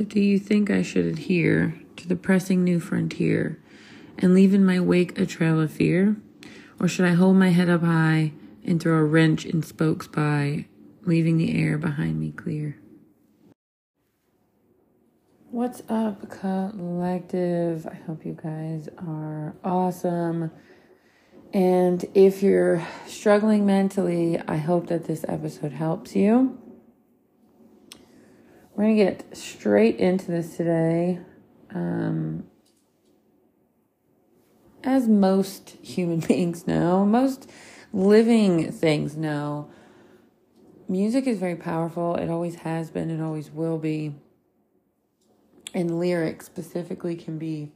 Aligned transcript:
So, 0.00 0.06
do 0.06 0.18
you 0.18 0.38
think 0.38 0.70
I 0.70 0.80
should 0.80 1.04
adhere 1.04 1.78
to 1.96 2.08
the 2.08 2.16
pressing 2.16 2.64
new 2.64 2.80
frontier 2.80 3.62
and 4.16 4.32
leave 4.32 4.54
in 4.54 4.64
my 4.64 4.80
wake 4.80 5.18
a 5.18 5.26
trail 5.26 5.60
of 5.60 5.70
fear? 5.70 6.16
Or 6.80 6.88
should 6.88 7.04
I 7.04 7.12
hold 7.12 7.36
my 7.36 7.50
head 7.50 7.68
up 7.68 7.82
high 7.82 8.32
and 8.64 8.80
throw 8.80 8.96
a 8.96 9.04
wrench 9.04 9.44
in 9.44 9.62
spokes 9.62 10.06
by, 10.06 10.64
leaving 11.02 11.36
the 11.36 11.54
air 11.54 11.76
behind 11.76 12.18
me 12.18 12.32
clear? 12.32 12.78
What's 15.50 15.82
up, 15.90 16.30
collective? 16.30 17.86
I 17.86 17.96
hope 18.06 18.24
you 18.24 18.38
guys 18.42 18.88
are 18.96 19.54
awesome. 19.62 20.50
And 21.52 22.06
if 22.14 22.42
you're 22.42 22.88
struggling 23.06 23.66
mentally, 23.66 24.40
I 24.48 24.56
hope 24.56 24.86
that 24.86 25.04
this 25.04 25.26
episode 25.28 25.72
helps 25.72 26.16
you. 26.16 26.58
We're 28.74 28.84
going 28.84 28.96
to 28.96 29.04
get 29.04 29.36
straight 29.36 29.96
into 29.96 30.30
this 30.30 30.56
today. 30.56 31.18
Um, 31.74 32.44
as 34.82 35.08
most 35.08 35.76
human 35.82 36.20
beings 36.28 36.66
know, 36.66 37.04
most 37.04 37.50
living 37.92 38.70
things 38.72 39.16
know, 39.16 39.70
music 40.88 41.26
is 41.26 41.38
very 41.38 41.56
powerful. 41.56 42.14
It 42.16 42.30
always 42.30 42.56
has 42.56 42.90
been, 42.90 43.10
it 43.10 43.22
always 43.22 43.50
will 43.50 43.78
be. 43.78 44.14
And 45.72 45.98
lyrics 46.00 46.46
specifically 46.46 47.14
can 47.14 47.38
be 47.38 47.72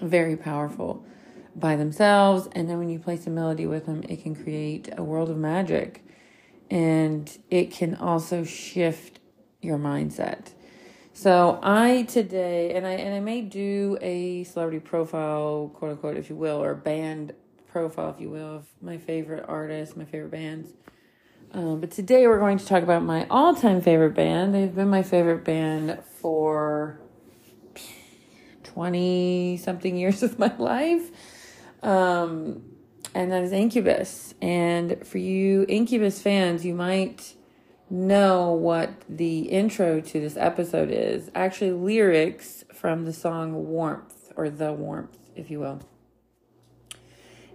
very 0.00 0.36
powerful 0.36 1.04
by 1.56 1.76
themselves. 1.76 2.48
And 2.52 2.68
then 2.68 2.78
when 2.78 2.88
you 2.88 2.98
place 2.98 3.26
a 3.26 3.30
melody 3.30 3.66
with 3.66 3.86
them, 3.86 4.04
it 4.08 4.22
can 4.22 4.34
create 4.34 4.88
a 4.96 5.02
world 5.02 5.30
of 5.30 5.36
magic. 5.36 6.04
And 6.70 7.36
it 7.50 7.70
can 7.70 7.94
also 7.94 8.44
shift 8.44 9.18
your 9.64 9.78
mindset. 9.78 10.52
So 11.16 11.60
I 11.62 12.02
today, 12.02 12.74
and 12.74 12.84
I 12.84 12.94
and 12.94 13.14
I 13.14 13.20
may 13.20 13.40
do 13.40 13.96
a 14.00 14.42
celebrity 14.44 14.80
profile, 14.80 15.70
quote 15.72 15.92
unquote, 15.92 16.16
if 16.16 16.28
you 16.28 16.34
will, 16.34 16.60
or 16.62 16.74
band 16.74 17.32
profile, 17.68 18.10
if 18.10 18.20
you 18.20 18.30
will, 18.30 18.56
of 18.56 18.66
my 18.82 18.98
favorite 18.98 19.44
artists, 19.46 19.96
my 19.96 20.04
favorite 20.04 20.32
bands. 20.32 20.72
Um, 21.52 21.80
but 21.80 21.92
today 21.92 22.26
we're 22.26 22.40
going 22.40 22.58
to 22.58 22.66
talk 22.66 22.82
about 22.82 23.04
my 23.04 23.28
all-time 23.30 23.80
favorite 23.80 24.14
band. 24.14 24.52
They've 24.52 24.74
been 24.74 24.88
my 24.88 25.04
favorite 25.04 25.44
band 25.44 26.00
for 26.20 26.98
twenty 28.64 29.56
something 29.56 29.96
years 29.96 30.22
of 30.24 30.40
my 30.40 30.52
life, 30.56 31.12
um, 31.84 32.64
and 33.14 33.30
that 33.30 33.44
is 33.44 33.52
Incubus. 33.52 34.34
And 34.42 35.06
for 35.06 35.18
you 35.18 35.64
Incubus 35.68 36.20
fans, 36.20 36.66
you 36.66 36.74
might 36.74 37.34
know 37.90 38.52
what 38.52 38.92
the 39.08 39.40
intro 39.40 40.00
to 40.00 40.20
this 40.20 40.36
episode 40.36 40.90
is. 40.90 41.30
Actually, 41.34 41.72
lyrics 41.72 42.64
from 42.72 43.04
the 43.04 43.12
song 43.12 43.66
Warmth, 43.66 44.32
or 44.36 44.50
The 44.50 44.72
Warmth, 44.72 45.18
if 45.36 45.50
you 45.50 45.60
will. 45.60 45.80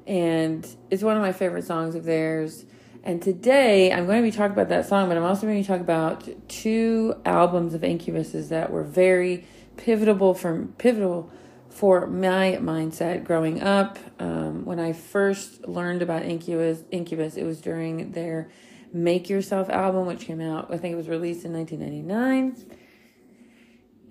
And 0.08 0.68
it's 0.90 1.04
one 1.04 1.16
of 1.16 1.22
my 1.22 1.32
favorite 1.32 1.66
songs 1.66 1.96
of 1.96 2.04
theirs. 2.04 2.66
And 3.04 3.22
today 3.22 3.94
I'm 3.94 4.06
going 4.06 4.22
to 4.22 4.28
be 4.28 4.36
talking 4.36 4.52
about 4.52 4.70
that 4.70 4.88
song, 4.88 5.08
but 5.08 5.18
I'm 5.18 5.24
also 5.24 5.48
going 5.48 5.62
to 5.62 5.68
talk 5.68 5.80
about 5.80 6.28
two 6.50 7.16
albums 7.26 7.74
of 7.74 7.84
Incubus's 7.84 8.50
that 8.50 8.72
were 8.72 8.84
very 8.84 9.46
pivotal 9.78 10.34
for 10.34 10.68
pivotal 10.78 11.32
for 11.70 12.08
my 12.08 12.58
mindset 12.60 13.24
growing 13.24 13.62
up. 13.62 14.00
Um, 14.20 14.66
when 14.66 14.80
I 14.80 14.94
first 14.94 15.68
learned 15.68 16.02
about 16.02 16.24
Incubus, 16.24 16.84
Incubus, 16.92 17.38
it 17.38 17.44
was 17.44 17.62
during 17.62 18.12
their 18.12 18.50
Make 18.92 19.30
Yourself 19.30 19.70
album, 19.70 20.06
which 20.08 20.22
came 20.22 20.42
out, 20.42 20.74
I 20.74 20.78
think 20.78 20.94
it 20.94 20.98
was 20.98 21.10
released 21.10 21.46
in 21.46 21.54
1999. 21.54 22.78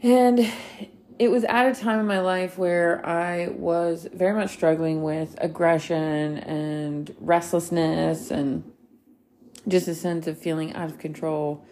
And 0.03 0.53
it 1.19 1.31
was 1.31 1.45
at 1.45 1.67
a 1.67 1.81
time 1.81 1.99
in 1.99 2.07
my 2.07 2.21
life 2.21 2.57
where 2.57 3.05
I 3.05 3.49
was 3.49 4.07
very 4.13 4.35
much 4.35 4.51
struggling 4.51 5.03
with 5.03 5.35
aggression 5.39 6.39
and 6.39 7.15
restlessness 7.19 8.31
and 8.31 8.73
just 9.67 9.89
a 9.89 9.95
sense 9.95 10.27
of 10.27 10.39
feeling 10.39 10.75
out 10.75 10.91
of 10.91 10.99
control. 10.99 11.65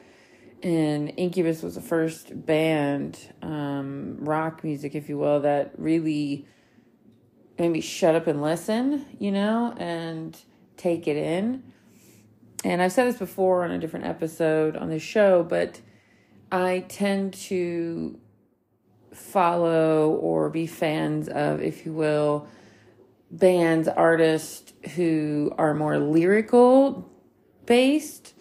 And 0.62 1.12
Incubus 1.16 1.62
was 1.62 1.76
the 1.76 1.80
first 1.80 2.46
band, 2.46 3.18
um, 3.42 4.16
rock 4.20 4.64
music, 4.64 4.96
if 4.96 5.08
you 5.08 5.16
will, 5.16 5.40
that 5.40 5.72
really 5.78 6.48
made 7.58 7.68
me 7.68 7.80
shut 7.80 8.14
up 8.14 8.26
and 8.26 8.42
listen, 8.42 9.06
you 9.18 9.30
know, 9.30 9.74
and 9.78 10.36
take 10.76 11.06
it 11.06 11.16
in. 11.16 11.72
And 12.64 12.82
I've 12.82 12.92
said 12.92 13.06
this 13.06 13.18
before 13.18 13.64
on 13.64 13.70
a 13.70 13.78
different 13.78 14.06
episode 14.06 14.76
on 14.76 14.88
this 14.88 15.02
show, 15.02 15.42
but 15.42 15.80
I 16.50 16.84
tend 16.88 17.34
to 17.34 18.18
follow 19.12 20.10
or 20.10 20.50
be 20.50 20.66
fans 20.66 21.28
of, 21.28 21.62
if 21.62 21.86
you 21.86 21.92
will, 21.92 22.48
bands, 23.30 23.88
artists 23.88 24.72
who 24.94 25.52
are 25.58 25.74
more 25.74 25.98
lyrical 25.98 27.10
based. 27.66 28.34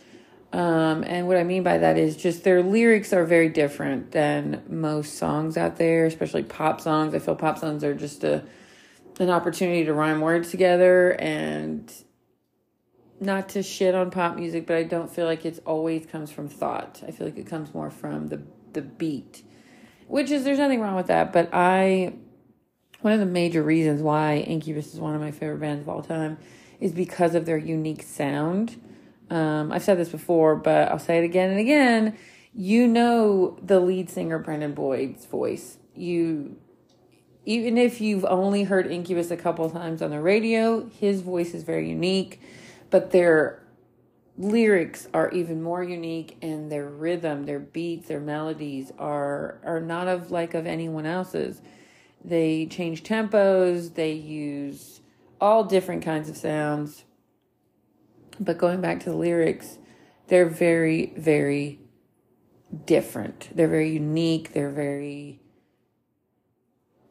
Um, 0.54 1.04
and 1.04 1.28
what 1.28 1.38
I 1.38 1.44
mean 1.44 1.64
by 1.64 1.80
that 1.80 1.98
is 1.98 2.16
just 2.16 2.44
their 2.44 2.64
lyrics 2.64 3.12
are 3.12 3.26
very 3.26 3.50
different 3.50 4.12
than 4.12 4.64
most 4.70 5.16
songs 5.16 5.58
out 5.58 5.78
there, 5.78 6.06
especially 6.06 6.44
pop 6.44 6.80
songs. 6.80 7.14
I 7.14 7.20
feel 7.20 7.36
pop 7.36 7.58
songs 7.58 7.84
are 7.84 7.94
just 7.94 8.24
a 8.24 8.44
an 9.20 9.30
opportunity 9.30 9.86
to 9.86 9.94
rhyme 9.94 10.20
words 10.20 10.52
together 10.52 11.12
and 11.12 11.92
not 13.20 13.50
to 13.50 13.64
shit 13.64 13.96
on 13.96 14.12
pop 14.12 14.36
music, 14.36 14.68
but 14.68 14.76
I 14.76 14.84
don't 14.84 15.10
feel 15.10 15.26
like 15.26 15.46
it's 15.46 15.60
always 15.60 16.06
comes 16.06 16.32
from 16.32 16.48
thought. 16.48 17.02
I 17.08 17.12
feel 17.12 17.28
like 17.28 17.38
it 17.38 17.48
comes 17.48 17.74
more 17.74 17.90
from 17.90 18.28
the 18.28 18.42
the 18.74 18.82
beat, 18.82 19.44
which 20.08 20.32
is 20.32 20.44
there's 20.44 20.60
nothing 20.60 20.82
wrong 20.82 20.96
with 20.96 21.08
that. 21.08 21.32
But 21.32 21.50
I, 21.54 22.14
one 23.02 23.14
of 23.14 23.20
the 23.20 23.26
major 23.26 23.64
reasons 23.64 24.02
why 24.02 24.38
Incubus 24.40 24.94
is 24.94 25.00
one 25.00 25.16
of 25.16 25.22
my 25.22 25.32
favorite 25.32 25.60
bands 25.60 25.82
of 25.82 25.90
all 25.90 26.02
time 26.02 26.38
is 26.80 26.92
because 26.92 27.36
of 27.36 27.46
their 27.46 27.58
unique 27.58 28.04
sound. 28.04 28.82
Um, 29.30 29.72
I've 29.72 29.84
said 29.84 29.98
this 29.98 30.10
before, 30.10 30.56
but 30.56 30.92
I'll 30.92 31.00
say 31.00 31.18
it 31.18 31.24
again 31.24 31.50
and 31.50 31.60
again. 31.60 32.18
You 32.54 32.88
know 32.88 33.58
the 33.62 33.80
lead 33.80 34.10
singer 34.10 34.40
Brandon 34.40 34.74
Boyd's 34.74 35.26
voice. 35.26 35.78
You 35.96 36.58
even 37.46 37.78
if 37.78 38.02
you've 38.02 38.26
only 38.26 38.64
heard 38.64 38.88
Incubus 38.88 39.32
a 39.32 39.38
couple 39.38 39.70
times 39.70 40.02
on 40.02 40.10
the 40.10 40.20
radio, 40.20 40.90
his 40.90 41.22
voice 41.22 41.54
is 41.54 41.64
very 41.64 41.88
unique 41.88 42.42
but 42.96 43.12
their 43.12 43.62
lyrics 44.38 45.10
are 45.14 45.30
even 45.32 45.62
more 45.62 45.84
unique 45.84 46.38
and 46.42 46.72
their 46.72 46.88
rhythm 46.88 47.46
their 47.46 47.60
beats 47.60 48.08
their 48.08 48.22
melodies 48.22 48.90
are 48.98 49.60
are 49.66 49.82
not 49.82 50.08
of 50.08 50.32
like 50.32 50.54
of 50.54 50.66
anyone 50.66 51.06
else's. 51.06 51.62
They 52.24 52.68
change 52.68 53.04
tempos 53.04 53.96
they 53.96 54.14
use 54.14 55.02
all 55.42 55.66
different 55.66 56.06
kinds 56.06 56.30
of 56.30 56.38
sounds. 56.38 57.04
But 58.40 58.58
going 58.58 58.80
back 58.80 59.02
to 59.02 59.10
the 59.10 59.18
lyrics 59.18 59.78
they're 60.28 60.48
very 60.48 61.14
very 61.18 61.82
different. 62.86 63.50
They're 63.54 63.68
very 63.68 63.92
unique 63.92 64.54
they're 64.54 64.72
very 64.72 65.42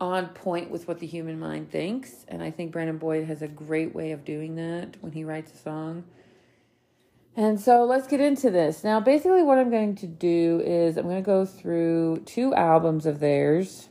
on 0.05 0.29
point 0.29 0.71
with 0.71 0.87
what 0.87 1.01
the 1.01 1.07
human 1.07 1.39
mind 1.39 1.71
thinks. 1.71 2.25
And 2.29 2.43
I 2.43 2.51
think 2.51 2.73
Brandon 2.73 2.99
Boyd 2.99 3.25
has 3.25 3.43
a 3.43 3.49
great 3.49 3.95
way 3.95 4.13
of 4.13 4.25
doing 4.25 4.57
that 4.57 4.97
when 5.01 5.13
he 5.13 5.25
writes 5.25 5.53
a 5.55 5.57
song. 5.57 6.05
And 7.37 7.61
so 7.61 7.85
let's 7.85 8.07
get 8.07 8.21
into 8.21 8.51
this. 8.51 8.85
Now, 8.85 9.01
basically, 9.01 9.43
what 9.43 9.59
I'm 9.59 9.71
going 9.71 9.97
to 9.97 10.07
do 10.07 10.63
is 10.65 10.97
I'm 10.97 11.05
going 11.05 11.17
to 11.17 11.23
go 11.23 11.45
through 11.45 12.23
two 12.27 12.55
albums 12.55 13.07
of 13.07 13.19
theirs 13.19 13.89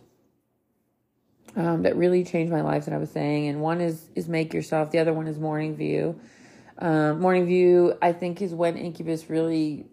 um, 1.55 1.81
that 1.83 1.97
really 1.97 2.23
changed 2.23 2.53
my 2.53 2.61
life, 2.61 2.85
that 2.85 2.93
I 2.93 2.97
was 2.97 3.11
saying. 3.11 3.47
And 3.47 3.59
one 3.59 3.81
is, 3.81 4.09
is 4.15 4.29
Make 4.29 4.53
Yourself, 4.53 4.91
the 4.91 4.99
other 4.99 5.13
one 5.13 5.27
is 5.27 5.39
Morning 5.39 5.75
View. 5.75 6.19
Um, 6.77 7.19
Morning 7.19 7.45
View, 7.45 7.95
I 8.01 8.13
think, 8.13 8.41
is 8.41 8.53
when 8.53 8.77
Incubus 8.77 9.29
really 9.29 9.87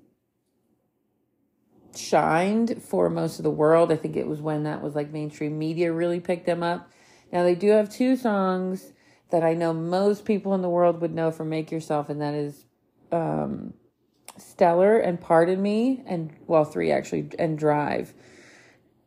shined 1.96 2.82
for 2.82 3.08
most 3.10 3.38
of 3.38 3.42
the 3.42 3.50
world. 3.50 3.92
I 3.92 3.96
think 3.96 4.16
it 4.16 4.26
was 4.26 4.40
when 4.40 4.64
that 4.64 4.82
was 4.82 4.94
like 4.94 5.10
mainstream 5.10 5.58
media 5.58 5.92
really 5.92 6.20
picked 6.20 6.46
them 6.46 6.62
up. 6.62 6.90
Now 7.32 7.42
they 7.42 7.54
do 7.54 7.68
have 7.70 7.90
two 7.90 8.16
songs 8.16 8.92
that 9.30 9.42
I 9.42 9.54
know 9.54 9.72
most 9.72 10.24
people 10.24 10.54
in 10.54 10.62
the 10.62 10.68
world 10.68 11.00
would 11.00 11.14
know 11.14 11.30
from 11.30 11.48
Make 11.50 11.70
Yourself, 11.70 12.08
and 12.08 12.20
that 12.20 12.34
is 12.34 12.64
um, 13.12 13.74
Stellar 14.36 14.98
and 14.98 15.20
Pardon 15.20 15.60
Me, 15.60 16.02
and 16.06 16.32
well, 16.46 16.64
three 16.64 16.90
actually, 16.90 17.30
and 17.38 17.58
Drive. 17.58 18.12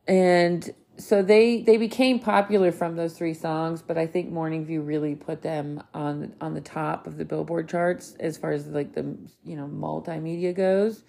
And 0.08 0.74
so 0.98 1.22
they 1.24 1.62
they 1.62 1.78
became 1.78 2.20
popular 2.20 2.72
from 2.72 2.96
those 2.96 3.14
three 3.14 3.34
songs, 3.34 3.82
but 3.82 3.98
I 3.98 4.06
think 4.06 4.32
Morning 4.32 4.66
View 4.66 4.82
really 4.82 5.16
put 5.16 5.42
them 5.42 5.84
on 5.94 6.36
on 6.40 6.54
the 6.54 6.62
top 6.62 7.08
of 7.08 7.18
the 7.18 7.26
Billboard 7.26 7.68
charts 7.68 8.16
as 8.20 8.38
far 8.38 8.52
as 8.52 8.68
like 8.68 8.94
the 8.94 9.18
you 9.44 9.56
know 9.56 9.68
multimedia 9.68 10.56
goes. 10.56 11.04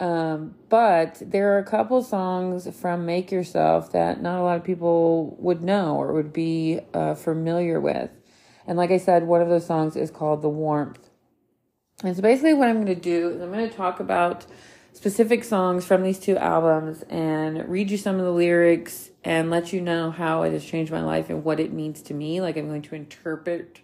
Um, 0.00 0.56
but 0.68 1.22
there 1.24 1.54
are 1.54 1.58
a 1.58 1.64
couple 1.64 2.02
songs 2.02 2.68
from 2.76 3.06
Make 3.06 3.30
Yourself 3.30 3.92
that 3.92 4.20
not 4.20 4.40
a 4.40 4.42
lot 4.42 4.56
of 4.56 4.64
people 4.64 5.36
would 5.38 5.62
know 5.62 5.96
or 5.96 6.12
would 6.12 6.32
be 6.32 6.80
uh, 6.92 7.14
familiar 7.14 7.80
with. 7.80 8.10
And 8.66 8.76
like 8.76 8.90
I 8.90 8.98
said, 8.98 9.24
one 9.24 9.40
of 9.40 9.48
those 9.48 9.66
songs 9.66 9.94
is 9.94 10.10
called 10.10 10.42
The 10.42 10.48
Warmth. 10.48 11.10
And 12.02 12.16
so 12.16 12.22
basically, 12.22 12.54
what 12.54 12.68
I'm 12.68 12.76
going 12.76 12.86
to 12.86 12.94
do 12.94 13.30
is 13.30 13.40
I'm 13.40 13.52
going 13.52 13.68
to 13.68 13.76
talk 13.76 14.00
about 14.00 14.46
specific 14.92 15.44
songs 15.44 15.84
from 15.84 16.02
these 16.02 16.18
two 16.18 16.36
albums 16.36 17.02
and 17.08 17.68
read 17.68 17.90
you 17.90 17.96
some 17.96 18.16
of 18.16 18.24
the 18.24 18.32
lyrics 18.32 19.10
and 19.22 19.50
let 19.50 19.72
you 19.72 19.80
know 19.80 20.10
how 20.10 20.42
it 20.42 20.52
has 20.52 20.64
changed 20.64 20.90
my 20.90 21.02
life 21.02 21.30
and 21.30 21.44
what 21.44 21.60
it 21.60 21.72
means 21.72 22.02
to 22.02 22.14
me. 22.14 22.40
Like 22.40 22.56
I'm 22.56 22.68
going 22.68 22.82
to 22.82 22.94
interpret 22.94 23.80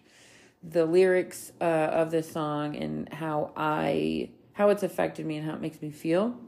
the 0.63 0.85
lyrics 0.85 1.53
uh, 1.61 1.65
of 1.65 2.11
this 2.11 2.31
song 2.31 2.77
and 2.77 3.13
how 3.13 3.53
I 3.57 4.31
how 4.61 4.69
it's 4.69 4.83
affected 4.83 5.25
me 5.25 5.39
and 5.39 5.47
how 5.47 5.55
it 5.55 5.61
makes 5.63 5.81
me 5.81 5.91
feel. 5.91 6.39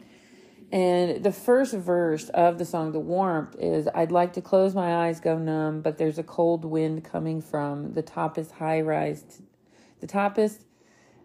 And 0.70 1.24
the 1.24 1.32
first 1.32 1.72
verse 1.72 2.28
of 2.28 2.58
the 2.58 2.66
song, 2.66 2.92
The 2.92 3.00
Warmth, 3.00 3.56
is 3.58 3.88
I'd 3.94 4.12
like 4.12 4.34
to 4.34 4.42
close 4.42 4.74
my 4.74 5.06
eyes, 5.06 5.18
go 5.18 5.38
numb, 5.38 5.80
but 5.80 5.96
there's 5.96 6.18
a 6.18 6.22
cold 6.22 6.66
wind 6.66 7.04
coming 7.04 7.40
from 7.40 7.94
the 7.94 8.02
toppest 8.02 8.50
high 8.50 8.82
rise, 8.82 9.40
the 10.00 10.06
toppest, 10.06 10.64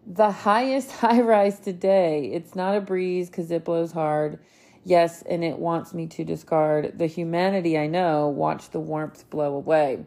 the 0.06 0.30
highest 0.30 0.90
high 1.02 1.20
rise 1.20 1.60
today. 1.60 2.30
It's 2.32 2.54
not 2.54 2.74
a 2.74 2.80
breeze 2.80 3.28
because 3.28 3.50
it 3.50 3.66
blows 3.66 3.92
hard. 3.92 4.38
Yes, 4.82 5.20
and 5.28 5.44
it 5.44 5.58
wants 5.58 5.92
me 5.92 6.06
to 6.06 6.24
discard 6.24 6.98
the 6.98 7.06
humanity 7.06 7.76
I 7.76 7.86
know, 7.86 8.28
watch 8.28 8.70
the 8.70 8.80
warmth 8.80 9.28
blow 9.28 9.54
away. 9.54 10.06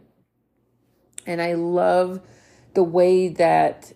And 1.27 1.43
I 1.43 1.53
love 1.53 2.21
the 2.73 2.83
way 2.83 3.27
that 3.27 3.93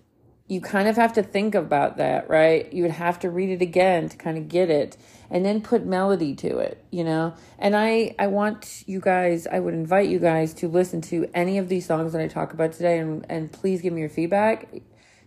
you 0.48 0.62
kind 0.62 0.88
of 0.88 0.96
have 0.96 1.14
to 1.14 1.24
think 1.24 1.56
about 1.56 1.98
that, 1.98 2.30
right? 2.30 2.72
You 2.72 2.84
would 2.84 2.92
have 2.92 3.20
to 3.20 3.30
read 3.32 3.50
it 3.50 3.64
again 3.64 4.10
to 4.10 4.18
kind 4.18 4.38
of 4.38 4.48
get 4.48 4.70
it 4.70 4.96
and 5.32 5.44
then 5.44 5.62
put 5.62 5.86
melody 5.86 6.36
to 6.36 6.60
it, 6.60 6.84
you 6.92 7.04
know? 7.04 7.34
And 7.58 7.76
I 7.76 8.14
I 8.20 8.28
want 8.28 8.84
you 8.86 9.00
guys, 9.00 9.48
I 9.48 9.60
would 9.60 9.74
invite 9.74 10.08
you 10.08 10.20
guys 10.20 10.54
to 10.56 10.68
listen 10.68 11.02
to 11.02 11.28
any 11.34 11.58
of 11.58 11.68
these 11.68 11.88
songs 11.88 12.14
that 12.14 12.22
I 12.22 12.28
talk 12.28 12.54
about 12.54 12.74
today 12.74 13.00
and 13.00 13.26
and 13.28 13.52
please 13.52 13.82
give 13.82 13.94
me 13.94 14.02
your 14.02 14.10
feedback. 14.10 14.70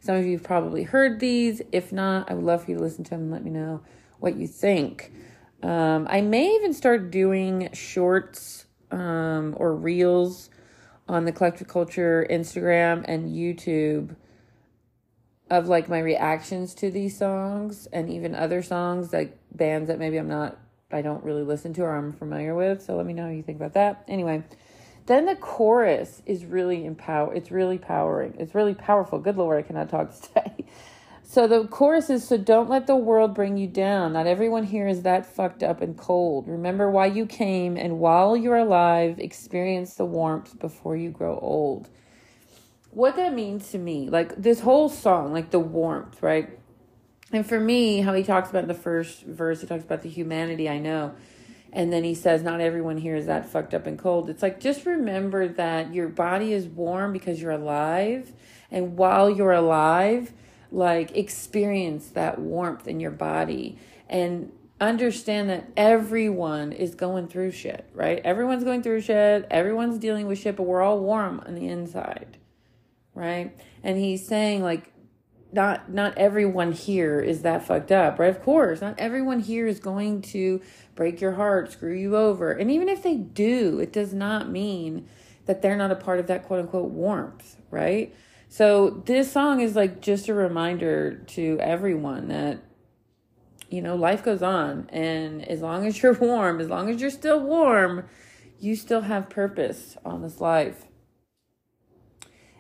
Some 0.01 0.15
of 0.15 0.25
you've 0.25 0.45
probably 0.45 0.85
heard 0.85 1.19
these. 1.19 1.61
If 1.73 1.93
not, 1.93 2.31
I 2.31 2.35
would 2.35 2.45
love 2.45 2.65
for 2.65 2.71
you 2.71 2.77
to 2.77 2.83
listen 2.83 3.03
to 3.05 3.11
them 3.11 3.23
and 3.23 3.31
let 3.33 3.45
me 3.45 3.51
know 3.51 3.83
what 4.21 4.37
you 4.37 4.47
think. 4.47 5.13
Um, 5.65 6.07
I 6.09 6.21
may 6.21 6.55
even 6.55 6.73
start 6.73 7.11
doing 7.11 7.71
shorts 7.73 8.67
um, 8.93 9.55
or 9.57 9.75
reels 9.75 10.51
on 11.09 11.25
the 11.25 11.33
Collective 11.33 11.67
Culture 11.67 12.25
Instagram 12.31 13.05
and 13.09 13.29
YouTube 13.29 14.15
of 15.51 15.69
like 15.69 15.89
my 15.89 15.99
reactions 15.99 16.75
to 16.75 16.91
these 16.91 17.17
songs 17.17 17.89
and 17.93 18.11
even 18.11 18.35
other 18.35 18.63
songs 18.63 19.13
like 19.13 19.37
bands 19.53 19.89
that 19.89 19.99
maybe 19.99 20.17
I'm 20.17 20.29
not 20.29 20.59
I 20.91 21.03
don't 21.03 21.23
really 21.23 21.43
listen 21.43 21.75
to 21.75 21.83
or 21.83 21.95
I'm 21.95 22.15
familiar 22.15 22.55
with. 22.55 22.83
So 22.83 22.97
let 22.97 23.05
me 23.05 23.13
know 23.13 23.25
how 23.25 23.31
you 23.31 23.43
think 23.43 23.59
about 23.59 23.75
that. 23.75 24.05
Anyway, 24.09 24.43
then 25.05 25.27
the 25.27 25.37
chorus 25.37 26.23
is 26.27 26.45
really 26.45 26.85
empower 26.85 27.35
it's 27.35 27.51
really 27.51 27.79
powering. 27.79 28.35
It's 28.39 28.55
really 28.55 28.75
powerful. 28.75 29.19
Good 29.19 29.37
lord, 29.37 29.59
I 29.59 29.67
cannot 29.67 29.89
talk 29.89 30.13
today. 30.21 30.67
So 31.23 31.47
the 31.47 31.67
chorus 31.67 32.09
is 32.09 32.27
so 32.27 32.39
don't 32.39 32.71
let 32.71 32.87
the 32.87 32.97
world 32.97 33.35
bring 33.35 33.59
you 33.59 33.67
down. 33.67 34.15
Not 34.15 34.27
everyone 34.27 34.65
here 34.65 34.89
is 34.89 35.03
that 35.03 35.27
fucked 35.27 35.63
up 35.63 35.83
and 35.83 35.97
cold. 35.97 36.49
Remember 36.49 36.91
why 36.91 37.07
you 37.07 37.27
came 37.27 37.77
and 37.77 37.99
while 37.99 38.35
you're 38.35 38.57
alive, 38.57 39.19
experience 39.19 39.95
the 39.95 40.07
warmth 40.07 40.59
before 40.59 40.97
you 40.97 41.11
grow 41.11 41.39
old 41.39 41.91
what 42.99 43.15
that 43.15 43.33
means 43.33 43.71
to 43.71 43.79
me, 43.79 44.11
like 44.11 44.35
this 44.43 44.59
whole 44.59 44.89
song, 44.89 45.33
like 45.33 45.53
the 45.53 45.61
warmth, 45.61 46.21
right? 46.21 46.59
And 47.31 47.47
for 47.47 47.61
me, 47.61 48.01
how 48.01 48.13
he 48.13 48.25
talks 48.25 48.51
about 48.51 48.67
the 48.67 48.75
first 48.75 49.23
verse, 49.23 49.61
he 49.61 49.69
talks 49.69 49.85
about 49.85 50.03
the 50.03 50.09
humanity 50.09 50.69
I 50.69 50.81
know. 50.81 51.15
And 51.73 51.93
then 51.93 52.03
he 52.03 52.13
says, 52.13 52.43
Not 52.43 52.61
everyone 52.61 52.97
here 52.97 53.15
is 53.15 53.27
that 53.27 53.49
fucked 53.49 53.73
up 53.73 53.87
and 53.87 53.97
cold. 53.97 54.29
It's 54.29 54.43
like, 54.43 54.59
just 54.59 54.85
remember 54.85 55.47
that 55.47 55.95
your 55.95 56.09
body 56.09 56.53
is 56.53 56.67
warm 56.67 57.13
because 57.13 57.41
you're 57.41 57.53
alive. 57.53 58.33
And 58.69 58.97
while 58.97 59.31
you're 59.31 59.53
alive, 59.53 60.33
like 60.73 61.17
experience 61.17 62.09
that 62.09 62.41
warmth 62.41 62.89
in 62.89 62.99
your 62.99 63.13
body. 63.13 63.79
And 64.09 64.51
understand 64.81 65.51
that 65.51 65.69
everyone 65.77 66.73
is 66.73 66.97
going 66.97 67.29
through 67.29 67.53
shit, 67.53 67.89
right? 67.95 68.21
Everyone's 68.25 68.65
going 68.65 68.83
through 68.83 69.03
shit. 69.03 69.47
Everyone's 69.53 69.99
dealing 69.99 70.27
with 70.27 70.41
shit, 70.41 70.57
but 70.57 70.65
we're 70.65 70.83
all 70.83 70.99
warm 70.99 71.41
on 71.47 71.55
the 71.55 71.69
inside 71.69 72.39
right? 73.19 73.59
And 73.83 73.99
he's 73.99 74.27
saying 74.27 74.63
like 74.63 74.93
not 75.53 75.91
not 75.91 76.17
everyone 76.17 76.73
here 76.73 77.21
is 77.21 77.43
that 77.43 77.67
fucked 77.67 77.91
up, 77.93 78.19
right? 78.19 78.31
Of 78.31 78.43
course, 78.43 78.81
not 78.81 78.99
everyone 78.99 79.41
here 79.41 79.67
is 79.67 79.81
going 79.81 80.23
to 80.23 80.61
break 80.95 81.21
your 81.21 81.33
heart, 81.33 81.73
screw 81.73 81.95
you 81.95 82.17
over. 82.17 82.53
And 82.53 82.71
even 82.71 82.89
if 82.89 83.03
they 83.03 83.17
do, 83.17 83.81
it 83.81 83.93
does 83.93 84.13
not 84.13 84.51
mean 84.51 85.09
that 85.47 85.63
they're 85.63 85.77
not 85.77 85.91
a 85.91 85.97
part 85.97 86.19
of 86.19 86.27
that 86.27 86.45
quote 86.45 86.61
unquote 86.61 86.91
warmth, 86.91 87.57
right? 87.71 88.15
So 88.49 89.03
this 89.05 89.33
song 89.33 89.61
is 89.61 89.77
like 89.77 90.01
just 90.01 90.29
a 90.29 90.35
reminder 90.35 91.17
to 91.29 91.59
everyone 91.61 92.29
that 92.29 92.63
you 93.71 93.83
know, 93.83 93.97
life 93.97 94.25
goes 94.25 94.43
on 94.43 94.89
and 94.91 95.47
as 95.47 95.61
long 95.61 95.87
as 95.87 96.03
you're 96.03 96.13
warm, 96.21 96.61
as 96.61 96.69
long 96.69 96.89
as 96.89 97.01
you're 97.01 97.11
still 97.11 97.41
warm, 97.41 98.07
you 98.59 98.75
still 98.75 99.03
have 99.03 99.29
purpose 99.29 99.97
on 100.05 100.23
this 100.23 100.41
life. 100.41 100.88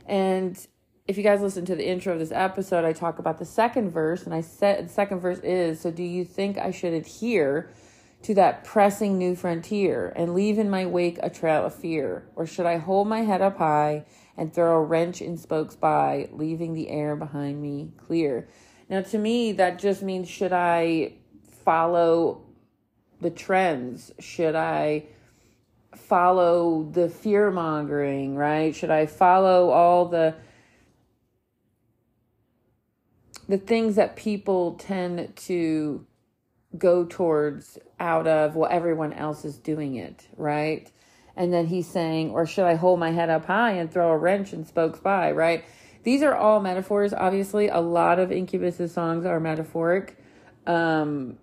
And 0.08 0.58
if 1.06 1.16
you 1.16 1.22
guys 1.22 1.40
listen 1.40 1.64
to 1.66 1.76
the 1.76 1.86
intro 1.86 2.14
of 2.14 2.18
this 2.18 2.32
episode, 2.32 2.84
I 2.84 2.92
talk 2.92 3.18
about 3.18 3.38
the 3.38 3.44
second 3.44 3.90
verse, 3.90 4.24
and 4.24 4.34
I 4.34 4.40
said 4.40 4.88
the 4.88 4.92
second 4.92 5.20
verse 5.20 5.38
is 5.40 5.80
So, 5.80 5.90
do 5.90 6.02
you 6.02 6.24
think 6.24 6.58
I 6.58 6.70
should 6.70 6.94
adhere 6.94 7.70
to 8.22 8.34
that 8.34 8.64
pressing 8.64 9.16
new 9.16 9.36
frontier 9.36 10.12
and 10.16 10.34
leave 10.34 10.58
in 10.58 10.68
my 10.68 10.86
wake 10.86 11.18
a 11.22 11.30
trail 11.30 11.64
of 11.64 11.74
fear? 11.74 12.26
Or 12.34 12.46
should 12.46 12.66
I 12.66 12.78
hold 12.78 13.06
my 13.06 13.20
head 13.20 13.42
up 13.42 13.58
high 13.58 14.06
and 14.36 14.52
throw 14.52 14.76
a 14.76 14.82
wrench 14.82 15.20
in 15.20 15.36
spokes 15.36 15.76
by, 15.76 16.28
leaving 16.32 16.74
the 16.74 16.88
air 16.88 17.14
behind 17.14 17.62
me 17.62 17.92
clear? 17.96 18.48
Now, 18.88 19.02
to 19.02 19.18
me, 19.18 19.52
that 19.52 19.78
just 19.78 20.02
means 20.02 20.28
should 20.28 20.52
I 20.52 21.12
follow 21.64 22.46
the 23.20 23.30
trends? 23.30 24.12
Should 24.18 24.56
I 24.56 25.04
follow 25.94 26.84
the 26.84 27.08
fear 27.08 27.50
mongering, 27.50 28.36
right? 28.36 28.74
Should 28.74 28.90
I 28.90 29.06
follow 29.06 29.70
all 29.70 30.06
the 30.06 30.34
the 33.48 33.58
things 33.58 33.96
that 33.96 34.14
people 34.14 34.74
tend 34.74 35.34
to 35.34 36.06
go 36.76 37.06
towards 37.06 37.78
out 37.98 38.26
of 38.26 38.54
well 38.54 38.68
everyone 38.70 39.12
else 39.12 39.44
is 39.44 39.56
doing 39.58 39.96
it, 39.96 40.28
right? 40.36 40.90
And 41.34 41.52
then 41.52 41.66
he's 41.66 41.86
saying, 41.86 42.30
or 42.30 42.46
should 42.46 42.64
I 42.64 42.74
hold 42.74 42.98
my 42.98 43.12
head 43.12 43.30
up 43.30 43.46
high 43.46 43.72
and 43.72 43.90
throw 43.90 44.10
a 44.10 44.18
wrench 44.18 44.52
and 44.52 44.66
spokes 44.66 44.98
by, 44.98 45.30
right? 45.30 45.64
These 46.02 46.22
are 46.22 46.34
all 46.34 46.60
metaphors. 46.60 47.14
Obviously, 47.14 47.68
a 47.68 47.78
lot 47.78 48.18
of 48.18 48.32
Incubus's 48.32 48.92
songs 48.92 49.24
are 49.24 49.38
metaphoric. 49.38 50.16
Um, 50.66 51.38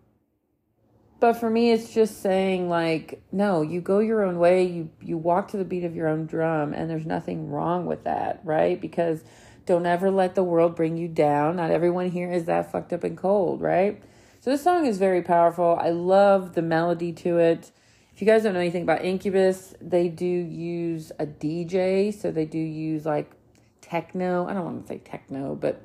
but 1.25 1.38
for 1.38 1.50
me 1.50 1.72
it's 1.72 1.92
just 1.92 2.22
saying 2.22 2.69
like 2.69 3.20
no 3.32 3.63
you 3.63 3.82
go 3.82 3.98
your 3.98 4.24
own 4.24 4.38
way. 4.38 4.63
You 4.63 4.91
you 5.01 5.17
walk 5.17 5.48
to 5.50 5.58
the 5.58 5.65
beat 5.65 5.84
of 5.84 5.96
your 5.96 6.08
own 6.08 6.27
drum 6.27 6.72
and 6.72 6.88
there's 6.88 7.08
nothing 7.08 7.50
wrong 7.50 7.88
with 7.88 8.03
that 8.03 8.41
right? 8.44 8.79
Because 8.79 9.24
don't 9.65 9.88
ever 9.88 10.12
let 10.12 10.36
the 10.36 10.44
world 10.44 10.75
bring 10.75 10.98
you 10.98 11.08
down. 11.08 11.55
Not 11.55 11.72
everyone 11.72 12.12
here 12.12 12.32
is 12.32 12.46
that 12.46 12.72
fucked 12.72 12.94
up 12.94 13.03
and 13.03 13.17
cold 13.17 13.60
right? 13.60 14.03
So 14.41 14.51
this 14.51 14.63
song 14.63 14.86
is 14.86 15.00
very 15.00 15.24
powerful. 15.24 15.75
I 15.82 15.89
love 15.89 16.53
the 16.53 16.62
melody 16.62 17.12
to 17.13 17.39
it. 17.39 17.72
If 18.13 18.22
you 18.22 18.27
guys 18.27 18.44
don't 18.44 18.53
know 18.53 18.60
anything 18.60 18.84
about 18.84 19.03
incubus 19.03 19.74
they 19.82 20.10
do 20.10 20.27
use 20.27 21.12
a 21.17 21.25
dj 21.25 22.13
so 22.13 22.29
they 22.29 22.46
do 22.46 22.60
use 22.60 23.03
like 23.03 23.32
techno. 23.82 24.46
I 24.46 24.53
don't 24.53 24.63
want 24.63 24.86
to 24.86 24.88
say 24.88 25.00
techno 25.00 25.55
but 25.55 25.82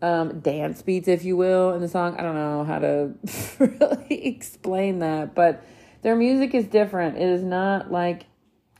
um, 0.00 0.40
dance 0.40 0.82
beats, 0.82 1.08
if 1.08 1.24
you 1.24 1.36
will, 1.36 1.74
in 1.74 1.80
the 1.80 1.88
song. 1.88 2.16
I 2.18 2.22
don't 2.22 2.34
know 2.34 2.64
how 2.64 2.78
to 2.78 3.14
really 3.58 4.26
explain 4.26 5.00
that, 5.00 5.34
but 5.34 5.64
their 6.02 6.16
music 6.16 6.54
is 6.54 6.66
different. 6.66 7.16
It 7.16 7.28
is 7.28 7.42
not 7.42 7.90
like 7.90 8.26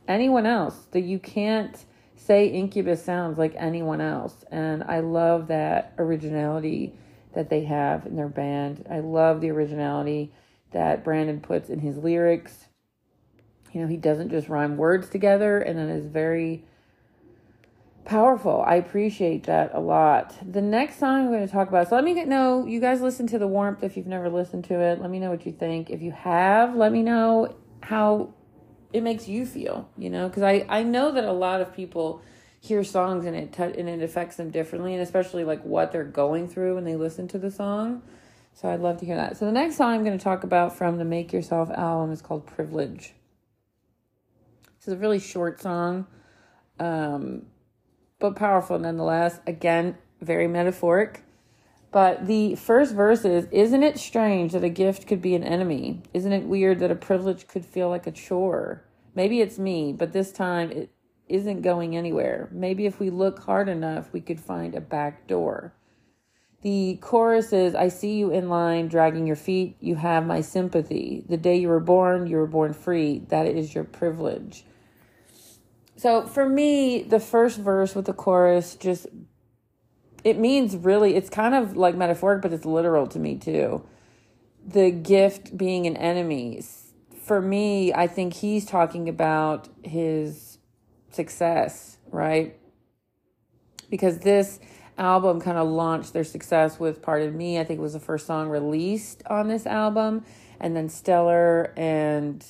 anyone 0.07 0.45
else. 0.45 0.75
That 0.91 1.01
you 1.01 1.19
can't 1.19 1.75
say 2.15 2.47
Incubus 2.47 3.03
sounds 3.03 3.37
like 3.37 3.53
anyone 3.57 4.01
else, 4.01 4.45
and 4.51 4.83
I 4.83 4.99
love 4.99 5.47
that 5.47 5.93
originality 5.97 6.93
that 7.33 7.49
they 7.49 7.63
have 7.65 8.05
in 8.05 8.15
their 8.15 8.29
band. 8.29 8.85
I 8.89 8.99
love 8.99 9.41
the 9.41 9.51
originality 9.51 10.31
that 10.71 11.03
Brandon 11.03 11.41
puts 11.41 11.69
in 11.69 11.79
his 11.79 11.97
lyrics. 11.97 12.65
You 13.73 13.81
know, 13.81 13.87
he 13.87 13.97
doesn't 13.97 14.29
just 14.29 14.49
rhyme 14.49 14.77
words 14.77 15.09
together, 15.09 15.59
and 15.59 15.77
then 15.77 15.89
is 15.89 16.05
very 16.05 16.63
powerful. 18.05 18.63
I 18.65 18.75
appreciate 18.75 19.43
that 19.43 19.71
a 19.73 19.79
lot. 19.79 20.35
The 20.51 20.61
next 20.61 20.99
song 20.99 21.25
I'm 21.25 21.27
going 21.27 21.45
to 21.45 21.51
talk 21.51 21.67
about. 21.67 21.89
So 21.89 21.95
let 21.95 22.03
me 22.03 22.13
get, 22.13 22.27
know 22.27 22.65
you 22.65 22.79
guys 22.79 23.01
listen 23.01 23.27
to 23.27 23.39
the 23.39 23.47
warmth 23.47 23.83
if 23.83 23.95
you've 23.95 24.07
never 24.07 24.29
listened 24.29 24.65
to 24.65 24.79
it. 24.79 24.99
Let 24.99 25.09
me 25.09 25.19
know 25.19 25.29
what 25.29 25.45
you 25.45 25.51
think. 25.51 25.89
If 25.89 26.01
you 26.01 26.11
have, 26.11 26.75
let 26.75 26.91
me 26.91 27.03
know 27.03 27.55
how 27.81 28.33
it 28.93 29.01
makes 29.01 29.27
you 29.27 29.45
feel. 29.45 29.89
You 29.97 30.09
know, 30.09 30.27
because 30.27 30.43
I 30.43 30.65
I 30.69 30.83
know 30.83 31.11
that 31.11 31.23
a 31.23 31.33
lot 31.33 31.61
of 31.61 31.75
people 31.75 32.21
hear 32.61 32.83
songs 32.83 33.25
and 33.25 33.35
it 33.35 33.53
t- 33.53 33.63
and 33.63 33.87
it 33.87 34.01
affects 34.01 34.35
them 34.35 34.49
differently, 34.49 34.93
and 34.93 35.01
especially 35.01 35.43
like 35.43 35.63
what 35.63 35.91
they're 35.91 36.03
going 36.03 36.47
through 36.47 36.75
when 36.75 36.83
they 36.83 36.95
listen 36.95 37.27
to 37.29 37.37
the 37.37 37.51
song. 37.51 38.01
So 38.53 38.67
I'd 38.67 38.81
love 38.81 38.97
to 38.97 39.05
hear 39.05 39.15
that. 39.15 39.37
So 39.37 39.45
the 39.45 39.51
next 39.51 39.77
song 39.77 39.93
I'm 39.93 40.03
going 40.03 40.17
to 40.17 40.23
talk 40.23 40.43
about 40.43 40.77
from 40.77 40.97
the 40.97 41.05
Make 41.05 41.31
Yourself 41.31 41.69
album 41.69 42.11
is 42.11 42.21
called 42.21 42.45
Privilege. 42.45 43.13
This 44.79 44.87
is 44.87 44.93
a 44.93 44.97
really 44.97 45.19
short 45.19 45.61
song. 45.61 46.07
Um, 46.79 47.45
but 48.19 48.35
powerful 48.35 48.77
nonetheless. 48.77 49.39
Again, 49.47 49.97
very 50.21 50.47
metaphoric. 50.47 51.23
But 51.91 52.27
the 52.27 52.55
first 52.55 52.93
verse 52.93 53.25
is 53.25 53.47
Isn't 53.51 53.83
it 53.83 53.97
strange 53.97 54.51
that 54.51 54.63
a 54.63 54.69
gift 54.69 55.07
could 55.07 55.21
be 55.21 55.35
an 55.35 55.43
enemy? 55.43 56.03
Isn't 56.13 56.33
it 56.33 56.43
weird 56.43 56.79
that 56.79 56.91
a 56.91 56.95
privilege 56.95 57.47
could 57.47 57.65
feel 57.65 57.89
like 57.89 58.05
a 58.05 58.11
chore? 58.11 58.83
Maybe 59.15 59.41
it's 59.41 59.57
me, 59.57 59.91
but 59.93 60.13
this 60.13 60.31
time 60.31 60.71
it 60.71 60.91
isn't 61.27 61.61
going 61.61 61.95
anywhere. 61.95 62.49
Maybe 62.51 62.85
if 62.85 62.99
we 62.99 63.09
look 63.09 63.39
hard 63.39 63.69
enough, 63.69 64.11
we 64.13 64.21
could 64.21 64.39
find 64.39 64.75
a 64.75 64.81
back 64.81 65.27
door. 65.27 65.73
The 66.61 66.97
chorus 67.01 67.53
is 67.53 67.73
I 67.73 67.87
see 67.87 68.17
you 68.17 68.31
in 68.31 68.49
line, 68.49 68.89
dragging 68.89 69.25
your 69.25 69.37
feet. 69.37 69.77
You 69.79 69.95
have 69.95 70.25
my 70.25 70.41
sympathy. 70.41 71.23
The 71.27 71.37
day 71.37 71.57
you 71.57 71.69
were 71.69 71.79
born, 71.79 72.27
you 72.27 72.35
were 72.35 72.47
born 72.47 72.73
free. 72.73 73.19
That 73.29 73.47
is 73.47 73.73
your 73.73 73.85
privilege. 73.85 74.65
So 75.99 76.25
for 76.25 76.47
me, 76.47 77.03
the 77.03 77.19
first 77.19 77.59
verse 77.59 77.93
with 77.93 78.05
the 78.05 78.13
chorus 78.13 78.75
just 78.75 79.07
it 80.23 80.39
means 80.39 80.77
really 80.77 81.15
it's 81.15 81.29
kind 81.29 81.53
of 81.53 81.75
like 81.75 81.93
metaphoric 81.95 82.41
but 82.41 82.53
it's 82.53 82.63
literal 82.63 83.05
to 83.07 83.19
me 83.19 83.35
too. 83.35 83.85
The 84.65 84.91
gift 84.91 85.57
being 85.57 85.87
an 85.87 85.97
enemy. 85.97 86.63
For 87.25 87.41
me 87.41 87.93
i 87.93 88.07
think 88.07 88.33
he's 88.33 88.65
talking 88.65 89.09
about 89.09 89.67
his 89.83 90.57
success 91.11 91.97
right? 92.11 92.57
Because 93.89 94.19
this 94.19 94.61
album 94.97 95.41
kind 95.41 95.57
of 95.57 95.67
launched 95.67 96.13
their 96.13 96.23
success 96.23 96.79
with 96.79 97.01
pardon 97.01 97.37
me 97.37 97.59
i 97.59 97.65
think 97.65 97.79
it 97.79 97.83
was 97.83 97.93
the 97.93 97.99
first 97.99 98.25
song 98.25 98.47
released 98.49 99.21
on 99.29 99.47
this 99.49 99.65
album 99.65 100.23
and 100.61 100.75
then 100.75 100.87
stellar 100.87 101.73
and 101.77 102.45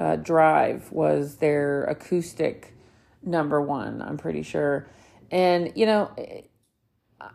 uh, 0.00 0.16
drive 0.16 0.90
was 0.92 1.36
their 1.36 1.84
acoustic 1.84 2.74
number 3.22 3.60
one 3.60 4.00
i'm 4.02 4.16
pretty 4.16 4.42
sure 4.42 4.88
and 5.30 5.72
you 5.74 5.86
know 5.86 6.10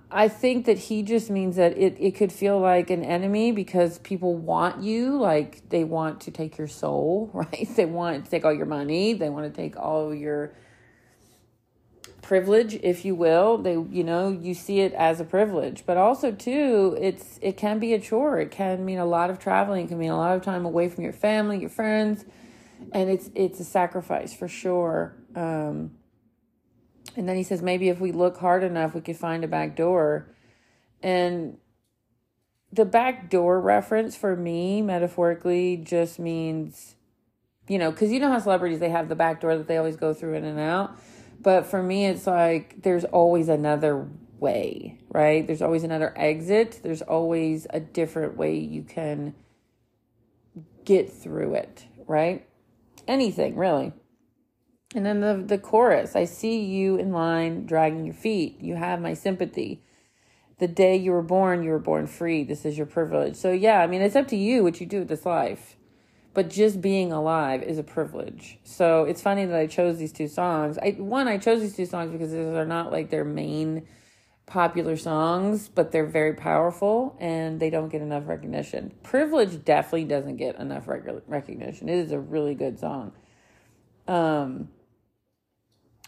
I 0.10 0.30
think 0.30 0.66
that 0.66 0.78
he 0.78 1.04
just 1.04 1.30
means 1.30 1.58
that 1.58 1.78
it, 1.78 1.98
it 2.00 2.12
could 2.16 2.32
feel 2.32 2.58
like 2.60 2.90
an 2.90 3.04
enemy 3.04 3.52
because 3.52 4.00
people 4.00 4.34
want 4.36 4.82
you, 4.82 5.18
like 5.18 5.68
they 5.70 5.84
want 5.84 6.22
to 6.22 6.32
take 6.32 6.58
your 6.58 6.68
soul, 6.68 7.30
right? 7.34 7.68
They 7.76 7.86
want 7.86 8.24
to 8.24 8.32
take 8.32 8.46
all 8.46 8.54
your 8.54 8.66
money, 8.66 9.14
they 9.14 9.30
want 9.30 9.54
to 9.54 9.62
take 9.62 9.76
all 9.76 10.14
your 10.14 10.54
privilege, 12.22 12.76
if 12.76 13.04
you 13.04 13.14
will. 13.14 13.58
They 13.58 13.74
you 13.74 14.06
know, 14.06 14.30
you 14.30 14.54
see 14.54 14.80
it 14.80 14.94
as 14.94 15.20
a 15.20 15.26
privilege. 15.26 15.84
But 15.86 15.98
also 15.98 16.32
too, 16.32 16.98
it's 17.02 17.38
it 17.42 17.58
can 17.58 17.80
be 17.80 17.94
a 17.94 18.00
chore. 18.00 18.40
It 18.40 18.52
can 18.52 18.86
mean 18.86 19.00
a 19.00 19.06
lot 19.06 19.30
of 19.30 19.38
traveling, 19.38 19.86
it 19.86 19.88
can 19.90 19.98
mean 19.98 20.12
a 20.12 20.18
lot 20.18 20.38
of 20.38 20.42
time 20.44 20.66
away 20.66 20.88
from 20.88 21.04
your 21.04 21.14
family, 21.14 21.60
your 21.60 21.70
friends, 21.70 22.24
and 22.92 23.10
it's 23.10 23.30
it's 23.36 23.60
a 23.60 23.64
sacrifice 23.64 24.34
for 24.34 24.48
sure. 24.48 25.16
Um 25.36 25.92
and 27.16 27.30
then 27.30 27.36
he 27.36 27.44
says, 27.44 27.62
maybe 27.62 27.90
if 27.90 28.00
we 28.00 28.12
look 28.12 28.38
hard 28.38 28.64
enough, 28.64 28.96
we 28.96 29.02
could 29.02 29.18
find 29.18 29.44
a 29.44 29.48
back 29.48 29.76
door. 29.76 30.34
And 31.02 31.58
the 32.72 32.86
back 32.86 33.30
door 33.30 33.62
reference 33.62 34.16
for 34.16 34.36
me, 34.36 34.82
metaphorically, 34.82 35.78
just 35.78 36.18
means, 36.18 36.96
you 37.68 37.78
know, 37.78 37.92
because 37.92 38.12
you 38.12 38.20
know 38.20 38.32
how 38.32 38.40
celebrities, 38.40 38.80
they 38.80 38.90
have 38.90 39.10
the 39.10 39.16
back 39.16 39.42
door 39.42 39.56
that 39.58 39.68
they 39.68 39.78
always 39.78 39.96
go 39.96 40.14
through 40.14 40.34
in 40.36 40.44
and 40.44 40.60
out. 40.60 40.98
But 41.40 41.68
for 41.68 41.84
me, 41.84 42.08
it's 42.08 42.26
like 42.26 42.82
there's 42.82 43.04
always 43.06 43.48
another 43.50 44.08
way, 44.40 44.98
right? 45.10 45.46
There's 45.46 45.62
always 45.62 45.84
another 45.84 46.14
exit. 46.18 46.80
There's 46.82 47.02
always 47.02 47.68
a 47.70 47.80
different 47.80 48.38
way 48.38 48.56
you 48.56 48.84
can 48.84 49.36
get 50.86 51.12
through 51.12 51.56
it, 51.56 51.86
right? 52.08 52.48
Anything, 53.08 53.56
really. 53.56 53.94
And 54.96 55.06
then 55.06 55.22
the, 55.22 55.44
the 55.46 55.58
chorus 55.58 56.16
I 56.16 56.26
see 56.26 56.64
you 56.64 56.96
in 56.98 57.12
line 57.12 57.66
dragging 57.66 58.06
your 58.06 58.14
feet. 58.14 58.60
You 58.62 58.76
have 58.76 59.02
my 59.02 59.14
sympathy. 59.14 59.84
The 60.60 60.68
day 60.68 60.96
you 60.96 61.12
were 61.12 61.24
born, 61.24 61.64
you 61.64 61.72
were 61.72 61.80
born 61.80 62.08
free. 62.08 62.44
This 62.44 62.64
is 62.64 62.78
your 62.78 62.86
privilege. 62.86 63.36
So, 63.36 63.52
yeah, 63.52 63.80
I 63.80 63.88
mean, 63.88 64.02
it's 64.02 64.16
up 64.16 64.28
to 64.30 64.36
you 64.36 64.64
what 64.64 64.80
you 64.80 64.86
do 64.86 65.00
with 65.00 65.08
this 65.08 65.26
life. 65.26 65.78
But 66.34 66.50
just 66.50 66.82
being 66.82 67.12
alive 67.12 67.62
is 67.64 67.78
a 67.78 67.84
privilege. 67.84 68.60
So, 68.64 69.04
it's 69.04 69.22
funny 69.22 69.46
that 69.46 69.60
I 69.60 69.68
chose 69.68 69.98
these 69.98 70.14
two 70.14 70.28
songs. 70.28 70.78
I 70.78 70.92
One, 70.92 71.28
I 71.28 71.38
chose 71.38 71.62
these 71.62 71.76
two 71.76 71.86
songs 71.86 72.12
because 72.12 72.32
they're 72.32 72.66
not 72.66 72.92
like 72.92 73.10
their 73.10 73.26
main 73.26 73.88
popular 74.46 74.98
songs, 74.98 75.70
but 75.70 75.92
they're 75.92 76.06
very 76.06 76.34
powerful 76.34 77.16
and 77.20 77.60
they 77.60 77.70
don't 77.70 77.90
get 77.90 78.02
enough 78.02 78.28
recognition. 78.28 78.94
Privilege 79.04 79.64
definitely 79.64 80.06
doesn't 80.06 80.38
get 80.38 80.58
enough 80.60 80.88
rec- 80.88 81.24
recognition. 81.28 81.90
It 81.90 81.98
is 81.98 82.12
a 82.12 82.20
really 82.20 82.56
good 82.56 82.80
song. 82.80 83.14
Um, 84.08 84.70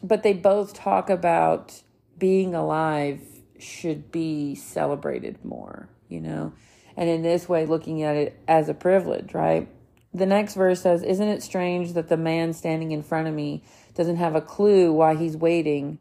but 0.04 0.24
they 0.24 0.34
both 0.34 0.74
talk 0.74 1.10
about 1.10 1.82
being 2.18 2.54
alive 2.54 3.22
should 3.58 4.12
be 4.12 4.56
celebrated 4.56 5.44
more, 5.44 5.89
you 6.10 6.20
know? 6.20 6.54
And 6.98 7.10
in 7.10 7.22
this 7.22 7.48
way, 7.48 7.65
looking 7.65 8.04
at 8.04 8.15
it 8.15 8.39
as 8.48 8.70
a 8.70 8.74
privilege, 8.74 9.34
right? 9.34 9.70
The 10.13 10.25
next 10.25 10.56
verse 10.56 10.82
says, 10.82 11.04
Isn't 11.04 11.27
it 11.27 11.44
strange 11.44 11.94
that 11.94 12.10
the 12.10 12.18
man 12.18 12.54
standing 12.54 12.92
in 12.92 13.04
front 13.04 13.27
of 13.27 13.34
me 13.34 13.63
doesn't 13.96 14.18
have 14.18 14.36
a 14.36 14.42
clue 14.42 14.94
why 14.94 15.15
he's 15.15 15.36
waiting 15.36 16.00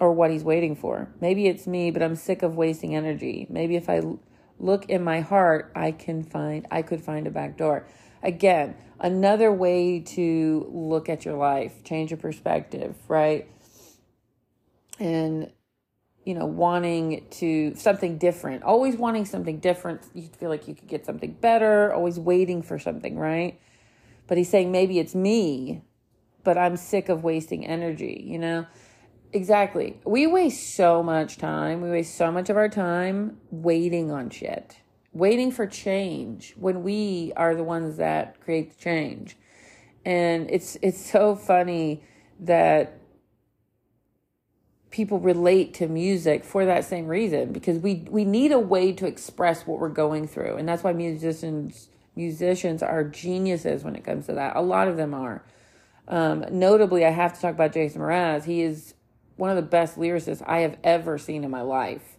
or 0.00 0.12
what 0.12 0.30
he's 0.30 0.44
waiting 0.44 0.74
for? 0.76 1.08
Maybe 1.20 1.46
it's 1.46 1.66
me, 1.66 1.90
but 1.90 2.02
I'm 2.02 2.16
sick 2.16 2.42
of 2.42 2.56
wasting 2.56 2.94
energy. 2.94 3.46
Maybe 3.48 3.76
if 3.76 3.88
I 3.88 4.02
look 4.58 4.86
in 4.88 5.02
my 5.02 5.20
heart, 5.20 5.72
I 5.74 5.92
can 5.92 6.22
find, 6.22 6.66
I 6.70 6.82
could 6.82 7.02
find 7.02 7.26
a 7.26 7.30
back 7.30 7.56
door. 7.56 7.86
Again, 8.22 8.76
another 8.98 9.52
way 9.52 10.00
to 10.00 10.66
look 10.72 11.08
at 11.08 11.24
your 11.24 11.34
life, 11.34 11.84
change 11.84 12.10
your 12.10 12.18
perspective, 12.18 12.94
right? 13.08 13.48
And 14.98 15.50
you 16.24 16.34
know, 16.34 16.46
wanting 16.46 17.26
to 17.30 17.74
something 17.76 18.16
different, 18.16 18.62
always 18.62 18.96
wanting 18.96 19.26
something 19.26 19.58
different. 19.58 20.02
You 20.14 20.28
feel 20.38 20.48
like 20.48 20.66
you 20.66 20.74
could 20.74 20.88
get 20.88 21.04
something 21.04 21.32
better, 21.32 21.92
always 21.92 22.18
waiting 22.18 22.62
for 22.62 22.78
something, 22.78 23.18
right? 23.18 23.60
But 24.26 24.38
he's 24.38 24.48
saying 24.48 24.72
maybe 24.72 24.98
it's 24.98 25.14
me, 25.14 25.82
but 26.42 26.56
I'm 26.56 26.76
sick 26.76 27.10
of 27.10 27.24
wasting 27.24 27.66
energy, 27.66 28.24
you 28.26 28.38
know? 28.38 28.66
Exactly. 29.34 30.00
We 30.04 30.26
waste 30.26 30.74
so 30.74 31.02
much 31.02 31.36
time. 31.36 31.82
We 31.82 31.90
waste 31.90 32.16
so 32.16 32.32
much 32.32 32.48
of 32.48 32.56
our 32.56 32.68
time 32.70 33.38
waiting 33.50 34.10
on 34.10 34.30
shit 34.30 34.78
waiting 35.14 35.52
for 35.52 35.66
change 35.66 36.52
when 36.58 36.82
we 36.82 37.32
are 37.36 37.54
the 37.54 37.64
ones 37.64 37.96
that 37.96 38.38
create 38.40 38.76
the 38.76 38.82
change. 38.82 39.36
And 40.04 40.50
it's 40.50 40.76
it's 40.82 41.10
so 41.10 41.34
funny 41.34 42.02
that 42.40 42.98
people 44.90 45.18
relate 45.18 45.72
to 45.74 45.88
music 45.88 46.44
for 46.44 46.66
that 46.66 46.84
same 46.84 47.06
reason 47.06 47.52
because 47.52 47.78
we 47.78 48.06
we 48.10 48.24
need 48.24 48.52
a 48.52 48.58
way 48.58 48.92
to 48.92 49.06
express 49.06 49.66
what 49.66 49.80
we're 49.80 49.88
going 49.88 50.28
through 50.28 50.56
and 50.56 50.68
that's 50.68 50.84
why 50.84 50.92
musicians 50.92 51.88
musicians 52.14 52.80
are 52.80 53.02
geniuses 53.02 53.82
when 53.82 53.96
it 53.96 54.04
comes 54.04 54.26
to 54.26 54.32
that 54.32 54.54
a 54.54 54.60
lot 54.62 54.86
of 54.86 54.96
them 54.96 55.12
are 55.12 55.42
um, 56.06 56.44
notably 56.48 57.04
i 57.04 57.10
have 57.10 57.34
to 57.34 57.40
talk 57.40 57.54
about 57.54 57.72
jason 57.72 58.00
mraz 58.00 58.44
he 58.44 58.62
is 58.62 58.94
one 59.36 59.50
of 59.50 59.56
the 59.56 59.62
best 59.62 59.96
lyricists 59.96 60.42
i 60.46 60.58
have 60.58 60.76
ever 60.84 61.18
seen 61.18 61.44
in 61.44 61.50
my 61.50 61.62
life 61.62 62.14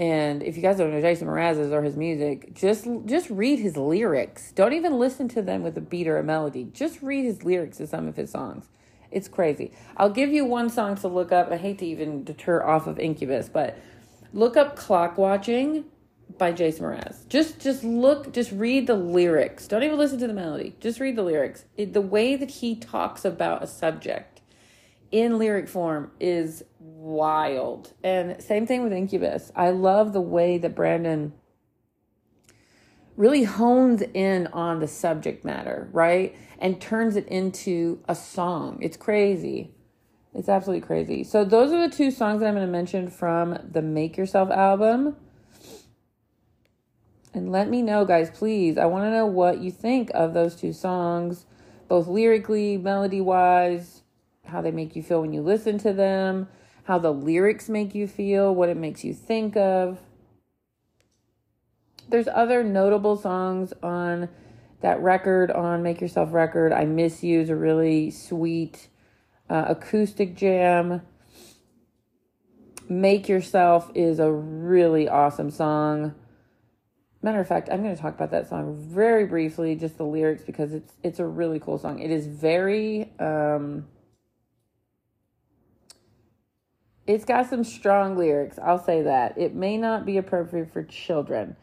and 0.00 0.42
if 0.42 0.56
you 0.56 0.62
guys 0.62 0.78
don't 0.78 0.92
know 0.92 1.00
Jason 1.02 1.28
Mraz's 1.28 1.72
or 1.72 1.82
his 1.82 1.94
music, 1.94 2.54
just 2.54 2.88
just 3.04 3.28
read 3.28 3.58
his 3.58 3.76
lyrics. 3.76 4.50
Don't 4.52 4.72
even 4.72 4.98
listen 4.98 5.28
to 5.28 5.42
them 5.42 5.62
with 5.62 5.76
a 5.76 5.82
beat 5.82 6.08
or 6.08 6.16
a 6.16 6.22
melody. 6.22 6.64
Just 6.72 7.02
read 7.02 7.26
his 7.26 7.42
lyrics 7.42 7.76
to 7.76 7.86
some 7.86 8.08
of 8.08 8.16
his 8.16 8.30
songs. 8.30 8.70
It's 9.10 9.28
crazy. 9.28 9.72
I'll 9.98 10.08
give 10.08 10.30
you 10.30 10.46
one 10.46 10.70
song 10.70 10.96
to 10.96 11.08
look 11.08 11.32
up. 11.32 11.50
I 11.50 11.58
hate 11.58 11.78
to 11.80 11.86
even 11.86 12.24
deter 12.24 12.62
off 12.62 12.86
of 12.86 12.98
Incubus, 12.98 13.50
but 13.50 13.76
look 14.32 14.56
up 14.56 14.74
Clock 14.74 15.18
Watching 15.18 15.84
by 16.38 16.52
Jason 16.52 16.86
Mraz. 16.86 17.28
Just 17.28 17.60
just 17.60 17.84
look, 17.84 18.32
just 18.32 18.52
read 18.52 18.86
the 18.86 18.94
lyrics. 18.94 19.68
Don't 19.68 19.82
even 19.82 19.98
listen 19.98 20.18
to 20.20 20.26
the 20.26 20.32
melody. 20.32 20.76
Just 20.80 20.98
read 21.00 21.16
the 21.16 21.24
lyrics. 21.24 21.66
It, 21.76 21.92
the 21.92 22.00
way 22.00 22.36
that 22.36 22.50
he 22.50 22.74
talks 22.74 23.24
about 23.26 23.62
a 23.62 23.66
subject 23.66 24.29
in 25.10 25.38
lyric 25.38 25.68
form 25.68 26.10
is 26.20 26.62
wild. 26.78 27.92
And 28.02 28.40
same 28.42 28.66
thing 28.66 28.82
with 28.82 28.92
Incubus. 28.92 29.50
I 29.56 29.70
love 29.70 30.12
the 30.12 30.20
way 30.20 30.58
that 30.58 30.74
Brandon 30.74 31.32
really 33.16 33.44
hones 33.44 34.02
in 34.14 34.46
on 34.48 34.80
the 34.80 34.88
subject 34.88 35.44
matter, 35.44 35.88
right? 35.92 36.34
And 36.58 36.80
turns 36.80 37.16
it 37.16 37.26
into 37.28 38.02
a 38.08 38.14
song. 38.14 38.78
It's 38.80 38.96
crazy. 38.96 39.74
It's 40.32 40.48
absolutely 40.48 40.86
crazy. 40.86 41.24
So 41.24 41.44
those 41.44 41.72
are 41.72 41.88
the 41.88 41.94
two 41.94 42.10
songs 42.10 42.40
that 42.40 42.46
I'm 42.46 42.54
going 42.54 42.66
to 42.66 42.72
mention 42.72 43.10
from 43.10 43.58
the 43.68 43.82
Make 43.82 44.16
Yourself 44.16 44.50
album. 44.50 45.16
And 47.34 47.50
let 47.52 47.68
me 47.68 47.82
know, 47.82 48.04
guys, 48.04 48.30
please. 48.30 48.78
I 48.78 48.86
want 48.86 49.04
to 49.04 49.10
know 49.10 49.26
what 49.26 49.60
you 49.60 49.70
think 49.70 50.10
of 50.14 50.34
those 50.34 50.56
two 50.56 50.72
songs, 50.72 51.46
both 51.88 52.06
lyrically, 52.06 52.76
melody 52.76 53.20
wise, 53.20 53.99
how 54.50 54.60
they 54.60 54.70
make 54.70 54.94
you 54.94 55.02
feel 55.02 55.22
when 55.22 55.32
you 55.32 55.42
listen 55.42 55.78
to 55.78 55.92
them 55.92 56.48
how 56.90 56.98
the 56.98 57.12
lyrics 57.12 57.68
make 57.68 57.94
you 57.94 58.08
feel, 58.08 58.52
what 58.52 58.68
it 58.68 58.76
makes 58.76 59.04
you 59.04 59.14
think 59.14 59.56
of. 59.56 60.00
There's 62.08 62.26
other 62.26 62.64
notable 62.64 63.16
songs 63.16 63.72
on 63.80 64.28
that 64.80 65.00
record 65.00 65.52
on 65.52 65.84
Make 65.84 66.00
Yourself 66.00 66.32
Record. 66.32 66.72
I 66.72 66.86
Miss 66.86 67.22
You 67.22 67.40
is 67.40 67.48
a 67.50 67.54
really 67.54 68.10
sweet 68.10 68.88
uh, 69.48 69.66
acoustic 69.68 70.34
jam. 70.34 71.02
Make 72.88 73.28
Yourself 73.28 73.92
is 73.94 74.18
a 74.18 74.32
really 74.32 75.08
awesome 75.08 75.52
song. 75.52 76.14
Matter 77.22 77.38
of 77.38 77.46
fact, 77.46 77.68
I'm 77.70 77.84
going 77.84 77.94
to 77.94 78.02
talk 78.02 78.14
about 78.14 78.32
that 78.32 78.48
song 78.48 78.74
very 78.76 79.26
briefly, 79.26 79.76
just 79.76 79.96
the 79.96 80.04
lyrics, 80.04 80.42
because 80.42 80.72
it's 80.72 80.94
it's 81.04 81.20
a 81.20 81.26
really 81.26 81.60
cool 81.60 81.78
song. 81.78 82.00
It 82.00 82.10
is 82.10 82.26
very 82.26 83.12
um, 83.20 83.86
it's 87.10 87.24
got 87.24 87.50
some 87.50 87.64
strong 87.64 88.16
lyrics. 88.16 88.58
I'll 88.62 88.82
say 88.82 89.02
that 89.02 89.36
it 89.36 89.54
may 89.54 89.76
not 89.76 90.06
be 90.06 90.16
appropriate 90.16 90.72
for 90.72 90.84
children. 90.84 91.56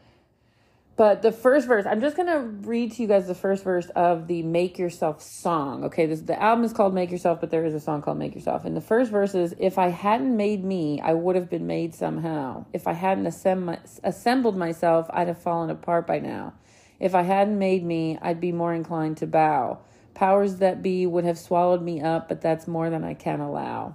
But 0.96 1.22
the 1.22 1.30
first 1.30 1.68
verse, 1.68 1.86
I'm 1.86 2.00
just 2.00 2.16
gonna 2.16 2.40
read 2.40 2.92
to 2.92 3.02
you 3.02 3.08
guys 3.08 3.28
the 3.28 3.34
first 3.34 3.62
verse 3.62 3.88
of 3.90 4.26
the 4.26 4.42
Make 4.42 4.78
Yourself 4.78 5.22
song. 5.22 5.84
Okay, 5.84 6.06
this 6.06 6.20
the 6.22 6.40
album 6.42 6.64
is 6.64 6.72
called 6.72 6.92
Make 6.92 7.10
Yourself, 7.10 7.40
but 7.40 7.50
there 7.50 7.64
is 7.64 7.72
a 7.72 7.80
song 7.80 8.02
called 8.02 8.18
Make 8.18 8.34
Yourself. 8.34 8.64
And 8.64 8.76
the 8.76 8.80
first 8.80 9.10
verse 9.10 9.34
is 9.34 9.54
If 9.58 9.78
I 9.78 9.88
hadn't 9.88 10.36
made 10.36 10.64
me, 10.64 11.00
I 11.00 11.14
would 11.14 11.36
have 11.36 11.48
been 11.48 11.66
made 11.66 11.94
somehow. 11.94 12.66
If 12.72 12.86
I 12.86 12.92
hadn't 12.92 13.24
assemb- 13.24 13.78
assembled 14.02 14.56
myself, 14.56 15.06
I'd 15.10 15.28
have 15.28 15.40
fallen 15.40 15.70
apart 15.70 16.06
by 16.06 16.18
now. 16.18 16.54
If 16.98 17.14
I 17.14 17.22
hadn't 17.22 17.58
made 17.58 17.84
me, 17.84 18.18
I'd 18.20 18.40
be 18.40 18.50
more 18.50 18.74
inclined 18.74 19.18
to 19.18 19.26
bow. 19.26 19.78
Powers 20.14 20.56
that 20.56 20.82
be 20.82 21.06
would 21.06 21.24
have 21.24 21.38
swallowed 21.38 21.80
me 21.80 22.02
up, 22.02 22.28
but 22.28 22.40
that's 22.40 22.66
more 22.66 22.90
than 22.90 23.04
I 23.04 23.14
can 23.14 23.38
allow. 23.38 23.94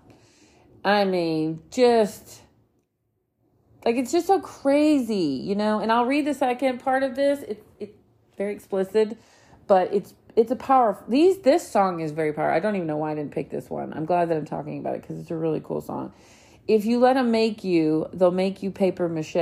I 0.83 1.05
mean, 1.05 1.61
just 1.71 2.41
like 3.85 3.95
it's 3.95 4.11
just 4.11 4.27
so 4.27 4.39
crazy, 4.39 5.15
you 5.15 5.55
know. 5.55 5.79
And 5.79 5.91
I'll 5.91 6.05
read 6.05 6.25
the 6.25 6.33
second 6.33 6.79
part 6.79 7.03
of 7.03 7.15
this. 7.15 7.39
It's 7.47 7.63
it's 7.79 7.97
very 8.37 8.53
explicit, 8.53 9.17
but 9.67 9.93
it's 9.93 10.13
it's 10.35 10.51
a 10.51 10.55
powerful. 10.55 11.05
These 11.07 11.39
this 11.39 11.67
song 11.67 11.99
is 12.01 12.11
very 12.11 12.33
powerful. 12.33 12.55
I 12.55 12.59
don't 12.59 12.75
even 12.75 12.87
know 12.87 12.97
why 12.97 13.11
I 13.11 13.15
didn't 13.15 13.31
pick 13.31 13.49
this 13.49 13.69
one. 13.69 13.93
I'm 13.93 14.05
glad 14.05 14.29
that 14.29 14.37
I'm 14.37 14.45
talking 14.45 14.79
about 14.79 14.95
it 14.95 15.01
because 15.01 15.19
it's 15.19 15.31
a 15.31 15.35
really 15.35 15.61
cool 15.63 15.81
song. 15.81 16.13
If 16.67 16.86
you 16.86 17.00
let 17.00 17.13
them 17.13 17.32
make 17.32 17.63
you, 17.63 18.08
they'll 18.13 18.32
make 18.32 18.63
you 18.63 18.72
paper 18.72 19.10
mache. 19.10 19.36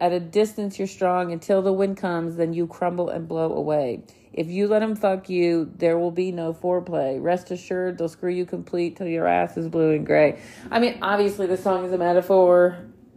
At 0.00 0.12
a 0.12 0.20
distance, 0.20 0.78
you're 0.78 0.88
strong. 0.88 1.32
Until 1.32 1.62
the 1.62 1.72
wind 1.72 1.96
comes, 1.96 2.36
then 2.36 2.52
you 2.52 2.66
crumble 2.66 3.08
and 3.08 3.26
blow 3.26 3.52
away. 3.52 4.02
If 4.32 4.48
you 4.48 4.68
let 4.68 4.80
them 4.80 4.94
fuck 4.94 5.30
you, 5.30 5.72
there 5.76 5.98
will 5.98 6.10
be 6.10 6.32
no 6.32 6.52
foreplay. 6.52 7.22
Rest 7.22 7.50
assured, 7.50 7.96
they'll 7.96 8.10
screw 8.10 8.30
you 8.30 8.44
complete 8.44 8.96
till 8.96 9.06
your 9.06 9.26
ass 9.26 9.56
is 9.56 9.68
blue 9.68 9.92
and 9.92 10.04
gray. 10.04 10.38
I 10.70 10.78
mean, 10.78 10.98
obviously, 11.00 11.46
the 11.46 11.56
song 11.56 11.86
is 11.86 11.92
a 11.92 11.98
metaphor 11.98 12.76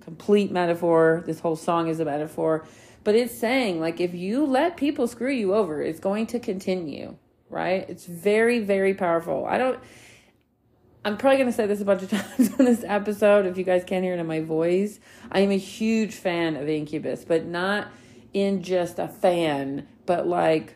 complete 0.10 0.52
metaphor. 0.52 1.24
This 1.28 1.40
whole 1.40 1.56
song 1.56 1.88
is 1.88 2.00
a 2.00 2.06
metaphor. 2.06 2.66
But 3.04 3.14
it's 3.14 3.38
saying, 3.38 3.80
like, 3.80 4.00
if 4.00 4.16
you 4.16 4.44
let 4.44 4.76
people 4.76 5.08
screw 5.08 5.32
you 5.32 5.54
over, 5.54 5.84
it's 5.84 6.00
going 6.00 6.26
to 6.28 6.40
continue, 6.40 7.16
right? 7.50 7.88
It's 7.88 8.08
very, 8.08 8.60
very 8.60 8.96
powerful. 8.96 9.46
I 9.46 9.60
don't, 9.60 9.80
I'm 11.06 11.16
probably 11.16 11.38
going 11.38 11.50
to 11.50 11.56
say 11.56 11.66
this 11.66 11.82
a 11.82 11.86
bunch 11.86 12.04
of 12.04 12.10
times 12.10 12.54
on 12.60 12.66
this 12.66 12.84
episode 12.86 13.46
if 13.46 13.58
you 13.58 13.64
guys 13.64 13.84
can't 13.86 14.04
hear 14.04 14.14
it 14.14 14.20
in 14.20 14.28
my 14.28 14.42
voice. 14.42 15.00
I 15.32 15.40
am 15.40 15.52
a 15.52 15.58
huge 15.58 16.16
fan 16.16 16.56
of 16.56 16.68
Incubus, 16.68 17.24
but 17.26 17.46
not 17.46 17.88
in 18.34 18.62
just 18.62 19.00
a 19.00 19.08
fan, 19.08 19.88
but 20.06 20.28
like, 20.28 20.76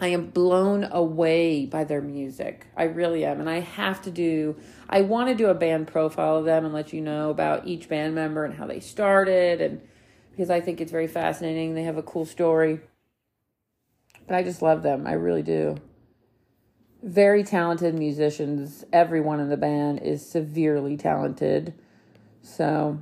I 0.00 0.08
am 0.08 0.30
blown 0.30 0.84
away 0.84 1.66
by 1.66 1.84
their 1.84 2.00
music. 2.00 2.66
I 2.74 2.84
really 2.84 3.24
am. 3.24 3.38
And 3.38 3.50
I 3.50 3.60
have 3.60 4.00
to 4.02 4.10
do, 4.10 4.56
I 4.88 5.02
want 5.02 5.28
to 5.28 5.34
do 5.34 5.48
a 5.48 5.54
band 5.54 5.88
profile 5.88 6.38
of 6.38 6.46
them 6.46 6.64
and 6.64 6.72
let 6.72 6.92
you 6.92 7.02
know 7.02 7.30
about 7.30 7.66
each 7.66 7.88
band 7.88 8.14
member 8.14 8.44
and 8.44 8.54
how 8.54 8.66
they 8.66 8.80
started. 8.80 9.60
And 9.60 9.82
because 10.30 10.48
I 10.48 10.60
think 10.60 10.80
it's 10.80 10.90
very 10.90 11.06
fascinating. 11.06 11.74
They 11.74 11.82
have 11.82 11.98
a 11.98 12.02
cool 12.02 12.24
story. 12.24 12.80
But 14.26 14.36
I 14.36 14.42
just 14.42 14.62
love 14.62 14.82
them. 14.82 15.06
I 15.06 15.12
really 15.12 15.42
do. 15.42 15.76
Very 17.02 17.42
talented 17.42 17.94
musicians. 17.94 18.84
Everyone 18.92 19.40
in 19.40 19.48
the 19.48 19.56
band 19.56 20.00
is 20.00 20.24
severely 20.24 20.96
talented. 20.96 21.74
So, 22.42 22.98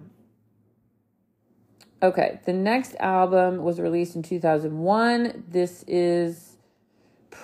okay. 2.02 2.40
The 2.44 2.52
next 2.52 2.94
album 3.00 3.62
was 3.62 3.80
released 3.80 4.14
in 4.14 4.22
2001. 4.22 5.44
This 5.48 5.84
is 5.88 6.48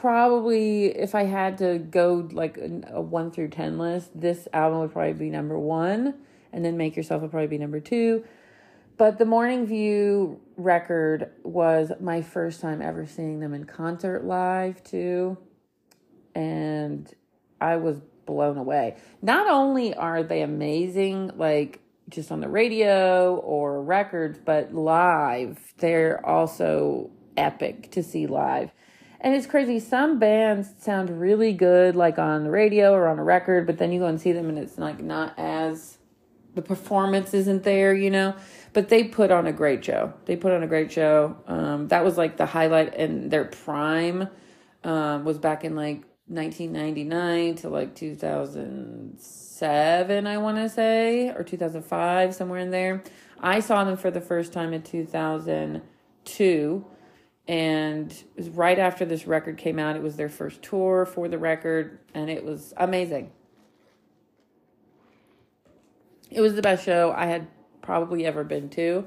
probably 0.04 0.86
if 0.86 1.14
I 1.14 1.24
had 1.24 1.58
to 1.58 1.78
go 1.78 2.28
like 2.32 2.58
a, 2.58 3.00
one 3.00 3.30
through 3.30 3.48
ten 3.48 3.78
list, 3.78 4.10
this 4.14 4.48
album 4.52 4.80
would 4.80 4.92
probably 4.92 5.12
be 5.12 5.30
number 5.30 5.58
one, 5.58 6.14
and 6.52 6.64
then 6.64 6.76
Make 6.76 6.96
Yourself 6.96 7.22
would 7.22 7.30
probably 7.30 7.46
be 7.46 7.58
number 7.58 7.80
two. 7.80 8.24
But 8.96 9.18
the 9.18 9.24
Morning 9.24 9.66
View 9.66 10.40
record 10.56 11.30
was 11.42 11.92
my 12.00 12.22
first 12.22 12.60
time 12.60 12.82
ever 12.82 13.06
seeing 13.06 13.40
them 13.40 13.54
in 13.54 13.64
concert 13.64 14.24
live 14.24 14.84
too, 14.84 15.38
and 16.34 17.12
I 17.60 17.76
was 17.76 18.00
blown 18.26 18.56
away. 18.56 18.96
Not 19.22 19.48
only 19.48 19.94
are 19.94 20.22
they 20.22 20.42
amazing, 20.42 21.32
like 21.36 21.80
just 22.08 22.30
on 22.30 22.40
the 22.40 22.48
radio 22.48 23.36
or 23.36 23.82
records, 23.82 24.38
but 24.44 24.74
live, 24.74 25.58
they're 25.78 26.24
also 26.24 27.10
epic 27.36 27.90
to 27.92 28.02
see 28.02 28.26
live. 28.26 28.70
And 29.20 29.34
it's 29.34 29.46
crazy. 29.46 29.80
Some 29.80 30.18
bands 30.18 30.74
sound 30.78 31.18
really 31.18 31.54
good, 31.54 31.96
like 31.96 32.18
on 32.18 32.44
the 32.44 32.50
radio 32.50 32.92
or 32.92 33.08
on 33.08 33.18
a 33.18 33.24
record, 33.24 33.66
but 33.66 33.78
then 33.78 33.90
you 33.90 34.00
go 34.00 34.06
and 34.06 34.20
see 34.20 34.32
them 34.32 34.50
and 34.50 34.58
it's 34.58 34.76
like 34.76 35.02
not 35.02 35.32
as 35.38 35.96
the 36.54 36.62
performance 36.62 37.32
isn't 37.32 37.62
there, 37.62 37.94
you 37.94 38.10
know. 38.10 38.34
But 38.74 38.90
they 38.90 39.04
put 39.04 39.30
on 39.30 39.46
a 39.46 39.52
great 39.52 39.84
show. 39.84 40.12
They 40.26 40.36
put 40.36 40.52
on 40.52 40.62
a 40.62 40.66
great 40.66 40.92
show. 40.92 41.36
Um, 41.46 41.88
that 41.88 42.04
was 42.04 42.18
like 42.18 42.36
the 42.36 42.46
highlight 42.46 42.94
and 42.96 43.30
their 43.30 43.44
prime. 43.44 44.28
Um, 44.82 45.24
was 45.24 45.38
back 45.38 45.64
in 45.64 45.74
like 45.74 46.02
1999 46.26 47.54
to 47.56 47.68
like 47.68 47.94
2007, 47.94 50.26
I 50.26 50.38
want 50.38 50.56
to 50.56 50.68
say, 50.68 51.28
or 51.28 51.44
2005, 51.44 52.34
somewhere 52.34 52.60
in 52.60 52.70
there. 52.70 53.04
I 53.40 53.60
saw 53.60 53.84
them 53.84 53.96
for 53.96 54.10
the 54.10 54.20
first 54.20 54.52
time 54.52 54.72
in 54.72 54.82
2002 54.82 56.84
and 57.46 58.10
it 58.10 58.26
was 58.36 58.48
right 58.50 58.78
after 58.78 59.04
this 59.04 59.26
record 59.26 59.58
came 59.58 59.78
out. 59.78 59.96
It 59.96 60.02
was 60.02 60.16
their 60.16 60.28
first 60.28 60.62
tour 60.62 61.04
for 61.04 61.28
the 61.28 61.38
record, 61.38 61.98
and 62.14 62.30
it 62.30 62.44
was 62.44 62.72
amazing. 62.76 63.30
It 66.30 66.40
was 66.40 66.54
the 66.54 66.62
best 66.62 66.84
show 66.84 67.12
I 67.16 67.26
had 67.26 67.46
probably 67.82 68.24
ever 68.24 68.44
been 68.44 68.70
to, 68.70 69.06